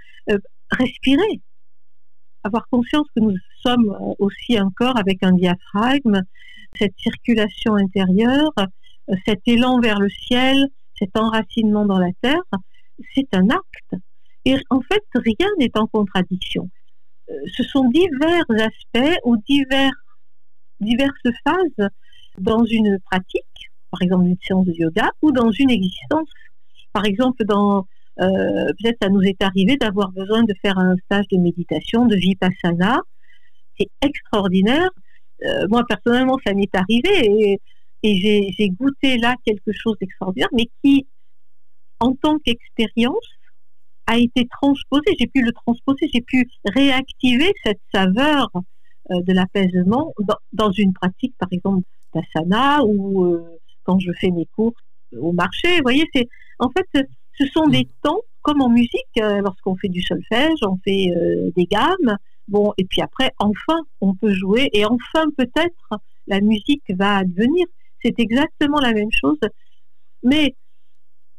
respirer, 0.72 1.42
avoir 2.44 2.68
conscience 2.70 3.08
que 3.16 3.22
nous 3.22 3.36
sommes 3.64 3.96
aussi 4.20 4.58
un 4.58 4.72
corps 4.76 4.98
avec 4.98 5.24
un 5.24 5.34
diaphragme, 5.34 6.22
cette 6.78 6.94
circulation 6.98 7.76
intérieure, 7.76 8.54
cet 9.26 9.42
élan 9.46 9.80
vers 9.80 10.00
le 10.00 10.10
ciel, 10.10 10.68
cet 10.98 11.18
enracinement 11.18 11.86
dans 11.86 12.00
la 12.00 12.12
terre, 12.22 12.42
c'est 13.14 13.28
un 13.34 13.50
acte. 13.50 14.04
Et 14.46 14.56
en 14.70 14.82
fait, 14.82 15.04
rien 15.16 15.50
n'est 15.60 15.78
en 15.78 15.88
contradiction. 15.88 16.70
Euh, 17.30 17.34
ce 17.56 17.64
sont 17.64 17.90
divers 17.90 18.46
aspects 18.50 19.18
ou 19.24 19.38
divers, 19.38 19.94
diverses 20.80 21.30
phases 21.44 21.90
dans 22.38 22.64
une 22.64 23.00
pratique, 23.10 23.72
par 23.92 24.02
exemple 24.02 24.26
une 24.26 24.38
séance 24.46 24.66
de 24.66 24.74
yoga, 24.74 25.10
ou 25.22 25.32
dans 25.32 25.52
une 25.52 25.72
existence. 25.72 26.30
Par 26.94 27.06
exemple, 27.06 27.44
dans 27.46 27.88
euh, 28.22 28.72
peut-être 28.80 28.98
ça 29.02 29.10
nous 29.10 29.22
est 29.22 29.42
arrivé 29.42 29.76
d'avoir 29.78 30.12
besoin 30.12 30.44
de 30.44 30.54
faire 30.62 30.78
un 30.78 30.96
stage 31.06 31.28
de 31.32 31.38
méditation, 31.38 32.06
de 32.06 32.16
vipassana. 32.16 33.02
C'est 33.78 33.90
extraordinaire. 34.02 34.90
Euh, 35.44 35.68
moi 35.70 35.84
personnellement, 35.88 36.38
ça 36.46 36.54
m'est 36.54 36.74
arrivé 36.74 37.60
et 38.06 38.54
j'ai 38.58 38.70
goûté 38.70 39.18
là 39.18 39.36
quelque 39.46 39.72
chose 39.74 39.96
d'extraordinaire, 40.00 40.50
mais 40.54 40.70
qui, 40.84 41.08
en 42.00 42.14
tant 42.14 42.38
qu'expérience, 42.38 43.28
a 44.06 44.18
été 44.20 44.48
transposé. 44.48 45.04
J'ai 45.20 45.26
pu 45.26 45.42
le 45.42 45.52
transposer, 45.52 46.08
j'ai 46.14 46.22
pu 46.22 46.48
réactiver 46.66 47.52
cette 47.64 47.82
saveur 47.92 48.52
euh, 49.12 49.22
de 49.22 49.34
l'apaisement 49.34 50.14
dans, 50.54 50.72
une 50.72 50.94
pratique, 50.94 51.36
par 51.40 51.50
exemple, 51.52 51.84
d'asana 52.14 52.84
ou 52.84 53.26
euh, 53.26 53.60
quand 53.84 53.98
je 54.00 54.12
fais 54.20 54.30
mes 54.30 54.46
courses 54.56 54.76
au 55.20 55.32
marché. 55.32 55.78
Vous 55.78 55.84
voyez, 55.84 56.06
c'est 56.14 56.28
en 56.60 56.70
fait, 56.70 57.08
ce 57.40 57.46
sont 57.48 57.68
des 57.68 57.88
temps 58.04 58.22
comme 58.44 58.62
en 58.62 58.70
musique, 58.70 59.18
euh, 59.20 59.42
lorsqu'on 59.42 59.76
fait 59.76 59.90
du 59.90 60.04
solfège, 60.04 60.60
on 60.62 60.78
fait 60.84 61.12
des 61.56 61.66
gammes. 61.66 62.18
Bon, 62.48 62.72
et 62.78 62.86
puis 62.86 63.02
après, 63.02 63.32
enfin, 63.40 63.80
on 64.02 64.14
peut 64.14 64.32
jouer 64.32 64.70
et 64.74 64.86
enfin, 64.86 65.26
peut-être, 65.36 66.00
la 66.28 66.42
musique 66.42 66.84
va 66.90 67.18
advenir 67.18 67.66
c'est 68.06 68.20
exactement 68.20 68.80
la 68.80 68.94
même 68.94 69.12
chose. 69.12 69.40
Mais 70.24 70.56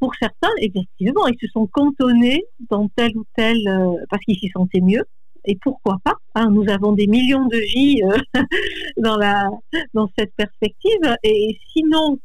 pour 0.00 0.12
certains, 0.20 0.52
effectivement, 0.60 1.26
ils 1.28 1.38
se 1.40 1.46
sont 1.48 1.66
cantonnés 1.66 2.44
dans 2.70 2.88
tel 2.88 3.16
ou 3.16 3.24
tel, 3.36 3.56
euh, 3.68 4.04
parce 4.10 4.22
qu'ils 4.24 4.38
s'y 4.38 4.48
sentaient 4.48 4.80
mieux. 4.80 5.04
Et 5.44 5.56
pourquoi 5.62 5.98
pas 6.02 6.16
hein, 6.34 6.50
Nous 6.50 6.68
avons 6.68 6.92
des 6.92 7.06
millions 7.06 7.46
de 7.46 7.56
vies 7.56 8.02
euh, 8.02 8.42
dans, 8.96 9.16
la, 9.16 9.48
dans 9.94 10.10
cette 10.18 10.34
perspective. 10.34 11.16
Et 11.22 11.58
sinon, 11.72 12.18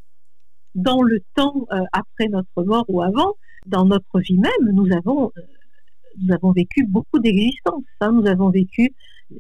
dans 0.74 1.02
le 1.04 1.22
temps 1.36 1.68
euh, 1.72 1.84
après 1.94 2.28
notre 2.30 2.64
mort 2.64 2.86
ou 2.88 3.02
avant, 3.02 3.36
dans 3.68 3.86
notre 3.86 4.20
vie 4.20 4.40
même, 4.40 4.74
nous 4.74 4.88
avons, 4.96 5.32
nous 6.20 6.34
avons 6.34 6.52
vécu 6.52 6.86
beaucoup 6.88 7.20
d'existence. 7.20 7.84
Hein. 8.02 8.12
Nous 8.14 8.28
avons 8.28 8.50
vécu 8.50 8.94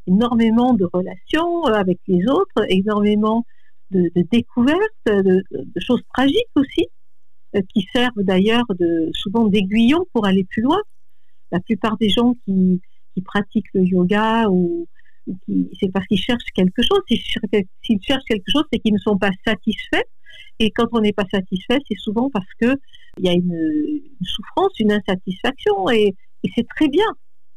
énormément 0.08 0.74
de 0.74 0.86
relations 0.86 1.66
avec 1.66 1.99
les 2.08 2.26
autres, 2.28 2.66
énormément 2.70 3.45
de, 3.91 4.11
découvertes, 4.31 4.79
de, 5.05 5.43
choses 5.79 6.01
tragiques 6.13 6.51
aussi, 6.55 6.87
euh, 7.55 7.61
qui 7.73 7.85
servent 7.93 8.23
d'ailleurs 8.23 8.65
souvent 9.13 9.47
d'aiguillon 9.47 10.05
pour 10.13 10.25
aller 10.25 10.45
plus 10.45 10.61
loin. 10.61 10.79
La 11.51 11.59
plupart 11.59 11.97
des 11.97 12.09
gens 12.09 12.35
qui, 12.45 12.81
pratiquent 13.25 13.71
le 13.75 13.83
yoga 13.83 14.47
ou, 14.49 14.87
c'est 15.79 15.91
parce 15.91 16.07
qu'ils 16.07 16.17
cherchent 16.17 16.51
quelque 16.55 16.81
chose. 16.81 17.01
S'ils 17.07 18.01
cherchent 18.01 18.23
quelque 18.27 18.49
chose, 18.51 18.63
c'est 18.71 18.79
qu'ils 18.79 18.93
ne 18.93 18.99
sont 18.99 19.17
pas 19.17 19.29
satisfaits. 19.45 20.07
Et 20.59 20.71
quand 20.71 20.87
on 20.91 21.01
n'est 21.01 21.13
pas 21.13 21.25
satisfait, 21.31 21.77
c'est 21.87 21.97
souvent 21.97 22.29
parce 22.31 22.51
que 22.59 22.75
il 23.17 23.25
y 23.25 23.29
a 23.29 23.33
une, 23.33 24.01
souffrance, 24.23 24.71
une 24.79 24.91
insatisfaction, 24.91 25.89
et, 25.89 26.15
c'est 26.55 26.67
très 26.67 26.87
bien. 26.87 27.05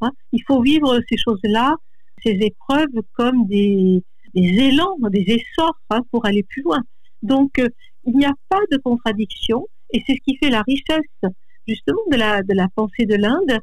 Hein. 0.01 0.11
Il 0.33 0.43
faut 0.47 0.61
vivre 0.61 1.01
ces 1.09 1.17
choses-là, 1.17 1.77
ces 2.23 2.33
épreuves 2.33 3.01
comme 3.15 3.47
des, 3.47 4.03
des 4.35 4.43
élans, 4.43 4.97
des 5.11 5.25
essors 5.29 5.79
hein, 5.91 6.01
pour 6.11 6.27
aller 6.27 6.43
plus 6.43 6.63
loin. 6.63 6.83
Donc, 7.23 7.59
euh, 7.59 7.69
il 8.05 8.17
n'y 8.17 8.27
a 8.27 8.35
pas 8.49 8.61
de 8.71 8.77
contradiction 8.79 9.67
et 9.93 10.03
c'est 10.07 10.15
ce 10.15 10.21
qui 10.25 10.37
fait 10.37 10.51
la 10.51 10.63
richesse 10.63 11.33
justement 11.67 12.03
de 12.11 12.17
la, 12.17 12.43
de 12.43 12.53
la 12.55 12.69
pensée 12.75 13.07
de 13.07 13.15
l'Inde, 13.15 13.59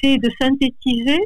c'est 0.00 0.16
de 0.18 0.30
synthétiser, 0.40 1.20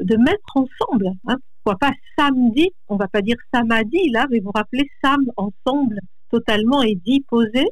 de 0.00 0.16
mettre 0.16 0.56
ensemble. 0.56 1.12
Hein, 1.26 1.36
pourquoi 1.62 1.78
pas 1.78 1.92
samedi, 2.18 2.70
on 2.88 2.96
va 2.96 3.08
pas 3.08 3.20
dire 3.20 3.36
samadhi 3.52 4.10
là, 4.10 4.26
mais 4.30 4.40
vous 4.40 4.52
rappelez 4.54 4.88
sam 5.02 5.20
ensemble 5.36 5.98
totalement 6.30 6.82
et 6.82 6.94
dit 6.94 7.24
posé. 7.28 7.66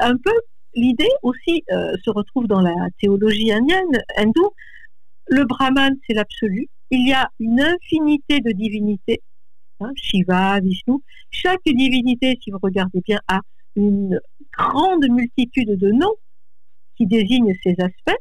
Un 0.00 0.16
peu 0.16 0.32
l'idée 0.74 1.10
aussi 1.22 1.62
euh, 1.70 1.92
se 2.02 2.10
retrouve 2.10 2.46
dans 2.46 2.60
la 2.60 2.74
théologie 3.00 3.52
indienne, 3.52 4.02
hindoue. 4.16 4.50
Le 5.26 5.44
brahman, 5.44 5.96
c'est 6.06 6.14
l'absolu. 6.14 6.68
Il 6.90 7.06
y 7.06 7.12
a 7.12 7.28
une 7.38 7.60
infinité 7.60 8.40
de 8.40 8.50
divinités 8.50 9.20
Hein, 9.80 9.92
Shiva, 9.96 10.60
Vishnu. 10.60 10.96
Chaque 11.30 11.64
divinité, 11.64 12.38
si 12.42 12.50
vous 12.50 12.58
regardez 12.62 13.00
bien, 13.00 13.20
a 13.28 13.40
une 13.76 14.20
grande 14.56 15.08
multitude 15.08 15.78
de 15.78 15.90
noms 15.90 16.16
qui 16.96 17.06
désignent 17.06 17.54
ces 17.62 17.74
aspects. 17.78 18.20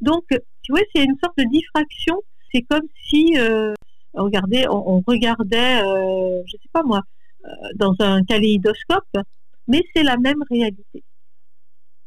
Donc, 0.00 0.24
tu 0.62 0.72
vois, 0.72 0.80
c'est 0.94 1.02
une 1.02 1.16
sorte 1.22 1.36
de 1.36 1.44
diffraction. 1.50 2.22
C'est 2.52 2.62
comme 2.62 2.86
si, 3.08 3.34
euh, 3.38 3.74
regardez, 4.14 4.66
on, 4.68 5.02
regardait, 5.06 5.82
euh, 5.82 6.42
je 6.46 6.52
sais 6.52 6.68
pas 6.72 6.82
moi, 6.84 7.02
euh, 7.44 7.48
dans 7.74 7.94
un 8.00 8.22
kaléidoscope, 8.24 9.16
mais 9.66 9.82
c'est 9.94 10.04
la 10.04 10.16
même 10.16 10.42
réalité. 10.48 11.02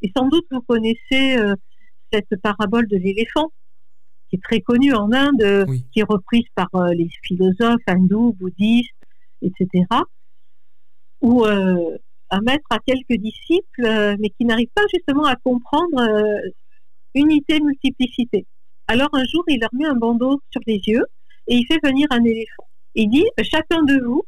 Et 0.01 0.11
sans 0.15 0.27
doute 0.27 0.45
vous 0.51 0.61
connaissez 0.61 1.37
cette 2.11 2.35
parabole 2.41 2.87
de 2.87 2.97
l'éléphant 2.97 3.51
qui 4.33 4.37
est 4.37 4.43
très 4.43 4.61
connue 4.61 4.93
en 4.93 5.11
Inde, 5.11 5.67
qui 5.91 5.99
est 5.99 6.09
reprise 6.09 6.45
par 6.55 6.69
euh, 6.73 6.91
les 6.93 7.07
philosophes 7.21 7.83
hindous, 7.85 8.35
bouddhistes, 8.39 8.89
etc. 9.43 9.85
Ou 11.21 11.45
euh, 11.45 11.97
un 12.31 12.41
maître 12.41 12.65
à 12.71 12.79
quelques 12.79 13.21
disciples, 13.21 13.85
euh, 13.85 14.15
mais 14.19 14.29
qui 14.31 14.45
n'arrive 14.45 14.69
pas 14.73 14.81
justement 14.91 15.25
à 15.25 15.35
comprendre 15.35 16.01
unité, 17.13 17.59
multiplicité. 17.59 18.47
Alors 18.87 19.09
un 19.13 19.23
jour, 19.25 19.43
il 19.47 19.59
leur 19.59 19.69
met 19.73 19.85
un 19.85 19.95
bandeau 19.95 20.41
sur 20.49 20.61
les 20.65 20.81
yeux 20.87 21.05
et 21.47 21.55
il 21.55 21.65
fait 21.67 21.79
venir 21.83 22.07
un 22.09 22.23
éléphant. 22.23 22.67
Il 22.95 23.09
dit, 23.09 23.25
chacun 23.43 23.83
de 23.83 24.03
vous 24.03 24.23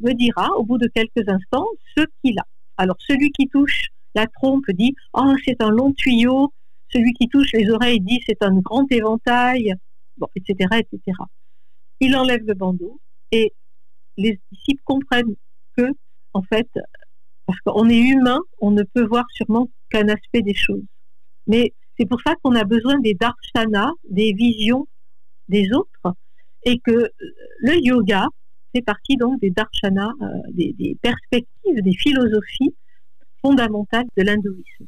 me 0.00 0.12
dira 0.14 0.48
au 0.56 0.64
bout 0.64 0.78
de 0.78 0.88
quelques 0.94 1.28
instants 1.28 1.68
ce 1.96 2.04
qu'il 2.22 2.38
a. 2.38 2.44
Alors 2.78 2.96
celui 3.06 3.30
qui 3.32 3.46
touche 3.48 3.88
la 4.14 4.26
trompe 4.26 4.64
dit, 4.70 4.94
oh 5.12 5.34
c'est 5.44 5.62
un 5.62 5.70
long 5.70 5.92
tuyau, 5.92 6.50
Celui 6.92 7.12
qui 7.14 7.28
touche 7.28 7.52
les 7.52 7.70
oreilles 7.70 8.00
dit 8.00 8.20
c'est 8.26 8.42
un 8.42 8.58
grand 8.58 8.90
éventail, 8.90 9.74
etc., 10.34 10.68
etc. 10.78 11.16
Il 12.00 12.16
enlève 12.16 12.44
le 12.44 12.54
bandeau 12.54 13.00
et 13.32 13.52
les 14.16 14.40
disciples 14.50 14.82
comprennent 14.84 15.34
que, 15.76 15.90
en 16.34 16.42
fait, 16.42 16.68
parce 17.46 17.58
qu'on 17.60 17.88
est 17.88 17.98
humain, 17.98 18.40
on 18.60 18.70
ne 18.70 18.82
peut 18.82 19.04
voir 19.04 19.24
sûrement 19.32 19.68
qu'un 19.90 20.08
aspect 20.08 20.42
des 20.42 20.54
choses. 20.54 20.84
Mais 21.46 21.74
c'est 21.98 22.06
pour 22.06 22.20
ça 22.24 22.34
qu'on 22.42 22.54
a 22.54 22.64
besoin 22.64 22.98
des 23.00 23.14
darshanas, 23.14 23.92
des 24.08 24.32
visions 24.32 24.86
des 25.48 25.72
autres, 25.72 26.14
et 26.64 26.78
que 26.78 27.10
le 27.60 27.84
yoga 27.84 28.26
fait 28.74 28.82
partie 28.82 29.16
donc 29.16 29.40
des 29.40 29.50
darshanas, 29.50 30.12
euh, 30.22 30.26
des, 30.52 30.96
perspectives, 31.02 31.82
des 31.82 31.94
philosophies 31.94 32.74
fondamentales 33.42 34.06
de 34.16 34.22
l'hindouisme. 34.22 34.86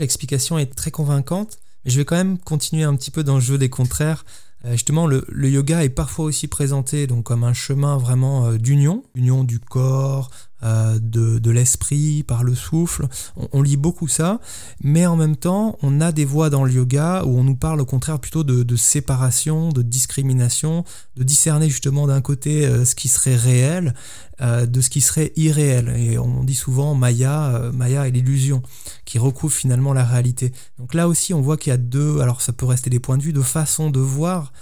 L'explication 0.00 0.58
est 0.58 0.74
très 0.74 0.90
convaincante, 0.90 1.58
mais 1.84 1.90
je 1.90 1.98
vais 1.98 2.06
quand 2.06 2.16
même 2.16 2.38
continuer 2.38 2.84
un 2.84 2.96
petit 2.96 3.10
peu 3.10 3.22
dans 3.22 3.34
le 3.34 3.40
jeu 3.40 3.58
des 3.58 3.68
contraires. 3.68 4.24
Euh, 4.64 4.72
justement, 4.72 5.06
le, 5.06 5.24
yoga 5.30 5.84
est 5.84 5.90
parfois 5.90 6.24
aussi 6.24 6.48
présenté 6.48 7.06
donc 7.06 7.24
comme 7.24 7.44
un 7.44 7.52
chemin 7.52 7.98
vraiment 7.98 8.46
euh, 8.46 8.56
d'union, 8.56 9.04
union 9.14 9.44
du 9.44 9.60
corps, 9.60 10.30
euh, 10.62 10.98
de, 11.00 11.50
l'esprit, 11.50 12.22
par 12.22 12.44
le 12.44 12.54
souffle. 12.54 13.08
On, 13.52 13.62
lit 13.62 13.76
beaucoup 13.76 14.08
ça, 14.08 14.40
mais 14.82 15.06
en 15.06 15.16
même 15.16 15.36
temps, 15.36 15.78
on 15.82 16.00
a 16.00 16.12
des 16.12 16.24
voix 16.24 16.50
dans 16.50 16.64
le 16.64 16.72
yoga 16.72 17.24
où 17.24 17.38
on 17.38 17.44
nous 17.44 17.56
parle 17.56 17.80
au 17.80 17.84
contraire 17.86 18.18
plutôt 18.18 18.44
de, 18.44 18.76
séparation, 18.76 19.70
de 19.70 19.82
discrimination, 19.82 20.84
de 21.16 21.24
discerner 21.24 21.68
justement 21.68 22.06
d'un 22.06 22.20
côté 22.20 22.66
euh, 22.66 22.84
ce 22.84 22.94
qui 22.94 23.08
serait 23.08 23.36
réel, 23.36 23.94
euh, 24.42 24.66
de 24.66 24.80
ce 24.80 24.90
qui 24.90 25.00
serait 25.00 25.32
irréel. 25.36 25.94
Et 25.96 26.18
on 26.18 26.44
dit 26.44 26.54
souvent 26.54 26.94
Maya, 26.94 27.70
Maya 27.72 28.06
est 28.06 28.10
l'illusion 28.10 28.62
qui 29.04 29.18
recouvre 29.18 29.54
finalement 29.54 29.92
la 29.92 30.04
réalité. 30.04 30.52
Donc 30.78 30.94
là 30.94 31.08
aussi, 31.08 31.34
on 31.34 31.40
voit 31.40 31.56
qu'il 31.56 31.70
y 31.70 31.74
a 31.74 31.78
deux, 31.78 32.20
alors 32.20 32.42
ça 32.42 32.52
peut 32.52 32.66
rester 32.66 32.90
des 32.90 33.00
points 33.00 33.18
de 33.18 33.22
vue, 33.22 33.32
de 33.32 33.42
façons 33.42 33.90
de 33.90 34.00
voir 34.00 34.52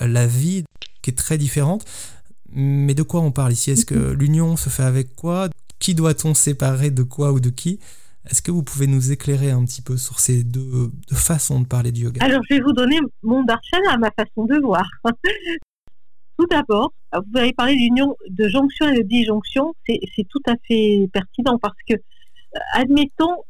la 0.00 0.26
vie 0.26 0.64
qui 1.02 1.10
est 1.10 1.14
très 1.14 1.36
différente. 1.36 1.84
Mais 2.54 2.94
de 2.94 3.02
quoi 3.02 3.20
on 3.20 3.32
parle 3.32 3.52
ici? 3.52 3.70
Est-ce 3.70 3.86
que 3.86 3.94
mhm. 3.94 4.12
l'union 4.12 4.56
se 4.56 4.68
fait 4.68 4.82
avec 4.82 5.14
quoi? 5.14 5.48
Qui 5.78 5.94
doit-on 5.94 6.34
séparer 6.34 6.90
de 6.90 7.02
quoi 7.02 7.32
ou 7.32 7.40
de 7.40 7.50
qui? 7.50 7.80
Est-ce 8.30 8.40
que 8.40 8.52
vous 8.52 8.62
pouvez 8.62 8.86
nous 8.86 9.10
éclairer 9.10 9.50
un 9.50 9.64
petit 9.64 9.82
peu 9.82 9.96
sur 9.96 10.20
ces 10.20 10.44
deux, 10.44 10.92
façons 11.12 11.60
de 11.60 11.66
parler 11.66 11.90
du 11.90 12.02
yoga? 12.02 12.24
Alors, 12.24 12.40
je 12.48 12.54
vais 12.54 12.60
vous 12.60 12.72
donner 12.72 13.00
mon 13.22 13.42
darshana, 13.42 13.96
ma 13.98 14.12
façon 14.12 14.44
de 14.44 14.60
voir. 14.60 14.88
tout 16.38 16.46
d'abord, 16.48 16.92
vous 17.12 17.38
avez 17.38 17.52
parlé 17.52 17.74
d'union, 17.74 18.16
de 18.28 18.48
jonction 18.48 18.88
et 18.90 18.98
de 18.98 19.02
disjonction. 19.02 19.74
C'est 19.86 20.28
tout 20.28 20.42
à 20.46 20.54
fait 20.68 21.08
pertinent 21.12 21.58
parce 21.58 21.76
que, 21.88 21.94
euh, 21.94 22.58
admettons, 22.74 23.42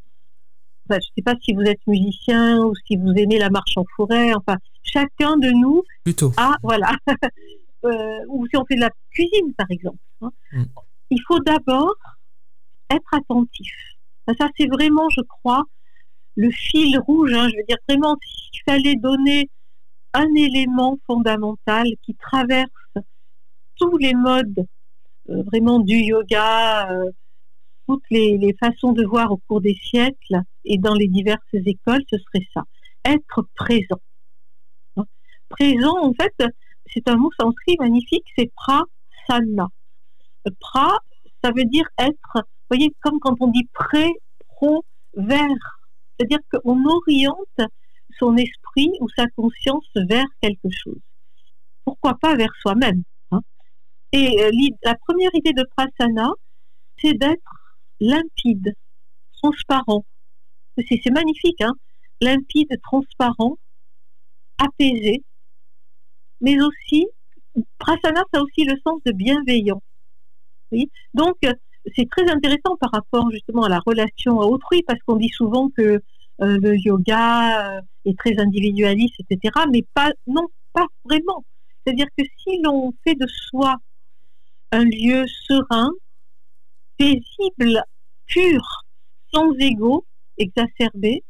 je 0.88 0.96
ne 0.96 1.00
sais 1.00 1.22
pas 1.22 1.34
si 1.42 1.52
vous 1.52 1.62
êtes 1.62 1.86
musicien 1.86 2.58
ou 2.64 2.72
si 2.86 2.96
vous 2.96 3.12
aimez 3.12 3.38
la 3.38 3.50
marche 3.50 3.76
en 3.76 3.84
forêt, 3.96 4.32
enfin, 4.34 4.56
chacun 4.82 5.36
de 5.36 5.50
nous 5.50 5.82
Plutôt. 6.04 6.32
a, 6.36 6.56
voilà, 6.62 6.96
ou 8.28 8.46
si 8.46 8.56
on 8.56 8.64
fait 8.64 8.76
de 8.76 8.80
la 8.80 8.90
cuisine, 9.10 9.54
par 9.56 9.70
exemple. 9.70 9.98
Hein. 10.20 10.30
Mm. 10.52 10.64
Il 11.10 11.20
faut 11.26 11.40
d'abord 11.40 11.96
être 12.90 13.14
attentif. 13.14 13.74
Ça, 14.38 14.48
c'est 14.56 14.66
vraiment, 14.66 15.08
je 15.10 15.22
crois, 15.22 15.64
le 16.36 16.50
fil 16.50 16.98
rouge. 16.98 17.32
Hein. 17.34 17.48
je 17.50 17.56
veux 17.56 17.64
dire, 17.68 17.78
vraiment, 17.88 18.16
s'il 18.22 18.62
fallait 18.64 18.96
donner 18.96 19.50
un 20.14 20.28
élément 20.34 20.98
fondamental 21.06 21.86
qui 22.02 22.14
traverse 22.14 22.68
tous 23.76 23.96
les 23.98 24.14
modes 24.14 24.66
euh, 25.30 25.42
vraiment 25.44 25.80
du 25.80 25.96
yoga, 25.96 26.90
euh, 26.90 27.10
toutes 27.88 28.04
les, 28.10 28.38
les, 28.38 28.54
façons 28.54 28.92
de 28.92 29.04
voir 29.04 29.32
au 29.32 29.38
cours 29.38 29.60
des 29.60 29.74
siècles 29.74 30.40
et 30.64 30.78
dans 30.78 30.94
les 30.94 31.08
diverses 31.08 31.42
écoles, 31.52 32.02
ce 32.10 32.18
serait 32.18 32.46
ça. 32.54 32.62
Être 33.04 33.46
présent. 33.54 34.00
Hein. 34.96 35.04
Présent, 35.48 35.96
en 36.00 36.12
fait, 36.14 36.34
c'est 36.92 37.08
un 37.08 37.16
mot 37.16 37.30
sanskrit 37.38 37.76
magnifique, 37.78 38.24
c'est 38.36 38.50
prasana. 38.54 39.68
Pra, 40.60 40.98
ça 41.42 41.50
veut 41.54 41.64
dire 41.64 41.86
être, 41.98 42.32
vous 42.34 42.42
voyez, 42.70 42.92
comme 43.00 43.18
quand 43.20 43.36
on 43.40 43.48
dit 43.48 43.68
pré, 43.72 44.10
pro, 44.48 44.84
vers. 45.14 45.46
C'est-à-dire 46.18 46.40
qu'on 46.50 46.84
oriente 46.84 47.60
son 48.18 48.36
esprit 48.36 48.90
ou 49.00 49.08
sa 49.16 49.26
conscience 49.36 49.88
vers 49.94 50.26
quelque 50.40 50.68
chose. 50.70 51.00
Pourquoi 51.84 52.14
pas 52.20 52.36
vers 52.36 52.52
soi-même 52.60 53.02
hein. 53.30 53.40
Et 54.12 54.42
euh, 54.42 54.50
la 54.84 54.94
première 55.06 55.30
idée 55.34 55.52
de 55.52 55.64
prasana, 55.76 56.30
c'est 56.98 57.14
d'être 57.14 57.76
limpide, 58.00 58.74
transparent. 59.40 60.04
C'est 60.76 61.10
magnifique, 61.10 61.60
hein 61.60 61.74
limpide, 62.22 62.80
transparent, 62.82 63.58
apaisé, 64.58 65.22
mais 66.42 66.60
aussi, 66.60 67.06
prasana, 67.78 68.22
ça 68.32 68.40
a 68.40 68.42
aussi 68.42 68.64
le 68.64 68.76
sens 68.84 69.00
de 69.06 69.12
bienveillant. 69.12 69.82
Donc, 71.14 71.36
c'est 71.96 72.08
très 72.08 72.30
intéressant 72.30 72.76
par 72.80 72.90
rapport 72.92 73.30
justement 73.30 73.64
à 73.64 73.68
la 73.68 73.80
relation 73.84 74.40
à 74.40 74.46
autrui, 74.46 74.82
parce 74.86 74.98
qu'on 75.06 75.16
dit 75.16 75.30
souvent 75.30 75.68
que 75.70 75.82
euh, 75.82 76.00
le 76.38 76.76
yoga 76.76 77.76
euh, 77.76 77.80
est 78.04 78.18
très 78.18 78.38
individualiste, 78.38 79.14
etc. 79.20 79.52
Mais 79.70 79.84
pas, 79.94 80.10
non, 80.26 80.46
pas 80.72 80.86
vraiment. 81.04 81.44
C'est-à-dire 81.84 82.06
que 82.16 82.24
si 82.42 82.60
l'on 82.62 82.92
fait 83.04 83.14
de 83.14 83.26
soi 83.26 83.76
un 84.70 84.84
lieu 84.84 85.24
serein, 85.46 85.90
paisible, 86.96 87.82
pur, 88.26 88.84
sans 89.32 89.52
ego 89.58 90.04
exacerbé, 90.38 91.22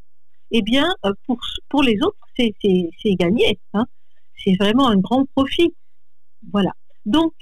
eh 0.53 0.63
bien, 0.63 0.89
euh, 1.05 1.13
pour, 1.27 1.39
pour 1.69 1.83
les 1.83 1.97
autres, 2.03 2.19
c'est 2.37 3.15
gagné. 3.17 3.59
Hein 3.75 3.87
c'est 4.37 4.57
vraiment 4.59 4.89
un 4.89 4.97
grand 4.97 5.27
profit. 5.35 5.75
Voilà. 6.53 6.73
Donc, 7.07 7.35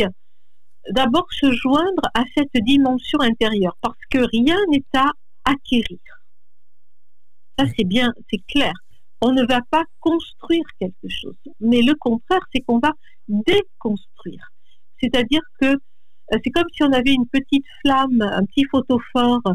d'abord 0.90 1.26
se 1.32 1.52
joindre 1.52 2.02
à 2.14 2.24
cette 2.36 2.64
dimension 2.64 3.20
intérieure, 3.20 3.76
parce 3.80 3.98
que 4.10 4.18
rien 4.18 4.58
n'est 4.70 4.84
à 4.94 5.10
acquérir. 5.44 5.98
Ça, 7.58 7.66
c'est 7.76 7.84
bien, 7.84 8.12
c'est 8.30 8.44
clair. 8.46 8.72
On 9.20 9.32
ne 9.32 9.44
va 9.46 9.60
pas 9.70 9.84
construire 10.00 10.64
quelque 10.78 11.08
chose, 11.08 11.36
mais 11.60 11.82
le 11.82 11.94
contraire, 11.94 12.40
c'est 12.54 12.60
qu'on 12.62 12.78
va 12.78 12.92
déconstruire. 13.28 14.50
C'est-à-dire 14.98 15.42
que 15.60 15.66
euh, 16.32 16.38
c'est 16.42 16.50
comme 16.50 16.68
si 16.72 16.82
on 16.82 16.92
avait 16.92 17.12
une 17.12 17.28
petite 17.28 17.66
flamme, 17.82 18.22
un 18.22 18.44
petit 18.46 18.64
photophore 18.70 19.42
euh, 19.46 19.54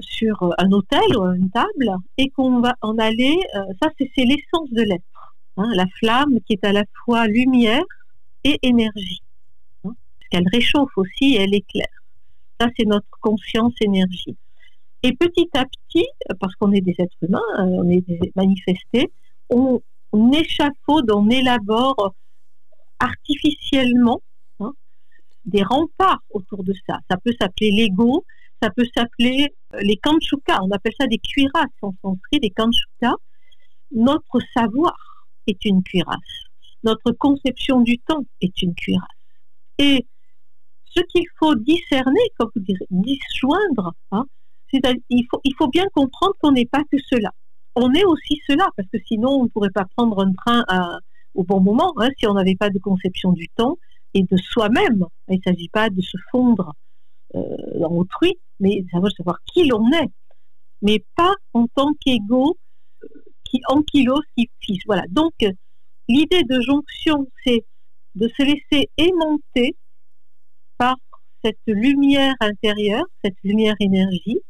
sur 0.00 0.54
un 0.58 0.70
hôtel 0.72 1.16
ou 1.16 1.24
une 1.34 1.50
table, 1.50 1.90
et 2.18 2.30
qu'on 2.30 2.60
va 2.60 2.74
en 2.80 2.96
aller, 2.98 3.36
euh, 3.54 3.60
ça 3.82 3.88
c'est 3.98 4.24
l'essence 4.24 4.70
de 4.70 4.82
l'être. 4.82 5.15
Hein, 5.56 5.70
la 5.74 5.86
flamme 5.98 6.38
qui 6.46 6.54
est 6.54 6.64
à 6.64 6.72
la 6.72 6.84
fois 7.04 7.26
lumière 7.26 7.84
et 8.44 8.58
énergie. 8.62 9.22
Hein, 9.84 9.94
parce 10.18 10.28
qu'elle 10.30 10.48
réchauffe 10.52 10.96
aussi 10.96 11.34
et 11.34 11.42
elle 11.42 11.54
éclaire. 11.54 11.86
Ça, 12.60 12.68
c'est 12.76 12.86
notre 12.86 13.06
conscience 13.20 13.74
énergie. 13.80 14.36
Et 15.02 15.12
petit 15.12 15.48
à 15.54 15.64
petit, 15.64 16.06
parce 16.40 16.54
qu'on 16.56 16.72
est 16.72 16.80
des 16.80 16.94
êtres 16.98 17.16
humains, 17.22 17.40
euh, 17.58 17.64
on 17.64 17.88
est 17.88 18.04
manifestés, 18.34 19.12
on, 19.50 19.80
échafaude, 20.32 21.10
on 21.10 21.28
élabore 21.28 22.14
artificiellement 22.98 24.22
hein, 24.60 24.72
des 25.44 25.62
remparts 25.62 26.22
autour 26.30 26.64
de 26.64 26.74
ça. 26.86 26.98
Ça 27.10 27.16
peut 27.18 27.32
s'appeler 27.40 27.70
l'ego, 27.70 28.24
ça 28.62 28.70
peut 28.70 28.86
s'appeler 28.96 29.48
euh, 29.74 29.78
les 29.82 29.96
kanchukas, 29.96 30.58
on 30.62 30.70
appelle 30.70 30.94
ça 30.98 31.06
des 31.06 31.18
cuirasses 31.18 31.68
en 31.82 31.94
sanskrit, 32.02 32.40
des 32.40 32.50
kanchukas. 32.50 33.16
Notre 33.92 34.40
savoir, 34.54 35.15
est 35.46 35.64
une 35.64 35.82
cuirasse. 35.82 36.44
Notre 36.84 37.12
conception 37.12 37.80
du 37.80 37.98
temps 37.98 38.24
est 38.40 38.62
une 38.62 38.74
cuirasse. 38.74 39.08
Et 39.78 40.06
ce 40.84 41.00
qu'il 41.12 41.24
faut 41.38 41.54
discerner, 41.54 42.20
comme 42.38 42.50
vous 42.54 42.62
direz, 42.62 42.86
disjoindre, 42.90 43.92
hein, 44.12 44.26
il, 44.72 45.26
faut, 45.30 45.68
bien 45.68 45.86
comprendre 45.94 46.34
qu'on 46.40 46.52
n'est 46.52 46.66
pas 46.66 46.82
que 46.90 46.98
cela. 47.10 47.30
On 47.74 47.92
est 47.92 48.04
aussi 48.04 48.40
cela, 48.46 48.66
parce 48.76 48.88
que 48.88 48.98
sinon 49.06 49.30
on 49.30 49.44
ne 49.44 49.48
pourrait 49.48 49.70
pas 49.70 49.84
prendre 49.96 50.24
un 50.24 50.32
train 50.32 50.64
au 51.34 51.44
bon 51.44 51.60
moment 51.60 51.92
hein, 51.98 52.08
si 52.18 52.26
on 52.26 52.34
n'avait 52.34 52.56
pas 52.56 52.70
de 52.70 52.78
conception 52.78 53.32
du 53.32 53.48
temps 53.50 53.76
et 54.14 54.22
de 54.22 54.36
soi-même. 54.36 55.04
Il 55.28 55.36
ne 55.36 55.42
s'agit 55.42 55.68
pas 55.68 55.90
de 55.90 56.00
se 56.00 56.16
fondre 56.30 56.72
euh, 57.34 57.40
dans 57.78 57.90
autrui, 57.90 58.38
mais 58.60 58.82
de 58.82 58.88
savoir 59.16 59.38
qui 59.44 59.66
l'on 59.66 59.86
est, 59.92 60.10
mais 60.80 61.04
pas 61.16 61.34
en 61.52 61.66
tant 61.74 61.92
qu'ego 62.00 62.56
qui 63.50 63.60
ankylose, 63.68 64.24
qui 64.36 64.48
fiche. 64.60 64.82
Voilà. 64.86 65.02
Donc, 65.10 65.34
l'idée 66.08 66.42
de 66.44 66.60
jonction, 66.60 67.26
c'est 67.44 67.64
de 68.14 68.28
se 68.28 68.42
laisser 68.42 68.90
aimanter 68.96 69.76
par 70.78 70.96
cette 71.44 71.58
lumière 71.66 72.34
intérieure, 72.40 73.04
cette 73.24 73.36
lumière 73.44 73.76
énergie, 73.80 74.40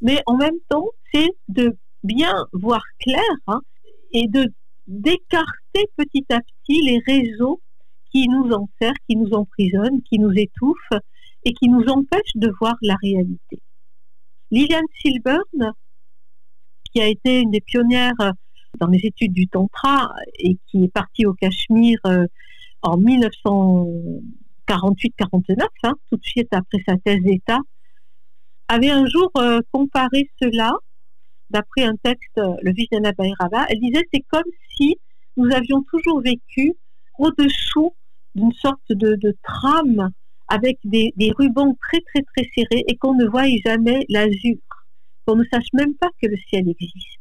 mais 0.00 0.22
en 0.26 0.36
même 0.36 0.58
temps, 0.68 0.88
c'est 1.12 1.30
de 1.48 1.76
bien 2.04 2.34
voir 2.52 2.82
clair 3.00 3.22
hein, 3.46 3.60
et 4.12 4.28
de 4.28 4.52
d'écarter 4.86 5.90
petit 5.96 6.24
à 6.30 6.38
petit 6.38 6.80
les 6.82 7.00
réseaux 7.06 7.60
qui 8.12 8.28
nous 8.28 8.52
enserrent, 8.52 8.94
qui 9.08 9.16
nous 9.16 9.32
emprisonnent, 9.32 10.00
qui 10.02 10.20
nous 10.20 10.30
étouffent 10.32 11.00
et 11.44 11.52
qui 11.54 11.68
nous 11.68 11.84
empêchent 11.88 12.36
de 12.36 12.52
voir 12.60 12.76
la 12.82 12.94
réalité. 13.02 13.60
Liliane 14.52 14.86
Silburn 15.00 15.72
qui 16.96 17.02
a 17.02 17.08
été 17.08 17.40
une 17.40 17.50
des 17.50 17.60
pionnières 17.60 18.14
dans 18.78 18.86
les 18.86 19.00
études 19.04 19.34
du 19.34 19.48
tantra 19.48 20.14
et 20.38 20.56
qui 20.66 20.84
est 20.84 20.92
partie 20.92 21.26
au 21.26 21.34
Cachemire 21.34 22.00
en 22.80 22.96
1948-49, 22.96 24.22
hein, 25.82 25.92
tout 26.08 26.16
de 26.16 26.24
suite 26.24 26.48
après 26.52 26.78
sa 26.88 26.96
thèse 26.96 27.20
d'État, 27.20 27.58
avait 28.68 28.88
un 28.88 29.04
jour 29.04 29.30
comparé 29.72 30.30
cela 30.40 30.72
d'après 31.50 31.82
un 31.82 31.96
texte, 32.02 32.40
le 32.62 32.72
Vijnana 32.72 33.12
Bhairava, 33.12 33.66
elle 33.68 33.80
disait 33.80 34.04
c'est 34.10 34.24
comme 34.32 34.50
si 34.74 34.96
nous 35.36 35.52
avions 35.52 35.82
toujours 35.90 36.22
vécu 36.22 36.72
au-dessous 37.18 37.94
d'une 38.34 38.52
sorte 38.52 38.88
de, 38.88 39.36
trame 39.42 40.12
avec 40.48 40.78
des, 40.84 41.12
rubans 41.36 41.76
très 41.82 42.00
très 42.00 42.22
très 42.22 42.48
serrés 42.54 42.84
et 42.88 42.96
qu'on 42.96 43.14
ne 43.14 43.26
voie 43.26 43.44
jamais 43.66 44.06
l'azur, 44.08 44.56
qu'on 45.26 45.36
ne 45.36 45.44
sache 45.52 45.66
même 45.72 45.94
pas 45.94 46.08
que 46.22 46.28
le 46.28 46.36
ciel 46.48 46.68
existe, 46.68 47.20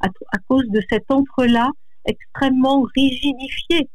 à, 0.00 0.38
cause 0.48 0.68
de 0.68 0.80
cet 0.90 1.10
entre-là 1.10 1.70
extrêmement 2.04 2.82
rigidifié 2.94 3.88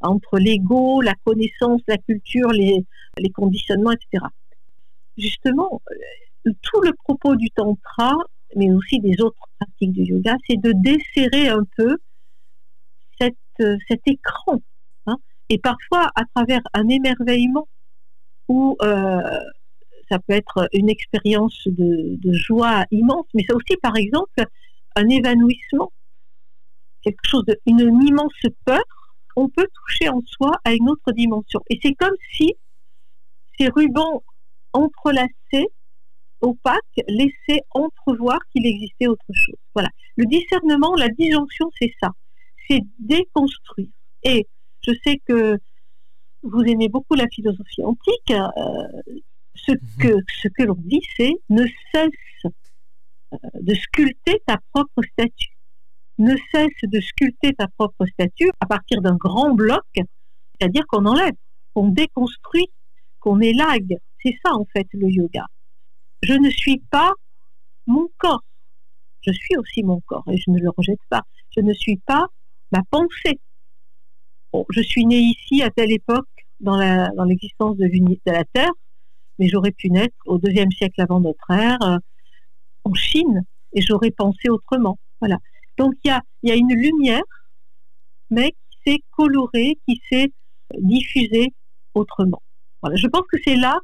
entre 0.00 0.38
l'ego, 0.38 1.00
la 1.00 1.14
connaissance, 1.24 1.80
la 1.88 1.98
culture, 1.98 2.50
les, 2.50 2.84
conditionnements, 3.32 3.92
etc. 3.92 4.24
Justement, 5.16 5.80
euh, 5.90 6.52
tout 6.62 6.80
le 6.82 6.92
propos 6.92 7.36
du 7.36 7.50
tantra, 7.50 8.12
mais 8.56 8.70
aussi 8.70 8.98
des 8.98 9.20
autres 9.20 9.46
pratiques 9.58 9.92
du 9.92 10.02
yoga, 10.02 10.36
c'est 10.48 10.60
de 10.60 10.72
desserrer 10.72 11.48
un 11.48 11.64
peu 11.76 11.96
euh, 13.60 13.76
cet 13.88 14.00
écran. 14.06 14.60
Hein, 15.06 15.16
et 15.48 15.58
parfois, 15.58 16.10
à 16.16 16.24
travers 16.34 16.60
un 16.74 16.88
émerveillement 16.88 17.68
ou 18.48 18.76
ça 20.10 20.18
peut 20.18 20.34
être 20.34 20.68
une 20.72 20.88
expérience 20.88 21.60
de, 21.66 22.18
joie 22.32 22.84
immense, 22.90 23.26
mais 23.34 23.44
c'est 23.46 23.54
aussi, 23.54 23.76
par 23.82 23.96
exemple, 23.96 24.44
un 24.96 25.08
évanouissement, 25.08 25.92
quelque 27.02 27.24
chose, 27.24 27.44
une, 27.66 27.80
immense 27.80 28.32
peur. 28.64 28.84
On 29.36 29.48
peut 29.48 29.66
toucher 29.74 30.08
en 30.08 30.20
soi 30.26 30.52
à 30.64 30.72
une 30.74 30.88
autre 30.88 31.12
dimension. 31.12 31.60
Et 31.68 31.78
c'est 31.82 31.94
comme 31.94 32.14
si 32.32 32.54
ces 33.58 33.68
rubans 33.68 34.22
entrelacés, 34.72 35.68
opaques, 36.40 37.00
laissaient 37.08 37.62
entrevoir 37.70 38.38
qu'il 38.52 38.66
existait 38.66 39.08
autre 39.08 39.24
chose. 39.32 39.56
Voilà. 39.74 39.88
Le 40.16 40.26
discernement, 40.26 40.94
la 40.94 41.08
disjonction, 41.08 41.68
c'est 41.80 41.92
ça 42.00 42.12
c'est 42.68 42.80
déconstruire. 42.98 43.88
Et 44.22 44.46
je 44.80 44.92
sais 45.04 45.20
que 45.26 45.58
vous 46.42 46.60
aimez 46.62 46.88
beaucoup 46.88 47.14
la 47.14 47.26
philosophie 47.28 47.82
antique. 47.82 48.30
Euh, 48.30 49.02
ce 49.54 49.72
mhm. 49.72 49.78
que, 50.00 50.16
ce 50.42 50.48
que 50.48 50.62
l'on 50.64 50.76
dit, 50.78 51.02
c'est 51.16 51.32
ne 51.50 51.66
cesse 51.92 52.52
euh, 53.32 53.38
de 53.60 53.74
sculpter 53.74 54.40
ta 54.46 54.58
propre 54.72 55.02
statue. 55.12 55.52
Ne 56.18 56.36
cesse 56.52 56.82
de 56.82 57.00
sculpter 57.00 57.54
ta 57.54 57.66
propre 57.76 58.06
statue 58.06 58.50
à 58.60 58.66
partir 58.66 59.00
d'un 59.00 59.16
grand 59.16 59.52
bloc, 59.52 59.84
c'est-à-dire 59.94 60.84
qu'on 60.86 61.06
enlève, 61.06 61.34
qu'on 61.74 61.88
déconstruit, 61.88 62.68
qu'on 63.18 63.40
élague. 63.40 63.96
C'est 64.22 64.36
ça 64.44 64.54
en 64.54 64.64
fait 64.72 64.86
le 64.92 65.08
yoga. 65.08 65.44
Je 66.22 66.34
ne 66.34 66.50
suis 66.50 66.78
pas 66.90 67.12
mon 67.86 68.08
corps. 68.18 68.44
Je 69.22 69.32
suis 69.32 69.56
aussi 69.56 69.82
mon 69.82 70.00
corps 70.00 70.24
et 70.30 70.36
je 70.36 70.50
ne 70.50 70.58
le 70.58 70.70
rejette 70.70 71.00
pas. 71.08 71.22
Je 71.50 71.60
ne 71.60 71.72
suis 71.72 71.96
pas 71.96 72.26
ma 72.72 72.82
pensée. 72.90 73.38
je 74.70 74.82
suis 74.82 75.06
né 75.06 75.16
ici 75.16 75.62
à 75.62 75.70
telle 75.70 75.92
époque 75.92 76.28
dans 76.60 77.24
l'existence 77.24 77.76
de, 77.76 77.86
de, 77.86 78.32
la 78.32 78.44
Terre, 78.44 78.70
mais 79.38 79.48
j'aurais 79.48 79.72
pu 79.72 79.90
naître 79.90 80.16
au 80.26 80.38
deuxième 80.38 80.70
siècle 80.70 81.00
avant 81.00 81.20
notre 81.20 81.50
ère 81.50 81.82
euh, 81.82 81.98
en 82.84 82.94
Chine 82.94 83.42
et 83.72 83.80
j'aurais 83.80 84.10
pensé 84.10 84.48
autrement. 84.48 84.98
Voilà. 85.20 85.38
Donc 85.78 85.94
il 86.04 86.08
y 86.08 86.10
a, 86.10 86.22
y 86.42 86.50
a, 86.50 86.54
une 86.54 86.74
lumière, 86.74 87.22
mais 88.30 88.52
qui 88.70 88.78
s'est 88.86 89.00
colorée, 89.16 89.78
qui 89.86 90.00
s'est 90.10 90.32
diffusée 90.78 91.52
autrement. 91.94 92.42
Voilà. 92.82 92.96
Je 92.96 93.06
pense 93.06 93.24
que 93.30 93.38
c'est 93.44 93.56
là 93.56 93.78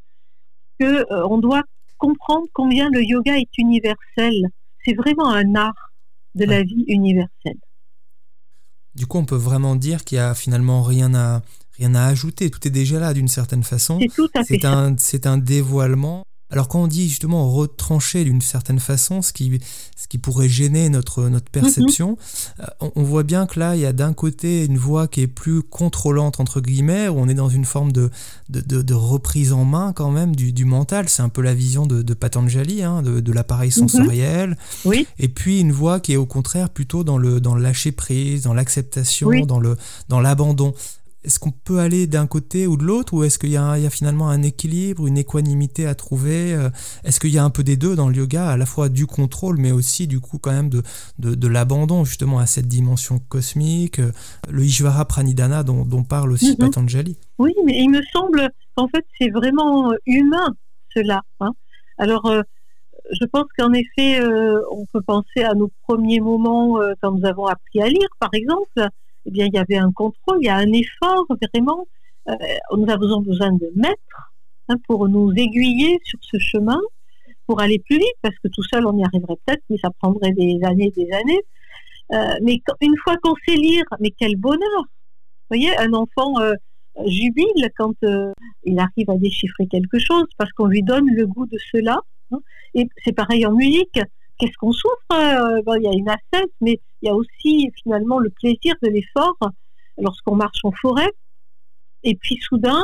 que 0.78 0.84
euh, 1.12 1.26
on 1.28 1.38
doit 1.38 1.62
comprendre 1.98 2.46
combien 2.52 2.88
le 2.90 3.02
yoga 3.02 3.36
est 3.36 3.58
universel. 3.58 4.48
C'est 4.84 4.94
vraiment 4.94 5.30
un 5.30 5.54
art 5.54 5.92
de 6.34 6.44
la 6.44 6.62
vie 6.62 6.84
universelle. 6.86 7.58
Du 8.94 9.06
coup, 9.06 9.18
on 9.18 9.24
peut 9.24 9.36
vraiment 9.36 9.76
dire 9.76 10.04
qu'il 10.04 10.18
n'y 10.18 10.22
a 10.22 10.34
finalement 10.34 10.82
rien 10.82 11.14
à, 11.14 11.42
rien 11.80 11.94
à 11.94 12.06
ajouter. 12.06 12.50
Tout 12.50 12.66
est 12.68 12.70
déjà 12.70 13.00
là 13.00 13.14
d'une 13.14 13.28
certaine 13.28 13.62
façon. 13.62 13.98
C'est 14.46 14.64
un, 14.64 14.94
c'est 14.98 15.26
un 15.26 15.38
dévoilement 15.38 16.24
alors 16.50 16.66
quand 16.66 16.82
on 16.82 16.86
dit 16.88 17.08
justement 17.08 17.48
retrancher 17.48 18.24
d'une 18.24 18.40
certaine 18.40 18.80
façon, 18.80 19.22
ce 19.22 19.32
qui, 19.32 19.60
ce 19.96 20.08
qui 20.08 20.18
pourrait 20.18 20.48
gêner 20.48 20.88
notre, 20.88 21.28
notre 21.28 21.48
perception, 21.50 22.18
euh, 22.58 22.64
on, 22.96 23.04
voit 23.04 23.22
bien 23.22 23.46
que 23.46 23.60
là, 23.60 23.76
il 23.76 23.82
y 23.82 23.86
a 23.86 23.92
d'un 23.92 24.12
côté 24.12 24.64
une 24.64 24.76
voix 24.76 25.06
qui 25.06 25.20
est 25.20 25.28
plus 25.28 25.62
contrôlante, 25.62 26.40
entre 26.40 26.60
guillemets, 26.60 27.08
où 27.08 27.18
on 27.18 27.28
est 27.28 27.34
dans 27.34 27.48
une 27.48 27.64
forme 27.64 27.92
de, 27.92 28.10
de, 28.48 28.94
reprise 28.94 29.52
en 29.52 29.64
main 29.64 29.92
quand 29.92 30.10
même 30.10 30.34
du, 30.34 30.52
du 30.52 30.64
mental. 30.64 31.08
C'est 31.08 31.22
un 31.22 31.28
peu 31.28 31.40
la 31.40 31.54
vision 31.54 31.86
de, 31.86 32.02
de 32.02 32.14
Patanjali, 32.14 32.82
hein, 32.82 33.02
de, 33.02 33.32
l'appareil 33.32 33.70
mhm. 33.70 33.88
sensoriel. 33.88 34.58
Oui. 34.84 35.06
Et 35.20 35.28
puis 35.28 35.60
une 35.60 35.72
voix 35.72 36.00
qui 36.00 36.14
est 36.14 36.16
au 36.16 36.26
contraire 36.26 36.70
plutôt 36.70 37.04
dans 37.04 37.18
le, 37.18 37.40
dans 37.40 37.54
le 37.54 37.62
lâcher 37.62 37.92
prise, 37.92 38.42
dans 38.42 38.54
l'acceptation, 38.54 39.30
dans, 39.46 39.60
le, 39.60 39.76
dans 40.08 40.20
l'abandon 40.20 40.74
est-ce 41.22 41.38
qu'on 41.38 41.50
peut 41.50 41.80
aller 41.80 42.06
d'un 42.06 42.26
côté 42.26 42.66
ou 42.66 42.76
de 42.76 42.84
l'autre 42.84 43.12
ou 43.12 43.24
est-ce 43.24 43.38
qu'il 43.38 43.50
y, 43.50 43.56
a 43.56 43.90
finalement 43.90 44.30
un 44.30 44.42
équilibre, 44.42 45.06
une 45.06 45.18
équanimité 45.18 45.86
à 45.86 45.94
trouver 45.94 46.54
euh, 46.54 46.70
Est-ce 47.04 47.20
qu'il 47.20 47.30
y 47.30 47.38
a 47.38 47.44
un 47.44 47.50
peu 47.50 47.62
des 47.62 47.76
deux 47.76 47.94
dans 47.94 48.08
le 48.08 48.16
yoga, 48.16 48.48
à 48.48 48.56
la 48.56 48.64
fois 48.64 48.88
du 48.88 49.06
contrôle 49.06 49.58
mais 49.58 49.70
aussi 49.70 50.06
du 50.06 50.20
coup 50.20 50.38
quand 50.38 50.52
même 50.52 50.70
de, 50.70 50.82
de, 51.18 51.48
l'abandon 51.48 52.04
justement 52.04 52.38
à 52.38 52.46
cette 52.46 52.68
dimension 52.68 53.18
cosmique, 53.18 53.98
euh, 53.98 54.12
le 54.50 54.64
Ishvara 54.64 55.04
Pranidhana 55.04 55.62
dont, 55.62 56.04
parle 56.04 56.32
aussi 56.32 56.52
mhm. 56.52 56.56
Patanjali 56.56 57.18
Oui, 57.38 57.52
mais 57.66 57.78
il 57.78 57.90
me 57.90 58.00
semble 58.12 58.48
qu'en 58.74 58.88
fait 58.88 59.04
c'est 59.20 59.28
vraiment 59.28 59.92
euh, 59.92 59.96
humain 60.06 60.54
cela. 60.94 61.20
Hein. 61.40 61.52
Alors 61.98 62.32
je 63.12 63.24
pense 63.26 63.46
qu'en 63.58 63.72
effet 63.72 64.20
on 64.72 64.86
peut 64.92 65.02
penser 65.02 65.42
à 65.44 65.54
nos 65.54 65.70
premiers 65.86 66.20
moments 66.20 66.78
quand 67.02 67.12
nous 67.12 67.26
avons 67.26 67.46
appris 67.46 67.82
à 67.82 67.88
lire 67.88 68.08
par 68.18 68.30
exemple 68.32 68.88
eh 69.26 69.30
bien, 69.30 69.46
il 69.46 69.54
y 69.54 69.58
avait 69.58 69.76
un 69.76 69.92
contrôle, 69.92 70.38
il 70.40 70.46
y 70.46 70.48
a 70.48 70.56
un 70.56 70.72
effort 70.72 71.26
vraiment. 71.28 71.86
Euh, 72.28 72.34
nous 72.76 72.88
avons 72.90 73.20
besoin 73.20 73.52
de 73.52 73.70
maîtres 73.74 74.32
hein, 74.68 74.76
pour 74.86 75.08
nous 75.08 75.32
aiguiller 75.32 75.98
sur 76.04 76.18
ce 76.22 76.38
chemin, 76.38 76.80
pour 77.46 77.60
aller 77.60 77.78
plus 77.78 77.98
vite, 77.98 78.16
parce 78.22 78.36
que 78.42 78.48
tout 78.48 78.62
seul, 78.62 78.86
on 78.86 78.96
y 78.96 79.04
arriverait 79.04 79.36
peut-être, 79.46 79.62
mais 79.70 79.78
ça 79.78 79.90
prendrait 80.00 80.32
des 80.32 80.58
années 80.62 80.92
et 80.96 81.04
des 81.04 81.12
années. 81.12 81.40
Euh, 82.12 82.38
mais 82.42 82.60
une 82.80 82.96
fois 83.04 83.16
qu'on 83.22 83.34
sait 83.46 83.56
lire, 83.56 83.84
mais 84.00 84.10
quel 84.18 84.36
bonheur 84.36 84.80
Vous 84.80 85.56
voyez, 85.56 85.76
un 85.78 85.92
enfant 85.92 86.40
euh, 86.40 86.54
jubile 87.06 87.70
quand 87.76 87.94
il 88.64 88.78
arrive 88.78 89.10
à 89.10 89.16
déchiffrer 89.16 89.66
quelque 89.66 89.98
chose, 89.98 90.26
parce 90.36 90.52
qu'on 90.52 90.66
lui 90.66 90.82
donne 90.82 91.06
le 91.14 91.26
goût 91.26 91.46
de 91.46 91.58
cela. 91.72 92.00
Hein. 92.32 92.38
Et 92.74 92.88
c'est 93.04 93.12
pareil 93.12 93.46
en 93.46 93.52
musique 93.52 94.00
qu'est-ce 94.40 94.56
qu'on 94.58 94.72
souffre? 94.72 94.96
Il 95.10 95.82
y 95.82 95.86
a 95.86 95.92
une 95.92 96.08
assesse, 96.08 96.50
mais 96.60 96.80
il 97.02 97.06
y 97.06 97.08
a 97.08 97.14
aussi 97.14 97.70
finalement 97.82 98.18
le 98.18 98.30
plaisir 98.30 98.74
de 98.82 98.88
l'effort 98.88 99.38
lorsqu'on 99.98 100.36
marche 100.36 100.60
en 100.64 100.72
forêt. 100.72 101.10
Et 102.02 102.14
puis 102.16 102.36
soudain, 102.36 102.82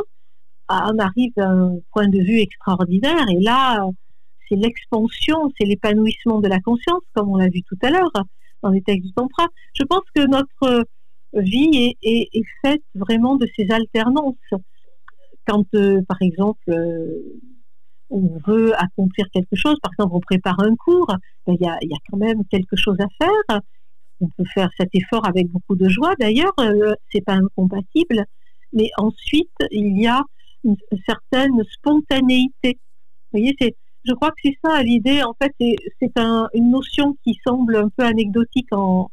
ah, 0.69 0.91
on 0.93 0.99
arrive 0.99 1.33
à 1.39 1.49
un 1.49 1.77
point 1.93 2.09
de 2.09 2.19
vue 2.19 2.41
extraordinaire. 2.41 3.27
Et 3.31 3.41
là, 3.41 3.89
c'est 4.49 4.57
l'expansion, 4.57 5.53
c'est 5.59 5.67
l'épanouissement 5.67 6.41
de 6.41 6.49
la 6.49 6.61
conscience, 6.61 7.03
comme 7.15 7.31
on 7.31 7.37
l'a 7.37 7.49
vu 7.49 7.63
tout 7.63 7.79
à 7.83 7.91
l'heure 7.91 8.13
dans 8.63 8.71
les 8.71 8.83
textes 8.83 9.07
du 9.07 9.13
Tantra. 9.13 9.47
Je 9.75 9.85
pense 9.85 10.03
que 10.15 10.27
notre 10.27 10.85
vie 11.35 11.95
est, 12.03 12.43
faite 12.63 12.83
vraiment 12.95 13.37
de 13.37 13.47
ces 13.57 13.71
alternances. 13.71 14.35
Quand, 15.47 15.65
euh, 15.75 16.03
par 16.09 16.21
exemple, 16.23 16.69
euh, 16.69 17.41
on 18.11 18.39
veut 18.47 18.73
accomplir 18.81 19.27
quelque 19.33 19.55
chose, 19.55 19.77
par 19.83 19.93
exemple 19.93 20.15
on 20.15 20.21
prépare 20.21 20.59
un 20.61 20.75
cours, 20.77 21.13
ben, 21.47 21.57
il 21.59 21.65
y, 21.65 21.69
a, 21.69 21.99
quand 22.11 22.17
même 22.17 22.45
quelque 22.51 22.77
chose 22.77 22.97
à 23.01 23.07
faire. 23.25 23.61
On 24.21 24.29
peut 24.29 24.45
faire 24.55 24.71
cet 24.79 24.91
effort 24.95 25.27
avec 25.27 25.49
beaucoup 25.49 25.77
de 25.77 25.89
joie. 25.89 26.15
D'ailleurs, 26.19 26.55
euh, 26.61 26.95
c'est 27.13 27.21
pas 27.21 27.35
incompatible. 27.35 28.25
Mais 28.73 28.91
ensuite, 28.99 29.53
il 29.71 29.99
y 30.01 30.07
a 30.07 30.23
une, 30.65 30.77
certaine 31.07 31.63
spontanéité. 31.71 32.79
Vous 33.33 33.39
voyez, 33.39 33.55
c'est, 33.61 33.77
je 34.05 34.13
crois 34.15 34.31
que 34.31 34.41
c'est 34.45 34.59
ça 34.65 34.83
l'idée. 34.83 35.23
En 35.23 35.35
fait, 35.41 35.53
c'est, 35.59 36.19
une 36.55 36.71
notion 36.71 37.17
qui 37.25 37.39
semble 37.47 37.77
un 37.77 37.89
peu 37.89 38.05
anecdotique 38.05 38.73
en, 38.73 39.11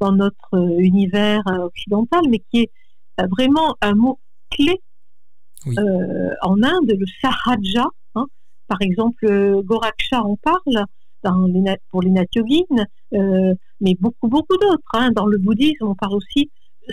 dans 0.00 0.12
notre 0.12 0.78
univers 0.78 1.42
occidental, 1.46 2.22
mais 2.28 2.40
qui 2.50 2.62
est 2.62 2.70
vraiment 3.18 3.76
un 3.80 3.94
mot 3.94 4.18
clé 4.50 4.80
euh, 5.66 6.34
en 6.42 6.62
Inde, 6.62 6.92
le 6.98 7.06
sahaja, 7.20 7.86
par 8.68 8.80
exemple, 8.80 9.26
euh, 9.26 9.62
Goraksha 9.62 10.22
en 10.22 10.36
parle 10.36 10.86
dans 11.22 11.46
les, 11.46 11.62
pour 11.90 12.00
les 12.00 12.10
Natyogin, 12.10 12.86
euh, 13.12 13.54
mais 13.82 13.94
beaucoup, 14.00 14.28
beaucoup 14.28 14.56
d'autres. 14.56 14.82
Hein. 14.94 15.10
Dans 15.12 15.26
le 15.26 15.38
bouddhisme, 15.38 15.86
on 15.86 15.94
parle 15.94 16.14
aussi 16.14 16.50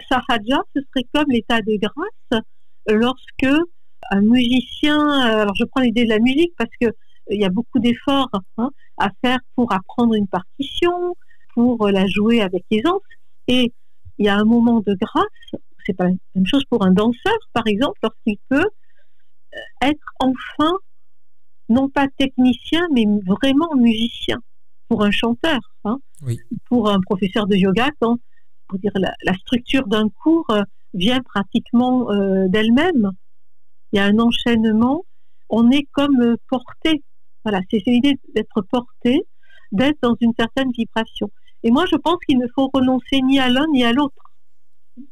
Sahaja, 0.09 0.61
ce 0.75 0.81
serait 0.81 1.07
comme 1.13 1.29
l'état 1.29 1.61
de 1.61 1.77
grâce 1.77 2.43
lorsque 2.87 3.47
un 4.11 4.21
musicien, 4.21 4.99
alors 5.21 5.55
je 5.55 5.63
prends 5.65 5.81
l'idée 5.81 6.03
de 6.03 6.09
la 6.09 6.19
musique 6.19 6.53
parce 6.57 6.71
que 6.79 6.87
il 7.29 7.39
y 7.39 7.45
a 7.45 7.49
beaucoup 7.49 7.79
d'efforts 7.79 8.29
hein, 8.57 8.71
à 8.97 9.09
faire 9.23 9.39
pour 9.55 9.71
apprendre 9.71 10.15
une 10.15 10.27
partition, 10.27 11.15
pour 11.53 11.87
la 11.87 12.07
jouer 12.07 12.41
avec 12.41 12.65
aisance. 12.71 13.01
Et 13.47 13.71
il 14.17 14.25
y 14.25 14.29
a 14.29 14.35
un 14.35 14.45
moment 14.45 14.81
de 14.81 14.95
grâce, 14.99 15.61
c'est 15.85 15.93
pas 15.93 16.05
la 16.05 16.13
même 16.35 16.45
chose 16.45 16.63
pour 16.69 16.83
un 16.83 16.91
danseur, 16.91 17.37
par 17.53 17.67
exemple, 17.67 17.99
lorsqu'il 18.03 18.37
peut 18.49 18.65
euh, 18.65 19.57
être 19.81 20.05
enfin, 20.19 20.73
non 21.69 21.89
pas 21.89 22.07
technicien, 22.17 22.87
mais 22.93 23.05
vraiment 23.27 23.75
musicien. 23.75 24.37
Pour 24.87 25.03
un 25.03 25.11
chanteur, 25.11 25.59
hein, 25.85 25.99
pour 26.65 26.89
un 26.89 26.99
professeur 27.01 27.47
de 27.47 27.55
yoga, 27.55 27.89
quand 27.99 28.17
pour 28.67 28.79
dire, 28.79 28.91
la, 28.95 29.33
structure 29.33 29.87
d'un 29.87 30.09
cours 30.09 30.45
euh, 30.51 30.61
vient 30.93 31.21
pratiquement 31.21 32.11
euh, 32.11 32.47
d'elle-même. 32.47 33.11
Il 33.91 33.97
y 33.97 33.99
a 33.99 34.05
un 34.05 34.19
enchaînement, 34.19 35.03
on 35.49 35.71
est 35.71 35.87
comme 35.91 36.35
porté. 36.47 37.03
Voilà, 37.43 37.61
c'est 37.71 37.81
l'idée 37.87 38.19
d'être 38.35 38.61
porté, 38.69 39.25
d'être 39.71 39.97
dans 40.01 40.15
une 40.21 40.33
certaine 40.37 40.71
vibration. 40.71 41.31
Et 41.63 41.71
moi, 41.71 41.85
je 41.91 41.95
pense 41.97 42.17
qu'il 42.27 42.37
ne 42.37 42.47
faut 42.55 42.69
renoncer 42.73 43.21
ni 43.21 43.39
à 43.39 43.49
l'un 43.49 43.65
ni 43.73 43.83
à 43.83 43.91
l'autre. 43.91 44.31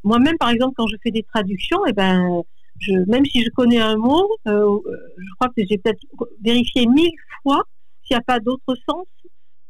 Moi-même, 0.04 0.38
par 0.38 0.50
exemple, 0.50 0.74
quand 0.78 0.88
je 0.88 0.96
fais 1.02 1.12
des 1.12 1.24
traductions, 1.24 1.80
eh 1.88 1.94
ben, 1.94 2.44
je, 2.80 2.94
même 3.08 3.26
si 3.26 3.44
je 3.44 3.50
connais 3.50 3.80
un 3.80 3.98
mot, 3.98 4.30
euh, 4.48 4.80
je 5.18 5.34
crois 5.36 5.50
que 5.50 5.64
j'ai 5.68 5.78
peut-être 5.78 6.02
vérifié 6.42 6.86
mille 6.86 7.12
fois 7.42 7.64
s'il 8.04 8.16
n'y 8.16 8.20
a 8.20 8.24
pas 8.24 8.40
d'autres 8.40 8.76
sens, 8.88 9.06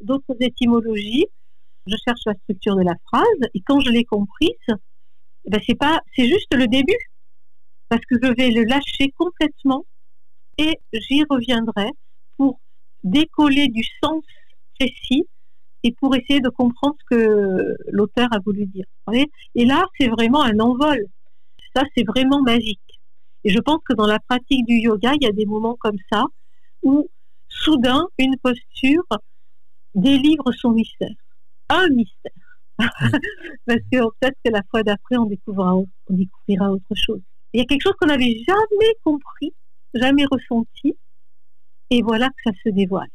d'autres 0.02 0.36
étymologies. 0.40 1.26
Je 1.86 1.96
cherche 2.06 2.22
la 2.26 2.34
structure 2.34 2.76
de 2.76 2.84
la 2.84 2.96
phrase 3.06 3.50
et 3.54 3.62
quand 3.62 3.80
je 3.80 3.90
l'ai 3.92 4.04
comprise, 4.04 4.52
ben 5.46 5.62
c'est 5.66 5.76
pas, 5.76 6.02
c'est 6.16 6.28
juste 6.28 6.54
le 6.54 6.68
début, 6.68 6.98
parce 7.90 8.02
que 8.06 8.16
je 8.22 8.34
vais 8.34 8.50
le 8.50 8.64
lâcher 8.64 9.12
complètement 9.18 9.86
et 10.58 10.80
j'y 10.92 11.24
reviendrai 11.30 11.90
pour 12.36 12.60
décoller 13.04 13.68
du 13.70 13.84
sens 14.04 14.24
précis 14.78 15.26
et 15.84 15.94
pour 15.94 16.16
essayer 16.16 16.42
de 16.42 16.50
comprendre 16.50 16.96
ce 17.00 17.16
que 17.16 17.76
l'auteur 17.88 18.28
a 18.32 18.40
voulu 18.40 18.66
dire. 18.66 18.86
Et 19.56 19.66
là, 19.66 19.86
c'est 19.98 20.08
vraiment 20.10 20.44
un 20.44 20.60
envol. 20.60 21.06
Ça, 21.76 21.84
c'est 21.96 22.04
vraiment 22.04 22.42
magique. 22.42 22.82
Et 23.44 23.50
je 23.50 23.60
pense 23.60 23.80
que 23.88 23.94
dans 23.94 24.08
la 24.08 24.20
pratique 24.20 24.66
du 24.66 24.76
yoga, 24.80 25.14
il 25.14 25.24
y 25.24 25.28
a 25.28 25.32
des 25.32 25.46
moments 25.46 25.76
comme 25.80 25.98
ça 26.12 26.26
où 26.84 27.08
soudain, 27.48 28.08
une 28.18 28.36
posture 28.38 29.06
délivre 29.98 30.52
son 30.54 30.72
mystère. 30.72 31.16
Un 31.70 31.90
mystère. 31.90 32.32
Parce 32.80 33.82
que 33.92 33.98
peut-être 34.20 34.38
que 34.46 34.52
la 34.52 34.62
fois 34.70 34.84
d'après, 34.84 35.18
on 35.18 35.26
découvrira, 35.26 35.76
on 35.76 35.88
découvrira 36.10 36.72
autre 36.72 36.96
chose. 36.96 37.22
Il 37.54 37.60
y 37.60 37.64
a 37.64 37.66
quelque 37.66 37.82
chose 37.82 37.94
qu'on 38.00 38.08
n'avait 38.08 38.38
jamais 38.48 38.94
compris, 39.04 39.54
jamais 39.94 40.26
ressenti, 40.30 40.96
et 41.90 42.02
voilà 42.02 42.28
que 42.30 42.52
ça 42.52 42.52
se 42.64 42.70
dévoile. 42.70 43.10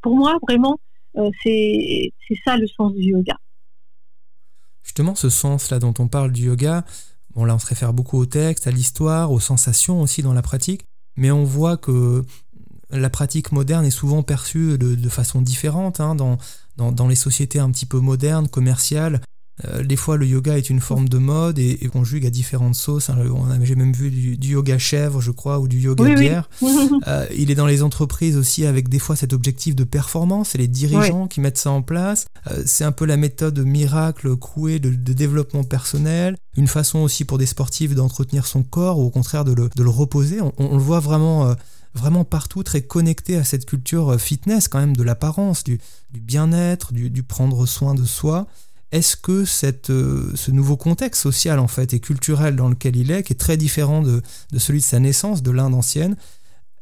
Pour 0.00 0.16
moi, 0.16 0.38
vraiment, 0.42 0.80
euh, 1.16 1.30
c'est 1.42 2.12
ça 2.44 2.56
le 2.56 2.66
sens 2.66 2.92
du 2.94 3.02
yoga. 3.02 3.36
Justement, 4.82 5.14
ce 5.14 5.28
sens-là 5.28 5.78
dont 5.78 5.94
on 5.98 6.08
parle 6.08 6.32
du 6.32 6.46
yoga, 6.46 6.84
bon 7.34 7.44
là 7.44 7.54
on 7.54 7.58
se 7.58 7.66
réfère 7.66 7.92
beaucoup 7.92 8.18
au 8.18 8.26
texte, 8.26 8.66
à 8.66 8.70
l'histoire, 8.70 9.32
aux 9.32 9.40
sensations 9.40 10.00
aussi 10.00 10.22
dans 10.22 10.32
la 10.32 10.42
pratique, 10.42 10.86
mais 11.16 11.30
on 11.30 11.44
voit 11.44 11.76
que 11.76 12.24
la 12.90 13.10
pratique 13.10 13.52
moderne 13.52 13.84
est 13.84 13.90
souvent 13.90 14.22
perçue 14.22 14.78
de, 14.78 15.08
façon 15.08 15.42
différente 15.42 16.00
hein, 16.00 16.14
dans, 16.14 16.38
dans, 16.76 17.08
les 17.08 17.16
sociétés 17.16 17.58
un 17.58 17.70
petit 17.70 17.86
peu 17.86 17.98
modernes, 17.98 18.48
commerciales. 18.48 19.20
Euh, 19.64 19.82
des 19.82 19.96
fois, 19.96 20.16
le 20.16 20.26
yoga 20.26 20.58
est 20.58 20.68
une 20.68 20.80
forme 20.80 21.08
de 21.08 21.16
mode 21.16 21.58
et, 21.58 21.78
conjugue 21.90 22.26
à 22.26 22.30
différentes 22.30 22.74
sauces. 22.74 23.08
Hein. 23.08 23.16
J'ai 23.62 23.74
même 23.74 23.92
vu 23.92 24.10
du, 24.10 24.48
yoga 24.48 24.76
chèvre, 24.76 25.20
je 25.20 25.30
crois, 25.30 25.58
ou 25.60 25.68
du 25.68 25.78
yoga 25.78 26.14
bière. 26.14 26.48
Euh, 27.06 27.26
il 27.36 27.50
est 27.50 27.54
dans 27.54 27.66
les 27.66 27.82
entreprises 27.82 28.36
aussi 28.36 28.66
avec 28.66 28.88
des 28.88 28.98
fois 28.98 29.16
cet 29.16 29.32
objectif 29.32 29.74
de 29.76 29.84
performance. 29.84 30.50
C'est 30.50 30.58
les 30.58 30.68
dirigeants 30.68 31.26
qui 31.26 31.40
mettent 31.40 31.58
ça 31.58 31.70
en 31.70 31.82
place. 31.82 32.26
Euh, 32.50 32.62
c'est 32.66 32.84
un 32.84 32.92
peu 32.92 33.04
la 33.04 33.16
méthode 33.16 33.58
miracle, 33.58 34.36
crouée 34.36 34.78
de, 34.78 34.90
développement 35.12 35.64
personnel. 35.64 36.36
Une 36.56 36.66
façon 36.66 37.00
aussi 37.00 37.24
pour 37.24 37.38
des 37.38 37.46
sportifs 37.46 37.94
d'entretenir 37.94 38.46
son 38.46 38.62
corps 38.62 38.98
ou 38.98 39.04
au 39.04 39.10
contraire 39.10 39.44
de 39.44 39.52
le, 39.52 39.68
de 39.74 39.82
le 39.82 39.90
reposer. 39.90 40.40
On, 40.40 40.76
le 40.76 40.82
voit 40.82 41.00
vraiment 41.00 41.54
vraiment 41.96 42.24
partout, 42.24 42.62
très 42.62 42.82
connecté 42.82 43.36
à 43.36 43.44
cette 43.44 43.66
culture 43.66 44.20
fitness 44.20 44.68
quand 44.68 44.78
même, 44.78 44.96
de 44.96 45.02
l'apparence, 45.02 45.64
du, 45.64 45.80
du 46.10 46.20
bien-être, 46.20 46.92
du, 46.92 47.10
du, 47.10 47.22
prendre 47.22 47.66
soin 47.66 47.94
de 47.94 48.04
soi. 48.04 48.46
Est-ce 48.92 49.16
que 49.16 49.44
cette, 49.44 49.90
euh, 49.90 50.30
ce 50.36 50.50
nouveau 50.50 50.76
contexte 50.76 51.20
social 51.22 51.58
en 51.58 51.66
fait 51.66 51.92
et 51.92 52.00
culturel 52.00 52.54
dans 52.54 52.68
lequel 52.68 52.96
il 52.96 53.10
est, 53.10 53.24
qui 53.24 53.32
est 53.32 53.36
très 53.36 53.56
différent 53.56 54.00
de, 54.00 54.22
celui 54.56 54.78
de 54.78 54.84
sa 54.84 55.00
naissance, 55.00 55.42
de 55.42 55.50
l'Inde 55.50 55.74
ancienne, 55.74 56.16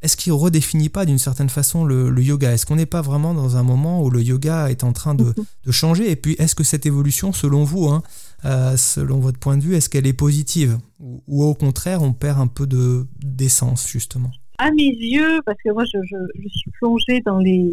est-ce 0.02 0.18
qu'il 0.18 0.34
redéfinit 0.34 0.90
pas 0.90 1.06
d'une 1.06 1.18
certaine 1.18 1.48
façon 1.48 1.82
le, 1.86 2.22
yoga? 2.22 2.52
Est-ce 2.52 2.66
qu'on 2.66 2.76
n'est 2.76 2.84
pas 2.84 3.00
vraiment 3.00 3.32
dans 3.32 3.56
un 3.56 3.62
moment 3.62 4.02
où 4.02 4.10
le 4.10 4.22
yoga 4.22 4.70
est 4.70 4.84
en 4.84 4.92
train 4.92 5.14
de, 5.14 5.34
changer? 5.70 6.10
Et 6.10 6.16
puis, 6.16 6.34
est-ce 6.38 6.54
que 6.54 6.62
cette 6.62 6.84
évolution, 6.84 7.32
selon 7.32 7.64
vous, 7.64 7.88
hein, 7.88 8.02
euh, 8.44 8.76
selon 8.76 9.18
votre 9.18 9.38
point 9.38 9.56
de 9.56 9.62
vue, 9.62 9.74
est-ce 9.74 9.88
qu'elle 9.88 10.06
est 10.06 10.12
positive? 10.12 10.78
Ou, 11.00 11.42
au 11.42 11.54
contraire, 11.54 12.02
on 12.02 12.12
perd 12.12 12.38
un 12.38 12.48
peu 12.48 12.66
de 12.66 13.06
d'essence 13.22 13.88
justement? 13.88 14.30
À 14.58 14.70
mes 14.70 14.84
yeux, 14.84 15.40
parce 15.44 15.58
que 15.64 15.70
moi, 15.70 15.84
je, 15.84 15.98
je, 16.04 16.48
suis 16.48 16.70
plongée 16.80 17.20
dans 17.24 17.38
les 17.38 17.72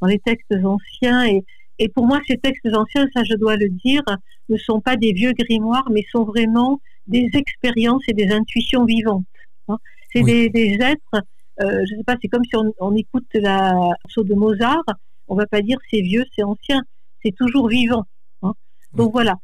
dans 0.00 0.06
les 0.06 0.20
textes 0.20 0.54
anciens 0.64 1.26
et, 1.26 1.44
et 1.80 1.88
pour 1.88 2.06
moi, 2.06 2.20
ces 2.28 2.38
textes 2.38 2.66
anciens, 2.72 3.06
ça 3.14 3.24
je 3.24 3.34
dois 3.34 3.56
le 3.56 3.68
dire, 3.68 4.02
ne 4.48 4.56
sont 4.56 4.80
pas 4.80 4.96
des 4.96 5.12
vieux 5.12 5.32
grimoires, 5.32 5.88
mais 5.90 6.04
sont 6.12 6.24
vraiment 6.24 6.80
des 7.06 7.28
expériences 7.34 8.02
et 8.08 8.14
des 8.14 8.30
intuitions 8.30 8.84
vivantes. 8.84 9.24
Hein. 9.68 9.78
C'est 10.12 10.22
des, 10.22 10.78
êtres, 10.80 11.24
euh, 11.60 11.84
je 11.88 11.96
sais 11.96 12.04
pas, 12.04 12.16
c'est 12.20 12.28
comme 12.28 12.44
si 12.44 12.52
on, 12.78 12.94
écoute 12.94 13.26
la 13.34 13.72
morceau 13.74 14.24
de 14.24 14.34
Mozart, 14.34 14.84
on 15.28 15.34
va 15.34 15.46
pas 15.46 15.60
dire 15.60 15.78
c'est 15.90 16.00
vieux, 16.00 16.24
c'est 16.34 16.42
ancien, 16.42 16.82
c'est 17.22 17.34
toujours 17.34 17.68
vivant. 17.68 18.04
Hein. 18.42 18.52
Donc 18.94 19.12
voilà. 19.12 19.34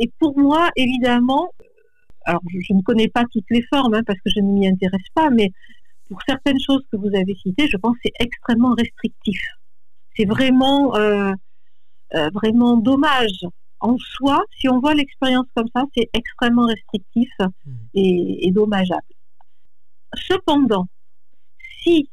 Et 0.00 0.10
pour 0.18 0.38
moi, 0.38 0.70
évidemment, 0.76 1.50
alors 2.24 2.42
je, 2.48 2.74
ne 2.74 2.82
connais 2.82 3.08
pas 3.08 3.24
toutes 3.32 3.48
les 3.50 3.62
formes 3.72 3.94
hein, 3.94 4.02
parce 4.06 4.18
que 4.20 4.30
je 4.34 4.40
ne 4.40 4.52
m'y 4.52 4.68
intéresse 4.68 5.08
pas, 5.14 5.30
mais 5.30 5.50
pour 6.08 6.18
certaines 6.26 6.60
choses 6.60 6.82
que 6.90 6.96
vous 6.96 7.08
avez 7.14 7.34
citées, 7.42 7.68
je 7.68 7.76
pense 7.76 7.94
que 7.96 8.00
c'est 8.04 8.24
extrêmement 8.24 8.74
restrictif. 8.74 9.40
C'est 10.16 10.24
vraiment 10.24 10.96
euh, 10.96 11.32
euh, 12.14 12.30
vraiment 12.32 12.76
dommage. 12.76 13.44
En 13.80 13.96
soi, 13.98 14.42
si 14.58 14.68
on 14.68 14.80
voit 14.80 14.94
l'expérience 14.94 15.46
comme 15.54 15.68
ça, 15.74 15.84
c'est 15.96 16.08
extrêmement 16.12 16.66
restrictif 16.66 17.30
hmm. 17.38 17.72
et, 17.94 18.50
dommageable. 18.52 19.02
Cependant, 20.14 20.88
si, 21.82 22.10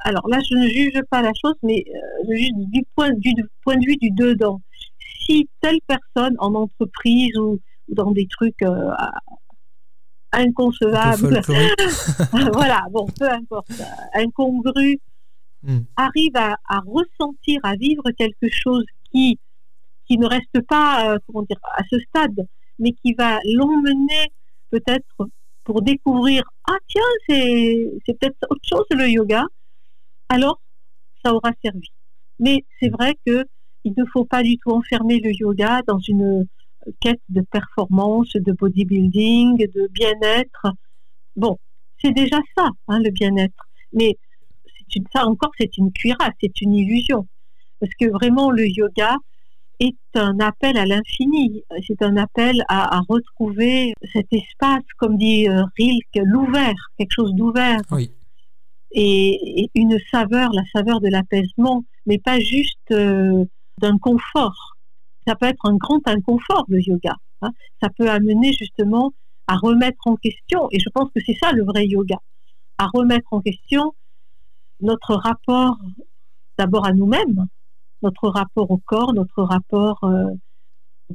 alors 0.00 0.28
là, 0.28 0.38
je 0.40 0.56
ne 0.56 0.68
juge 0.68 1.00
pas 1.10 1.22
la 1.22 1.32
chose, 1.40 1.54
mais 1.62 1.84
euh, 1.88 2.24
je 2.28 2.34
juge 2.34 2.50
du 2.54 2.82
point, 2.94 3.10
du 3.14 3.32
point 3.62 3.76
de 3.76 3.86
vue 3.86 3.96
du 3.96 4.10
dedans. 4.10 4.60
Si 5.24 5.48
telle 5.62 5.78
personne 5.86 6.34
en 6.38 6.54
entreprise 6.54 7.34
ou, 7.38 7.60
dans 7.88 8.10
des 8.10 8.26
trucs 8.26 8.60
euh, 8.62 8.90
inconcevables, 10.34 11.40
voilà, 12.52 12.82
bon, 12.90 13.06
peu 13.18 13.28
importe, 13.30 13.70
incongru, 14.14 14.98
hmm. 15.62 15.80
arrive 15.96 16.36
à, 16.36 16.80
ressentir, 16.86 17.60
à 17.62 17.76
vivre 17.76 18.10
quelque 18.16 18.48
chose 18.50 18.84
qui, 19.10 19.38
qui 20.06 20.18
ne 20.18 20.26
reste 20.26 20.60
pas 20.68 21.12
euh, 21.12 21.18
comment 21.26 21.42
dire, 21.42 21.58
à 21.76 21.82
ce 21.90 21.98
stade, 22.00 22.46
mais 22.78 22.92
qui 22.92 23.14
va 23.14 23.38
l'emmener 23.44 24.32
peut-être 24.70 25.28
pour 25.64 25.80
découvrir 25.82 26.42
ah 26.68 26.76
tiens 26.88 27.02
c'est 27.26 27.90
c'est 28.04 28.18
peut-être 28.18 28.36
autre 28.50 28.60
chose 28.68 28.84
le 28.90 29.08
yoga. 29.08 29.44
Alors 30.28 30.60
ça 31.24 31.34
aura 31.34 31.52
servi. 31.62 31.88
Mais 32.38 32.64
c'est 32.80 32.90
vrai 32.90 33.16
que 33.24 33.44
il 33.84 33.94
ne 33.96 34.04
faut 34.12 34.24
pas 34.24 34.42
du 34.42 34.58
tout 34.58 34.70
enfermer 34.70 35.20
le 35.20 35.30
yoga 35.32 35.82
dans 35.86 35.98
une 35.98 36.46
quête 37.00 37.20
de 37.28 37.40
performance 37.42 38.32
de 38.34 38.52
bodybuilding 38.52 39.56
de 39.58 39.88
bien-être. 39.92 40.66
Bon 41.36 41.58
c'est 42.02 42.12
déjà 42.12 42.38
ça 42.56 42.68
hein, 42.88 43.00
le 43.00 43.10
bien-être. 43.10 43.68
Mais 43.92 44.16
une, 44.94 45.04
ça 45.12 45.26
encore 45.26 45.52
c'est 45.58 45.76
une 45.78 45.92
cuirasse 45.92 46.34
c'est 46.40 46.60
une 46.60 46.74
illusion. 46.74 47.26
Parce 47.80 47.92
que 47.98 48.10
vraiment 48.10 48.50
le 48.50 48.66
yoga 48.66 49.16
est 49.80 49.96
un 50.14 50.38
appel 50.40 50.76
à 50.76 50.86
l'infini, 50.86 51.64
c'est 51.86 52.02
un 52.02 52.16
appel 52.16 52.64
à, 52.68 53.00
retrouver 53.08 53.94
cet 54.12 54.32
espace, 54.32 54.84
comme 54.98 55.16
dit 55.16 55.48
euh, 55.48 55.62
Rilke, 55.76 56.20
l'ouvert, 56.24 56.74
quelque 56.98 57.12
chose 57.12 57.34
d'ouvert. 57.34 57.80
Et, 58.92 59.70
une 59.74 59.98
saveur, 60.10 60.52
la 60.52 60.62
saveur 60.72 61.00
de 61.00 61.08
l'apaisement, 61.08 61.84
mais 62.06 62.18
pas 62.18 62.38
juste 62.38 62.92
euh, 62.92 63.44
d'un 63.80 63.98
confort. 63.98 64.73
Ça 65.26 65.34
peut 65.34 65.46
être 65.46 65.66
un 65.66 65.76
grand 65.76 66.00
inconfort, 66.06 66.64
le 66.68 66.80
yoga. 66.80 67.14
Hein. 67.42 67.50
Ça 67.82 67.88
peut 67.96 68.08
amener 68.08 68.52
justement 68.52 69.12
à 69.46 69.56
remettre 69.56 70.06
en 70.06 70.16
question, 70.16 70.68
et 70.70 70.78
je 70.80 70.88
pense 70.90 71.10
que 71.14 71.20
c'est 71.24 71.36
ça 71.40 71.52
le 71.52 71.64
vrai 71.64 71.86
yoga, 71.86 72.16
à 72.78 72.86
remettre 72.92 73.28
en 73.32 73.40
question 73.40 73.94
notre 74.80 75.14
rapport 75.14 75.78
d'abord 76.58 76.86
à 76.86 76.92
nous-mêmes, 76.92 77.46
notre 78.02 78.28
rapport 78.28 78.70
au 78.70 78.78
corps, 78.78 79.12
notre 79.12 79.42
rapport 79.42 80.02
euh, 80.04 80.30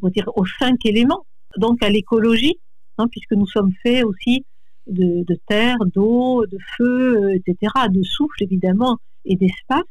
on 0.02 0.10
dire, 0.10 0.30
aux 0.36 0.46
cinq 0.46 0.86
éléments, 0.86 1.26
donc 1.58 1.82
à 1.84 1.90
l'écologie, 1.90 2.60
hein, 2.98 3.08
puisque 3.10 3.34
nous 3.34 3.48
sommes 3.48 3.74
faits 3.84 4.04
aussi 4.04 4.46
de, 4.88 5.24
terre, 5.48 5.78
d'eau, 5.94 6.46
de 6.46 6.58
feu, 6.78 7.34
etc., 7.36 7.72
de 7.90 8.02
souffle 8.04 8.44
évidemment 8.44 8.98
et 9.26 9.36
d'espace. 9.36 9.84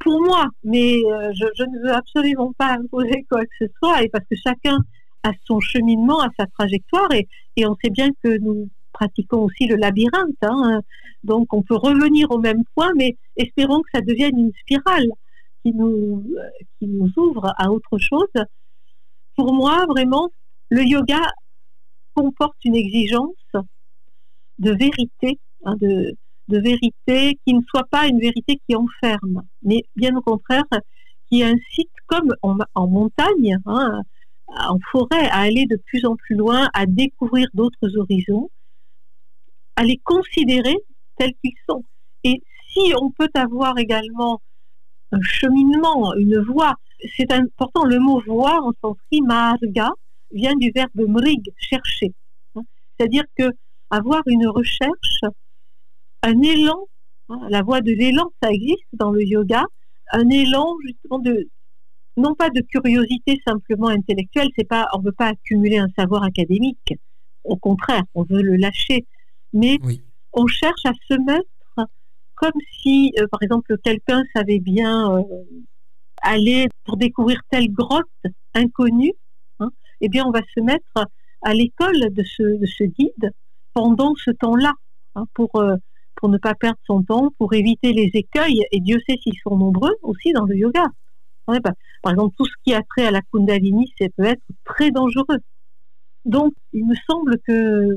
Pour 0.00 0.22
moi, 0.22 0.46
mais 0.64 0.98
je, 1.00 1.64
ne 1.64 1.82
veux 1.82 1.92
absolument 1.92 2.52
pas 2.56 2.72
imposer 2.72 3.24
quoi 3.28 3.42
que 3.42 3.66
ce 3.66 3.66
soit, 3.78 4.02
et 4.02 4.08
parce 4.08 4.24
que 4.24 4.36
chacun 4.36 4.78
a 5.22 5.30
son 5.44 5.60
cheminement, 5.60 6.20
a 6.20 6.28
sa 6.38 6.46
trajectoire, 6.46 7.12
et, 7.12 7.28
et 7.56 7.66
on 7.66 7.76
sait 7.82 7.90
bien 7.90 8.08
que 8.22 8.38
nous 8.38 8.68
pratiquons 8.92 9.44
aussi 9.44 9.66
le 9.66 9.76
labyrinthe. 9.76 10.36
Hein. 10.42 10.80
Donc 11.24 11.52
on 11.52 11.62
peut 11.62 11.76
revenir 11.76 12.30
au 12.30 12.38
même 12.38 12.64
point, 12.74 12.92
mais 12.96 13.16
espérons 13.36 13.82
que 13.82 13.90
ça 13.94 14.00
devienne 14.00 14.38
une 14.38 14.52
spirale 14.60 15.08
qui 15.62 15.72
nous, 15.72 16.24
euh, 16.36 16.48
qui 16.78 16.86
nous 16.86 17.10
ouvre 17.16 17.52
à 17.58 17.70
autre 17.70 17.98
chose. 17.98 18.28
Pour 19.36 19.52
moi, 19.52 19.84
vraiment, 19.88 20.30
le 20.70 20.82
yoga 20.82 21.20
comporte 22.14 22.56
une 22.64 22.76
exigence 22.76 23.34
de 24.58 24.72
vérité, 24.72 25.38
hein, 25.64 25.76
de, 25.80 26.14
de 26.50 26.58
vérité 26.58 27.38
qui 27.44 27.54
ne 27.54 27.62
soit 27.68 27.88
pas 27.90 28.06
une 28.06 28.18
vérité 28.18 28.60
qui 28.66 28.76
enferme, 28.76 29.42
mais 29.62 29.82
bien 29.96 30.14
au 30.16 30.20
contraire, 30.20 30.64
qui 31.30 31.42
incite, 31.42 31.90
comme 32.06 32.34
en, 32.42 32.86
montagne, 32.88 33.56
hein, 33.66 34.02
en 34.48 34.78
forêt, 34.90 35.28
à 35.28 35.40
aller 35.40 35.66
de 35.66 35.76
plus 35.86 36.04
en 36.04 36.16
plus 36.16 36.34
loin, 36.34 36.68
à 36.74 36.86
découvrir 36.86 37.46
d'autres 37.54 37.96
horizons, 37.96 38.50
à 39.76 39.84
les 39.84 39.98
considérer 40.04 40.76
tels 41.16 41.34
qu'ils 41.42 41.56
sont. 41.68 41.84
Et 42.24 42.42
si 42.72 42.92
on 43.00 43.10
peut 43.10 43.30
avoir 43.34 43.78
également 43.78 44.42
un 45.12 45.22
cheminement, 45.22 46.14
une 46.14 46.40
voie, 46.40 46.74
c'est 47.16 47.32
important, 47.32 47.84
le 47.84 47.98
mot 47.98 48.20
voie 48.26 48.60
en 48.62 48.72
sanskrit, 48.82 49.22
marga, 49.22 49.90
vient 50.32 50.56
du 50.56 50.70
verbe 50.74 51.08
mrig, 51.08 51.42
chercher. 51.56 52.12
C'est-à-dire 52.98 53.24
que 53.36 53.50
avoir 53.90 54.22
une 54.26 54.46
recherche, 54.46 55.20
un 56.22 56.40
élan, 56.42 56.86
hein, 57.28 57.40
la 57.48 57.62
voie 57.62 57.80
de 57.80 57.92
l'élan, 57.92 58.30
ça 58.42 58.50
existe 58.50 58.86
dans 58.92 59.10
le 59.10 59.24
yoga, 59.24 59.64
un 60.12 60.28
élan 60.28 60.76
justement 60.84 61.18
de, 61.18 61.48
non 62.16 62.34
pas 62.34 62.50
de 62.50 62.60
curiosité 62.60 63.40
simplement 63.46 63.88
intellectuelle, 63.88 64.48
c'est 64.56 64.68
pas, 64.68 64.88
on 64.94 64.98
ne 64.98 65.04
veut 65.04 65.12
pas 65.12 65.28
accumuler 65.28 65.78
un 65.78 65.88
savoir 65.96 66.24
académique. 66.24 66.94
Au 67.44 67.56
contraire, 67.56 68.02
on 68.14 68.22
veut 68.24 68.42
le 68.42 68.56
lâcher. 68.56 69.06
Mais 69.52 69.78
on 70.32 70.46
cherche 70.46 70.84
à 70.84 70.92
se 71.08 71.14
mettre 71.14 71.48
comme 72.40 72.60
si, 72.80 73.12
euh, 73.18 73.26
par 73.30 73.42
exemple, 73.42 73.76
quelqu'un 73.84 74.22
savait 74.34 74.60
bien 74.60 75.14
euh, 75.14 75.22
aller 76.22 76.68
pour 76.84 76.96
découvrir 76.96 77.40
telle 77.50 77.70
grotte 77.70 78.06
inconnue, 78.54 79.12
hein, 79.58 79.68
eh 80.00 80.08
bien, 80.08 80.24
on 80.24 80.30
va 80.30 80.40
se 80.54 80.60
mettre 80.60 81.06
à 81.42 81.52
l'école 81.52 82.12
de 82.12 82.22
ce, 82.24 82.84
guide 82.84 83.32
pendant 83.74 84.14
ce 84.14 84.30
temps-là, 84.30 84.72
hein, 85.16 85.26
pour, 85.34 85.54
euh, 85.56 85.76
pour 86.20 86.28
ne 86.28 86.38
pas 86.38 86.54
perdre 86.54 86.78
son 86.86 87.02
temps, 87.02 87.30
pour 87.38 87.54
éviter 87.54 87.92
les 87.92 88.10
écueils, 88.14 88.62
et 88.70 88.80
Dieu 88.80 88.98
sait 89.08 89.16
s'ils 89.22 89.38
sont 89.42 89.56
nombreux 89.56 89.96
aussi 90.02 90.32
dans 90.32 90.44
le 90.44 90.54
yoga. 90.54 90.84
Par 91.46 92.12
exemple, 92.12 92.34
tout 92.36 92.44
ce 92.44 92.54
qui 92.62 92.74
a 92.74 92.82
trait 92.82 93.06
à 93.06 93.10
la 93.10 93.22
Kundalini, 93.32 93.92
ça 93.98 94.06
peut 94.16 94.24
être 94.24 94.42
très 94.64 94.90
dangereux. 94.90 95.38
Donc, 96.24 96.52
il 96.72 96.86
me 96.86 96.94
semble 97.08 97.38
que 97.46 97.88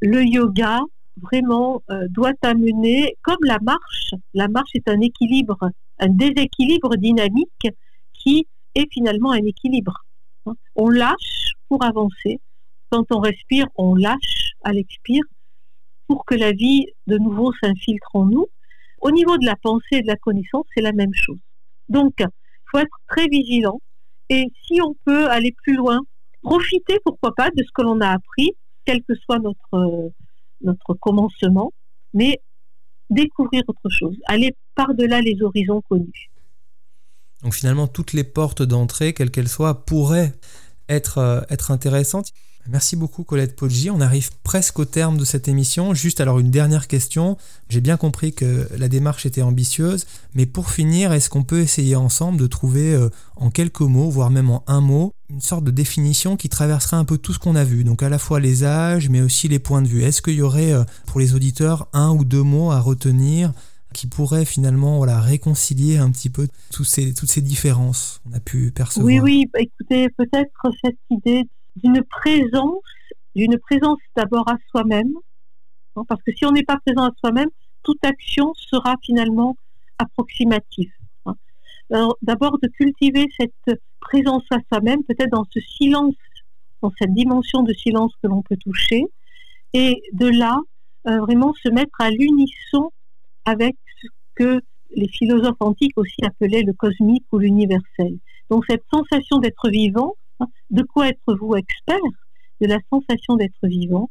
le 0.00 0.24
yoga 0.24 0.80
vraiment 1.20 1.82
euh, 1.90 2.06
doit 2.08 2.32
amener, 2.42 3.16
comme 3.22 3.42
la 3.42 3.58
marche, 3.60 4.14
la 4.32 4.48
marche 4.48 4.70
est 4.74 4.88
un 4.88 5.00
équilibre, 5.00 5.70
un 5.98 6.08
déséquilibre 6.08 6.96
dynamique 6.96 7.68
qui 8.14 8.46
est 8.74 8.90
finalement 8.92 9.32
un 9.32 9.44
équilibre. 9.44 10.04
On 10.76 10.88
lâche 10.88 11.52
pour 11.68 11.84
avancer. 11.84 12.40
Quand 12.90 13.04
on 13.10 13.20
respire, 13.20 13.66
on 13.76 13.94
lâche 13.94 14.52
à 14.62 14.72
l'expire 14.72 15.24
pour 16.12 16.26
que 16.26 16.34
la 16.34 16.52
vie 16.52 16.88
de 17.06 17.16
nouveau 17.16 17.54
s'infiltre 17.62 18.10
en 18.12 18.26
nous. 18.26 18.46
Au 19.00 19.10
niveau 19.10 19.38
de 19.38 19.46
la 19.46 19.56
pensée 19.56 19.92
et 19.92 20.02
de 20.02 20.06
la 20.06 20.16
connaissance, 20.16 20.66
c'est 20.74 20.82
la 20.82 20.92
même 20.92 21.14
chose. 21.14 21.38
Donc, 21.88 22.12
il 22.18 22.26
faut 22.70 22.78
être 22.80 22.98
très 23.08 23.28
vigilant. 23.28 23.80
Et 24.28 24.44
si 24.66 24.82
on 24.82 24.94
peut 25.06 25.30
aller 25.30 25.54
plus 25.62 25.74
loin, 25.74 26.00
profiter, 26.42 26.98
pourquoi 27.02 27.34
pas, 27.34 27.48
de 27.48 27.64
ce 27.64 27.70
que 27.74 27.80
l'on 27.80 27.98
a 28.02 28.10
appris 28.10 28.50
quel 28.84 29.02
que 29.04 29.14
soit 29.14 29.38
notre, 29.38 30.12
notre 30.60 30.92
commencement, 30.92 31.72
mais 32.12 32.42
découvrir 33.08 33.62
autre 33.66 33.88
chose, 33.88 34.16
aller 34.26 34.54
par-delà 34.74 35.22
les 35.22 35.40
horizons 35.40 35.80
connus. 35.88 36.30
Donc 37.42 37.54
finalement, 37.54 37.86
toutes 37.86 38.12
les 38.12 38.24
portes 38.24 38.62
d'entrée, 38.62 39.14
quelles 39.14 39.30
qu'elles 39.30 39.48
soient, 39.48 39.86
pourraient 39.86 40.34
être, 40.90 41.16
euh, 41.18 41.40
être 41.48 41.70
intéressantes. 41.70 42.32
Merci 42.68 42.94
beaucoup 42.94 43.24
Colette 43.24 43.56
Poggi. 43.56 43.90
On 43.90 44.00
arrive 44.00 44.30
presque 44.44 44.78
au 44.78 44.84
terme 44.84 45.18
de 45.18 45.24
cette 45.24 45.48
émission. 45.48 45.94
Juste 45.94 46.20
alors 46.20 46.38
une 46.38 46.50
dernière 46.50 46.86
question. 46.86 47.36
J'ai 47.68 47.80
bien 47.80 47.96
compris 47.96 48.32
que 48.32 48.68
la 48.76 48.88
démarche 48.88 49.26
était 49.26 49.42
ambitieuse, 49.42 50.06
mais 50.34 50.46
pour 50.46 50.70
finir, 50.70 51.12
est-ce 51.12 51.28
qu'on 51.28 51.42
peut 51.42 51.60
essayer 51.60 51.96
ensemble 51.96 52.38
de 52.38 52.46
trouver 52.46 52.94
euh, 52.94 53.08
en 53.36 53.50
quelques 53.50 53.80
mots, 53.80 54.10
voire 54.10 54.30
même 54.30 54.50
en 54.50 54.62
un 54.68 54.80
mot, 54.80 55.12
une 55.28 55.40
sorte 55.40 55.64
de 55.64 55.72
définition 55.72 56.36
qui 56.36 56.48
traverserait 56.48 56.96
un 56.96 57.04
peu 57.04 57.18
tout 57.18 57.32
ce 57.32 57.40
qu'on 57.40 57.56
a 57.56 57.64
vu, 57.64 57.82
donc 57.82 58.02
à 58.02 58.08
la 58.08 58.18
fois 58.18 58.38
les 58.38 58.64
âges, 58.64 59.08
mais 59.08 59.22
aussi 59.22 59.48
les 59.48 59.58
points 59.58 59.82
de 59.82 59.88
vue. 59.88 60.02
Est-ce 60.02 60.22
qu'il 60.22 60.34
y 60.34 60.42
aurait 60.42 60.72
euh, 60.72 60.84
pour 61.06 61.18
les 61.18 61.34
auditeurs 61.34 61.88
un 61.92 62.10
ou 62.10 62.24
deux 62.24 62.42
mots 62.42 62.70
à 62.70 62.78
retenir 62.78 63.52
qui 63.92 64.06
pourraient 64.06 64.44
finalement 64.44 64.98
voilà, 64.98 65.20
réconcilier 65.20 65.98
un 65.98 66.10
petit 66.10 66.30
peu 66.30 66.48
toutes 66.70 66.86
ces, 66.86 67.12
toutes 67.12 67.30
ces 67.30 67.42
différences 67.42 68.20
qu'on 68.24 68.32
a 68.36 68.40
pu 68.40 68.70
percevoir? 68.70 69.06
Oui, 69.06 69.20
oui, 69.20 69.50
bah, 69.52 69.60
écoutez, 69.60 70.08
peut-être 70.16 70.70
cette 70.84 70.96
idée 71.10 71.48
d'une 71.76 72.02
présence, 72.02 72.82
d'une 73.34 73.58
présence 73.58 73.98
d'abord 74.16 74.48
à 74.48 74.56
soi-même, 74.70 75.12
hein, 75.96 76.02
parce 76.08 76.22
que 76.22 76.32
si 76.32 76.44
on 76.44 76.52
n'est 76.52 76.64
pas 76.64 76.78
présent 76.84 77.04
à 77.04 77.10
soi-même, 77.18 77.50
toute 77.82 78.04
action 78.04 78.52
sera 78.54 78.96
finalement 79.02 79.56
approximative. 79.98 80.92
Hein. 81.26 81.34
D'abord 82.22 82.58
de 82.58 82.68
cultiver 82.68 83.28
cette 83.38 83.80
présence 84.00 84.44
à 84.50 84.58
soi-même, 84.68 85.02
peut-être 85.04 85.30
dans 85.30 85.46
ce 85.50 85.60
silence, 85.60 86.14
dans 86.80 86.92
cette 86.98 87.14
dimension 87.14 87.62
de 87.62 87.72
silence 87.72 88.12
que 88.22 88.28
l'on 88.28 88.42
peut 88.42 88.56
toucher, 88.56 89.04
et 89.72 90.02
de 90.12 90.26
là 90.26 90.58
euh, 91.06 91.18
vraiment 91.20 91.52
se 91.54 91.68
mettre 91.70 92.00
à 92.00 92.10
l'unisson 92.10 92.92
avec 93.44 93.76
ce 94.00 94.06
que 94.34 94.60
les 94.94 95.08
philosophes 95.08 95.60
antiques 95.60 95.96
aussi 95.96 96.24
appelaient 96.24 96.62
le 96.62 96.72
cosmique 96.72 97.24
ou 97.32 97.38
l'universel. 97.38 98.18
Donc 98.50 98.64
cette 98.68 98.84
sensation 98.92 99.38
d'être 99.38 99.68
vivant, 99.70 100.14
de 100.70 100.82
quoi 100.82 101.08
être-vous 101.08 101.56
expert 101.56 101.98
de 102.60 102.66
la 102.66 102.78
sensation 102.90 103.36
d'être 103.36 103.66
vivant 103.66 104.10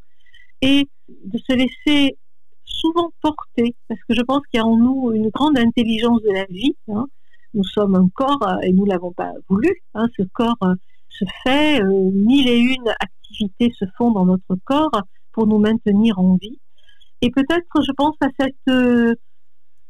et 0.61 0.87
de 1.09 1.37
se 1.37 1.53
laisser 1.53 2.17
souvent 2.65 3.11
porter, 3.21 3.75
parce 3.87 4.01
que 4.07 4.15
je 4.15 4.21
pense 4.21 4.41
qu'il 4.47 4.59
y 4.59 4.61
a 4.61 4.65
en 4.65 4.77
nous 4.77 5.11
une 5.13 5.29
grande 5.29 5.57
intelligence 5.57 6.21
de 6.23 6.31
la 6.31 6.45
vie. 6.45 6.75
Hein. 6.89 7.07
Nous 7.53 7.63
sommes 7.63 7.95
un 7.95 8.07
corps 8.13 8.41
euh, 8.47 8.59
et 8.63 8.71
nous 8.71 8.85
l'avons 8.85 9.11
pas 9.11 9.33
voulu. 9.49 9.69
Hein. 9.93 10.07
Ce 10.17 10.23
corps 10.33 10.57
euh, 10.63 10.75
se 11.09 11.25
fait, 11.43 11.81
euh, 11.81 12.11
mille 12.13 12.47
et 12.47 12.59
une 12.59 12.87
activités 12.99 13.71
se 13.77 13.85
font 13.97 14.11
dans 14.11 14.25
notre 14.25 14.55
corps 14.65 15.01
pour 15.33 15.47
nous 15.47 15.59
maintenir 15.59 16.19
en 16.19 16.35
vie. 16.35 16.59
Et 17.21 17.29
peut-être, 17.29 17.83
je 17.85 17.91
pense 17.91 18.15
à 18.21 18.27
cette 18.39 19.17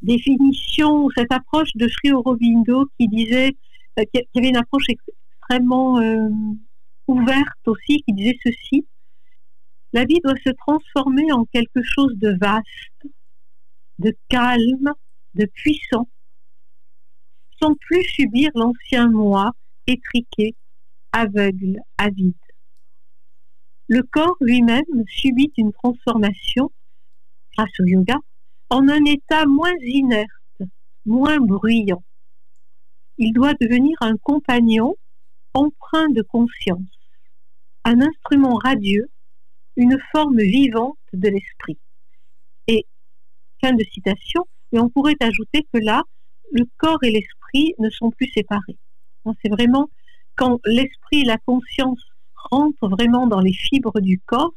définition, 0.02 1.08
cette 1.16 1.32
approche 1.32 1.70
de 1.76 1.88
Sri 1.88 2.12
Aurobindo 2.12 2.88
qui 3.00 3.08
disait 3.08 3.56
qu'il 3.98 4.22
y 4.36 4.39
avait 4.39 4.50
une 4.50 4.58
approche 4.58 4.88
euh, 5.54 6.30
ouverte 7.08 7.68
aussi, 7.68 8.04
qui 8.04 8.14
disait 8.14 8.38
ceci. 8.43 8.86
La 9.93 10.06
vie 10.06 10.20
doit 10.24 10.39
se 10.45 10.52
transformer 10.52 11.32
en 11.32 11.45
quelque 11.45 11.82
chose 11.84 12.14
de 12.16 12.38
vaste, 12.39 13.14
de 13.99 14.16
calme, 14.30 14.93
de 15.36 15.45
puissant, 15.45 16.08
sans 17.62 17.76
plus 17.76 18.04
subir 18.04 18.49
l'ancien 18.56 19.10
moi 19.10 19.52
étriqué, 19.88 20.56
aveugle, 21.12 21.80
avide. 21.97 22.34
Le 23.88 24.04
corps 24.04 24.38
lui-même 24.39 24.86
subit 25.08 25.52
une 25.58 25.74
transformation, 25.74 26.72
grâce 27.58 27.78
au 27.80 27.86
yoga, 27.86 28.18
en 28.70 28.88
un 28.88 29.04
état 29.04 29.45
moins 29.45 29.76
inerte, 29.84 30.30
moins 31.06 31.39
bruyant. 31.39 32.04
Il 33.18 33.34
doit 33.34 33.54
devenir 33.60 33.97
un 33.99 34.16
compagnon 34.16 34.95
empreint 35.54 36.10
de 36.10 36.22
conscience, 36.22 36.99
un 37.86 38.02
instrument 38.02 38.56
radieux, 38.56 39.10
une 39.76 39.97
forme 40.12 40.38
vivante 40.38 40.97
de 41.14 41.30
l'esprit. 41.30 41.78
Et, 42.68 42.86
fin 43.62 43.74
de 43.74 43.84
citation, 43.91 44.45
et 44.72 44.80
on 44.80 44.89
pourrait 44.89 45.18
ajouter 45.20 45.66
que 45.74 45.80
là, 45.80 46.04
le 46.52 46.66
corps 46.78 47.04
et 47.04 47.12
l'esprit 47.12 47.74
ne 47.80 47.89
sont 47.89 48.12
plus 48.12 48.28
séparés. 48.28 48.78
C'est 49.41 49.49
vraiment 49.49 49.89
quand 50.36 50.60
l'esprit 50.66 51.22
et 51.22 51.26
la 51.26 51.38
conscience 51.38 52.02
rentrent 52.36 52.89
vraiment 52.89 53.28
dans 53.28 53.39
les 53.39 53.54
fibres 53.54 53.99
du 54.02 54.20
corps, 54.26 54.54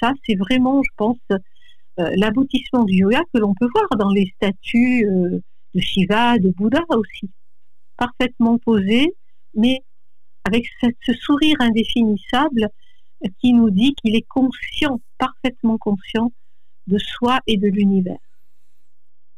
ça 0.00 0.12
c'est 0.26 0.34
vraiment, 0.34 0.82
je 0.82 0.90
pense, 0.96 1.18
euh, 1.30 1.38
l'aboutissement 2.16 2.84
du 2.84 2.96
yoga 2.96 3.20
que 3.32 3.38
l'on 3.38 3.54
peut 3.54 3.68
voir 3.72 3.88
dans 3.98 4.10
les 4.10 4.32
statues 4.36 5.06
euh, 5.06 5.40
de 5.74 5.80
Shiva, 5.80 6.38
de 6.38 6.50
Bouddha 6.50 6.80
aussi, 6.90 7.30
parfaitement 7.96 8.58
posées, 8.58 9.12
mais 9.54 9.82
avec 10.44 10.64
ce 10.80 11.12
sourire 11.12 11.56
indéfinissable 11.60 12.68
qui 13.40 13.52
nous 13.52 13.70
dit 13.70 13.94
qu'il 13.94 14.16
est 14.16 14.26
conscient, 14.28 15.00
parfaitement 15.18 15.78
conscient 15.78 16.32
de 16.86 16.98
soi 16.98 17.40
et 17.46 17.56
de 17.56 17.68
l'univers. 17.68 18.18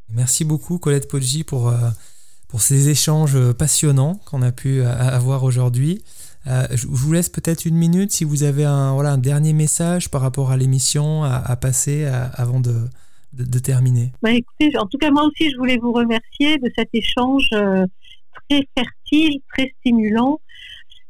Merci 0.08 0.44
beaucoup 0.44 0.78
Colette 0.78 1.08
Poggi 1.08 1.44
pour, 1.44 1.68
euh, 1.68 1.90
pour 2.48 2.60
ces 2.60 2.88
échanges 2.88 3.52
passionnants 3.52 4.16
qu'on 4.26 4.42
a 4.42 4.52
pu 4.52 4.80
euh, 4.80 4.92
avoir 4.92 5.42
aujourd'hui. 5.42 6.02
Euh, 6.46 6.66
je 6.72 6.86
vous 6.86 7.12
laisse 7.12 7.28
peut-être 7.28 7.64
une 7.64 7.76
minute 7.76 8.10
si 8.10 8.24
vous 8.24 8.42
avez 8.42 8.64
un, 8.64 8.94
voilà, 8.94 9.12
un 9.12 9.18
dernier 9.18 9.52
message 9.52 10.10
par 10.10 10.20
rapport 10.20 10.50
à 10.50 10.56
l'émission 10.56 11.22
à, 11.22 11.56
passer 11.56 12.04
avant 12.04 12.58
de, 12.58 12.74
de, 13.32 13.58
terminer. 13.60 14.10
Bah, 14.22 14.32
écoutez, 14.32 14.76
en 14.76 14.86
tout 14.86 14.98
cas, 14.98 15.12
moi 15.12 15.22
aussi, 15.22 15.52
je 15.52 15.56
voulais 15.56 15.78
vous 15.80 15.92
remercier 15.92 16.58
de 16.58 16.68
cet 16.76 16.88
échange 16.92 17.48
très 18.48 18.66
fertile, 18.76 19.40
très 19.54 19.72
stimulant 19.78 20.40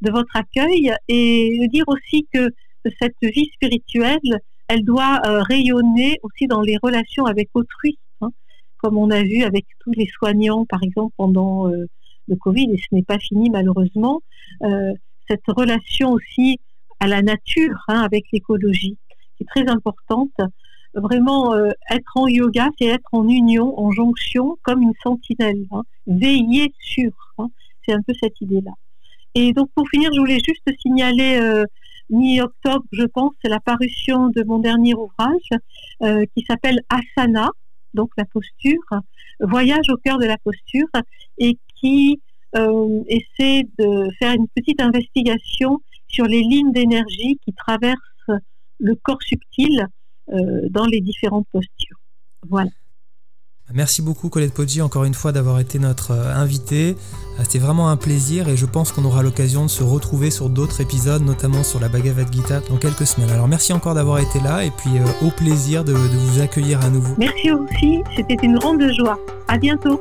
de 0.03 0.11
votre 0.11 0.37
accueil 0.37 0.93
et 1.09 1.69
dire 1.73 1.85
aussi 1.87 2.27
que 2.33 2.51
cette 3.01 3.17
vie 3.23 3.51
spirituelle, 3.55 4.41
elle 4.69 4.85
doit 4.85 5.21
rayonner 5.25 6.19
aussi 6.23 6.47
dans 6.47 6.61
les 6.61 6.77
relations 6.83 7.25
avec 7.27 7.49
autrui 7.55 7.99
comme 8.83 8.99
on 8.99 9.11
a 9.11 9.23
vu 9.23 9.43
avec 9.45 9.65
tous 9.79 9.93
les 9.93 10.07
soignants, 10.07 10.67
par 10.67 10.83
exemple, 10.83 11.15
pendant 11.17 11.69
euh, 11.69 11.87
le 12.27 12.37
Covid, 12.37 12.69
et 12.73 12.79
ce 12.79 12.95
n'est 12.95 13.05
pas 13.05 13.19
fini 13.19 13.49
malheureusement, 13.49 14.21
euh, 14.65 14.93
cette 15.29 15.47
relation 15.47 16.11
aussi 16.11 16.59
à 16.99 17.07
la 17.07 17.23
nature, 17.23 17.79
hein, 17.89 18.01
avec 18.01 18.25
l'écologie, 18.33 18.99
qui 19.37 19.45
est 19.45 19.47
très 19.47 19.69
importante. 19.71 20.35
Vraiment, 20.95 21.55
euh, 21.55 21.71
être 21.91 22.17
en 22.17 22.27
yoga, 22.27 22.69
c'est 22.79 22.87
être 22.87 23.09
en 23.13 23.27
union, 23.29 23.79
en 23.79 23.93
jonction, 23.93 24.59
comme 24.63 24.83
une 24.83 24.95
sentinelle, 25.03 25.65
hein, 25.71 25.83
veiller 26.07 26.75
sur. 26.81 27.13
Hein. 27.39 27.49
c'est 27.87 27.93
un 27.93 28.03
peu 28.03 28.13
cette 28.21 28.41
idée-là. 28.41 28.73
Et 29.35 29.53
donc, 29.53 29.71
pour 29.75 29.89
finir, 29.89 30.11
je 30.13 30.21
voulais 30.21 30.41
juste 30.45 30.63
signaler 30.81 31.41
mi-octobre, 32.11 32.85
je 32.93 33.05
pense, 33.05 33.35
la 33.45 33.61
parution 33.61 34.29
de 34.29 34.43
mon 34.45 34.59
dernier 34.59 34.95
ouvrage 34.95 36.29
qui 36.35 36.45
s'appelle 36.47 36.81
Asana, 36.91 37.51
donc 37.95 38.11
la 38.19 38.25
posture, 38.27 38.83
voyage 39.41 39.87
au 39.89 39.97
cœur 39.97 40.19
de 40.19 40.27
la 40.27 40.39
posture 40.39 40.89
et 41.39 41.59
qui 41.81 42.21
euh, 42.57 43.03
essaie 43.07 43.67
de 43.79 44.09
faire 44.19 44.35
une 44.35 44.47
petite 44.49 44.81
investigation 44.81 45.81
sur 46.07 46.27
les 46.27 46.43
lignes 46.43 46.73
d'énergie 46.73 47.39
qui 47.45 47.53
traversent 47.55 47.99
le 48.79 48.95
corps 48.95 49.23
subtil 49.23 49.87
euh, 50.31 50.69
dans 50.71 50.87
les 50.87 51.01
différentes 51.01 51.47
postures. 51.51 51.99
Voilà. 52.49 52.71
Merci 53.75 54.03
beaucoup 54.03 54.29
Colette 54.29 54.53
Poggi 54.53 54.83
encore 54.83 55.05
une 55.05 55.15
fois 55.15 55.33
d'avoir 55.33 55.59
été 55.59 55.79
notre 55.79 56.11
euh, 56.13 56.35
invitée. 56.35 56.97
Euh, 57.39 57.43
c'était 57.43 57.59
vraiment 57.59 57.89
un 57.89 57.97
plaisir 57.97 58.49
et 58.49 58.57
je 58.57 58.67
pense 58.67 58.93
qu'on 58.93 59.05
aura 59.05 59.23
l'occasion 59.23 59.65
de 59.65 59.71
se 59.71 59.83
retrouver 59.83 60.31
sur 60.31 60.51
d'autres 60.51 60.81
épisodes, 60.81 61.23
notamment 61.23 61.63
sur 61.63 61.81
la 61.81 61.89
Bhagavad 61.89 62.33
Gita 62.33 62.61
dans 62.69 62.77
quelques 62.77 63.07
semaines. 63.07 63.31
Alors 63.31 63.49
merci 63.49 63.73
encore 63.73 63.95
d'avoir 63.95 64.19
été 64.19 64.41
là 64.41 64.65
et 64.65 64.71
puis 64.71 64.99
euh, 64.99 65.27
au 65.27 65.31
plaisir 65.31 65.85
de, 65.85 65.93
vous 65.93 66.41
accueillir 66.41 66.81
à 66.83 66.91
nouveau. 66.91 67.15
Merci 67.19 67.51
aussi, 67.51 68.01
c'était 68.17 68.37
une 68.43 68.59
grande 68.59 68.83
joie. 68.93 69.19
À 69.49 69.59
bientôt. 69.59 70.01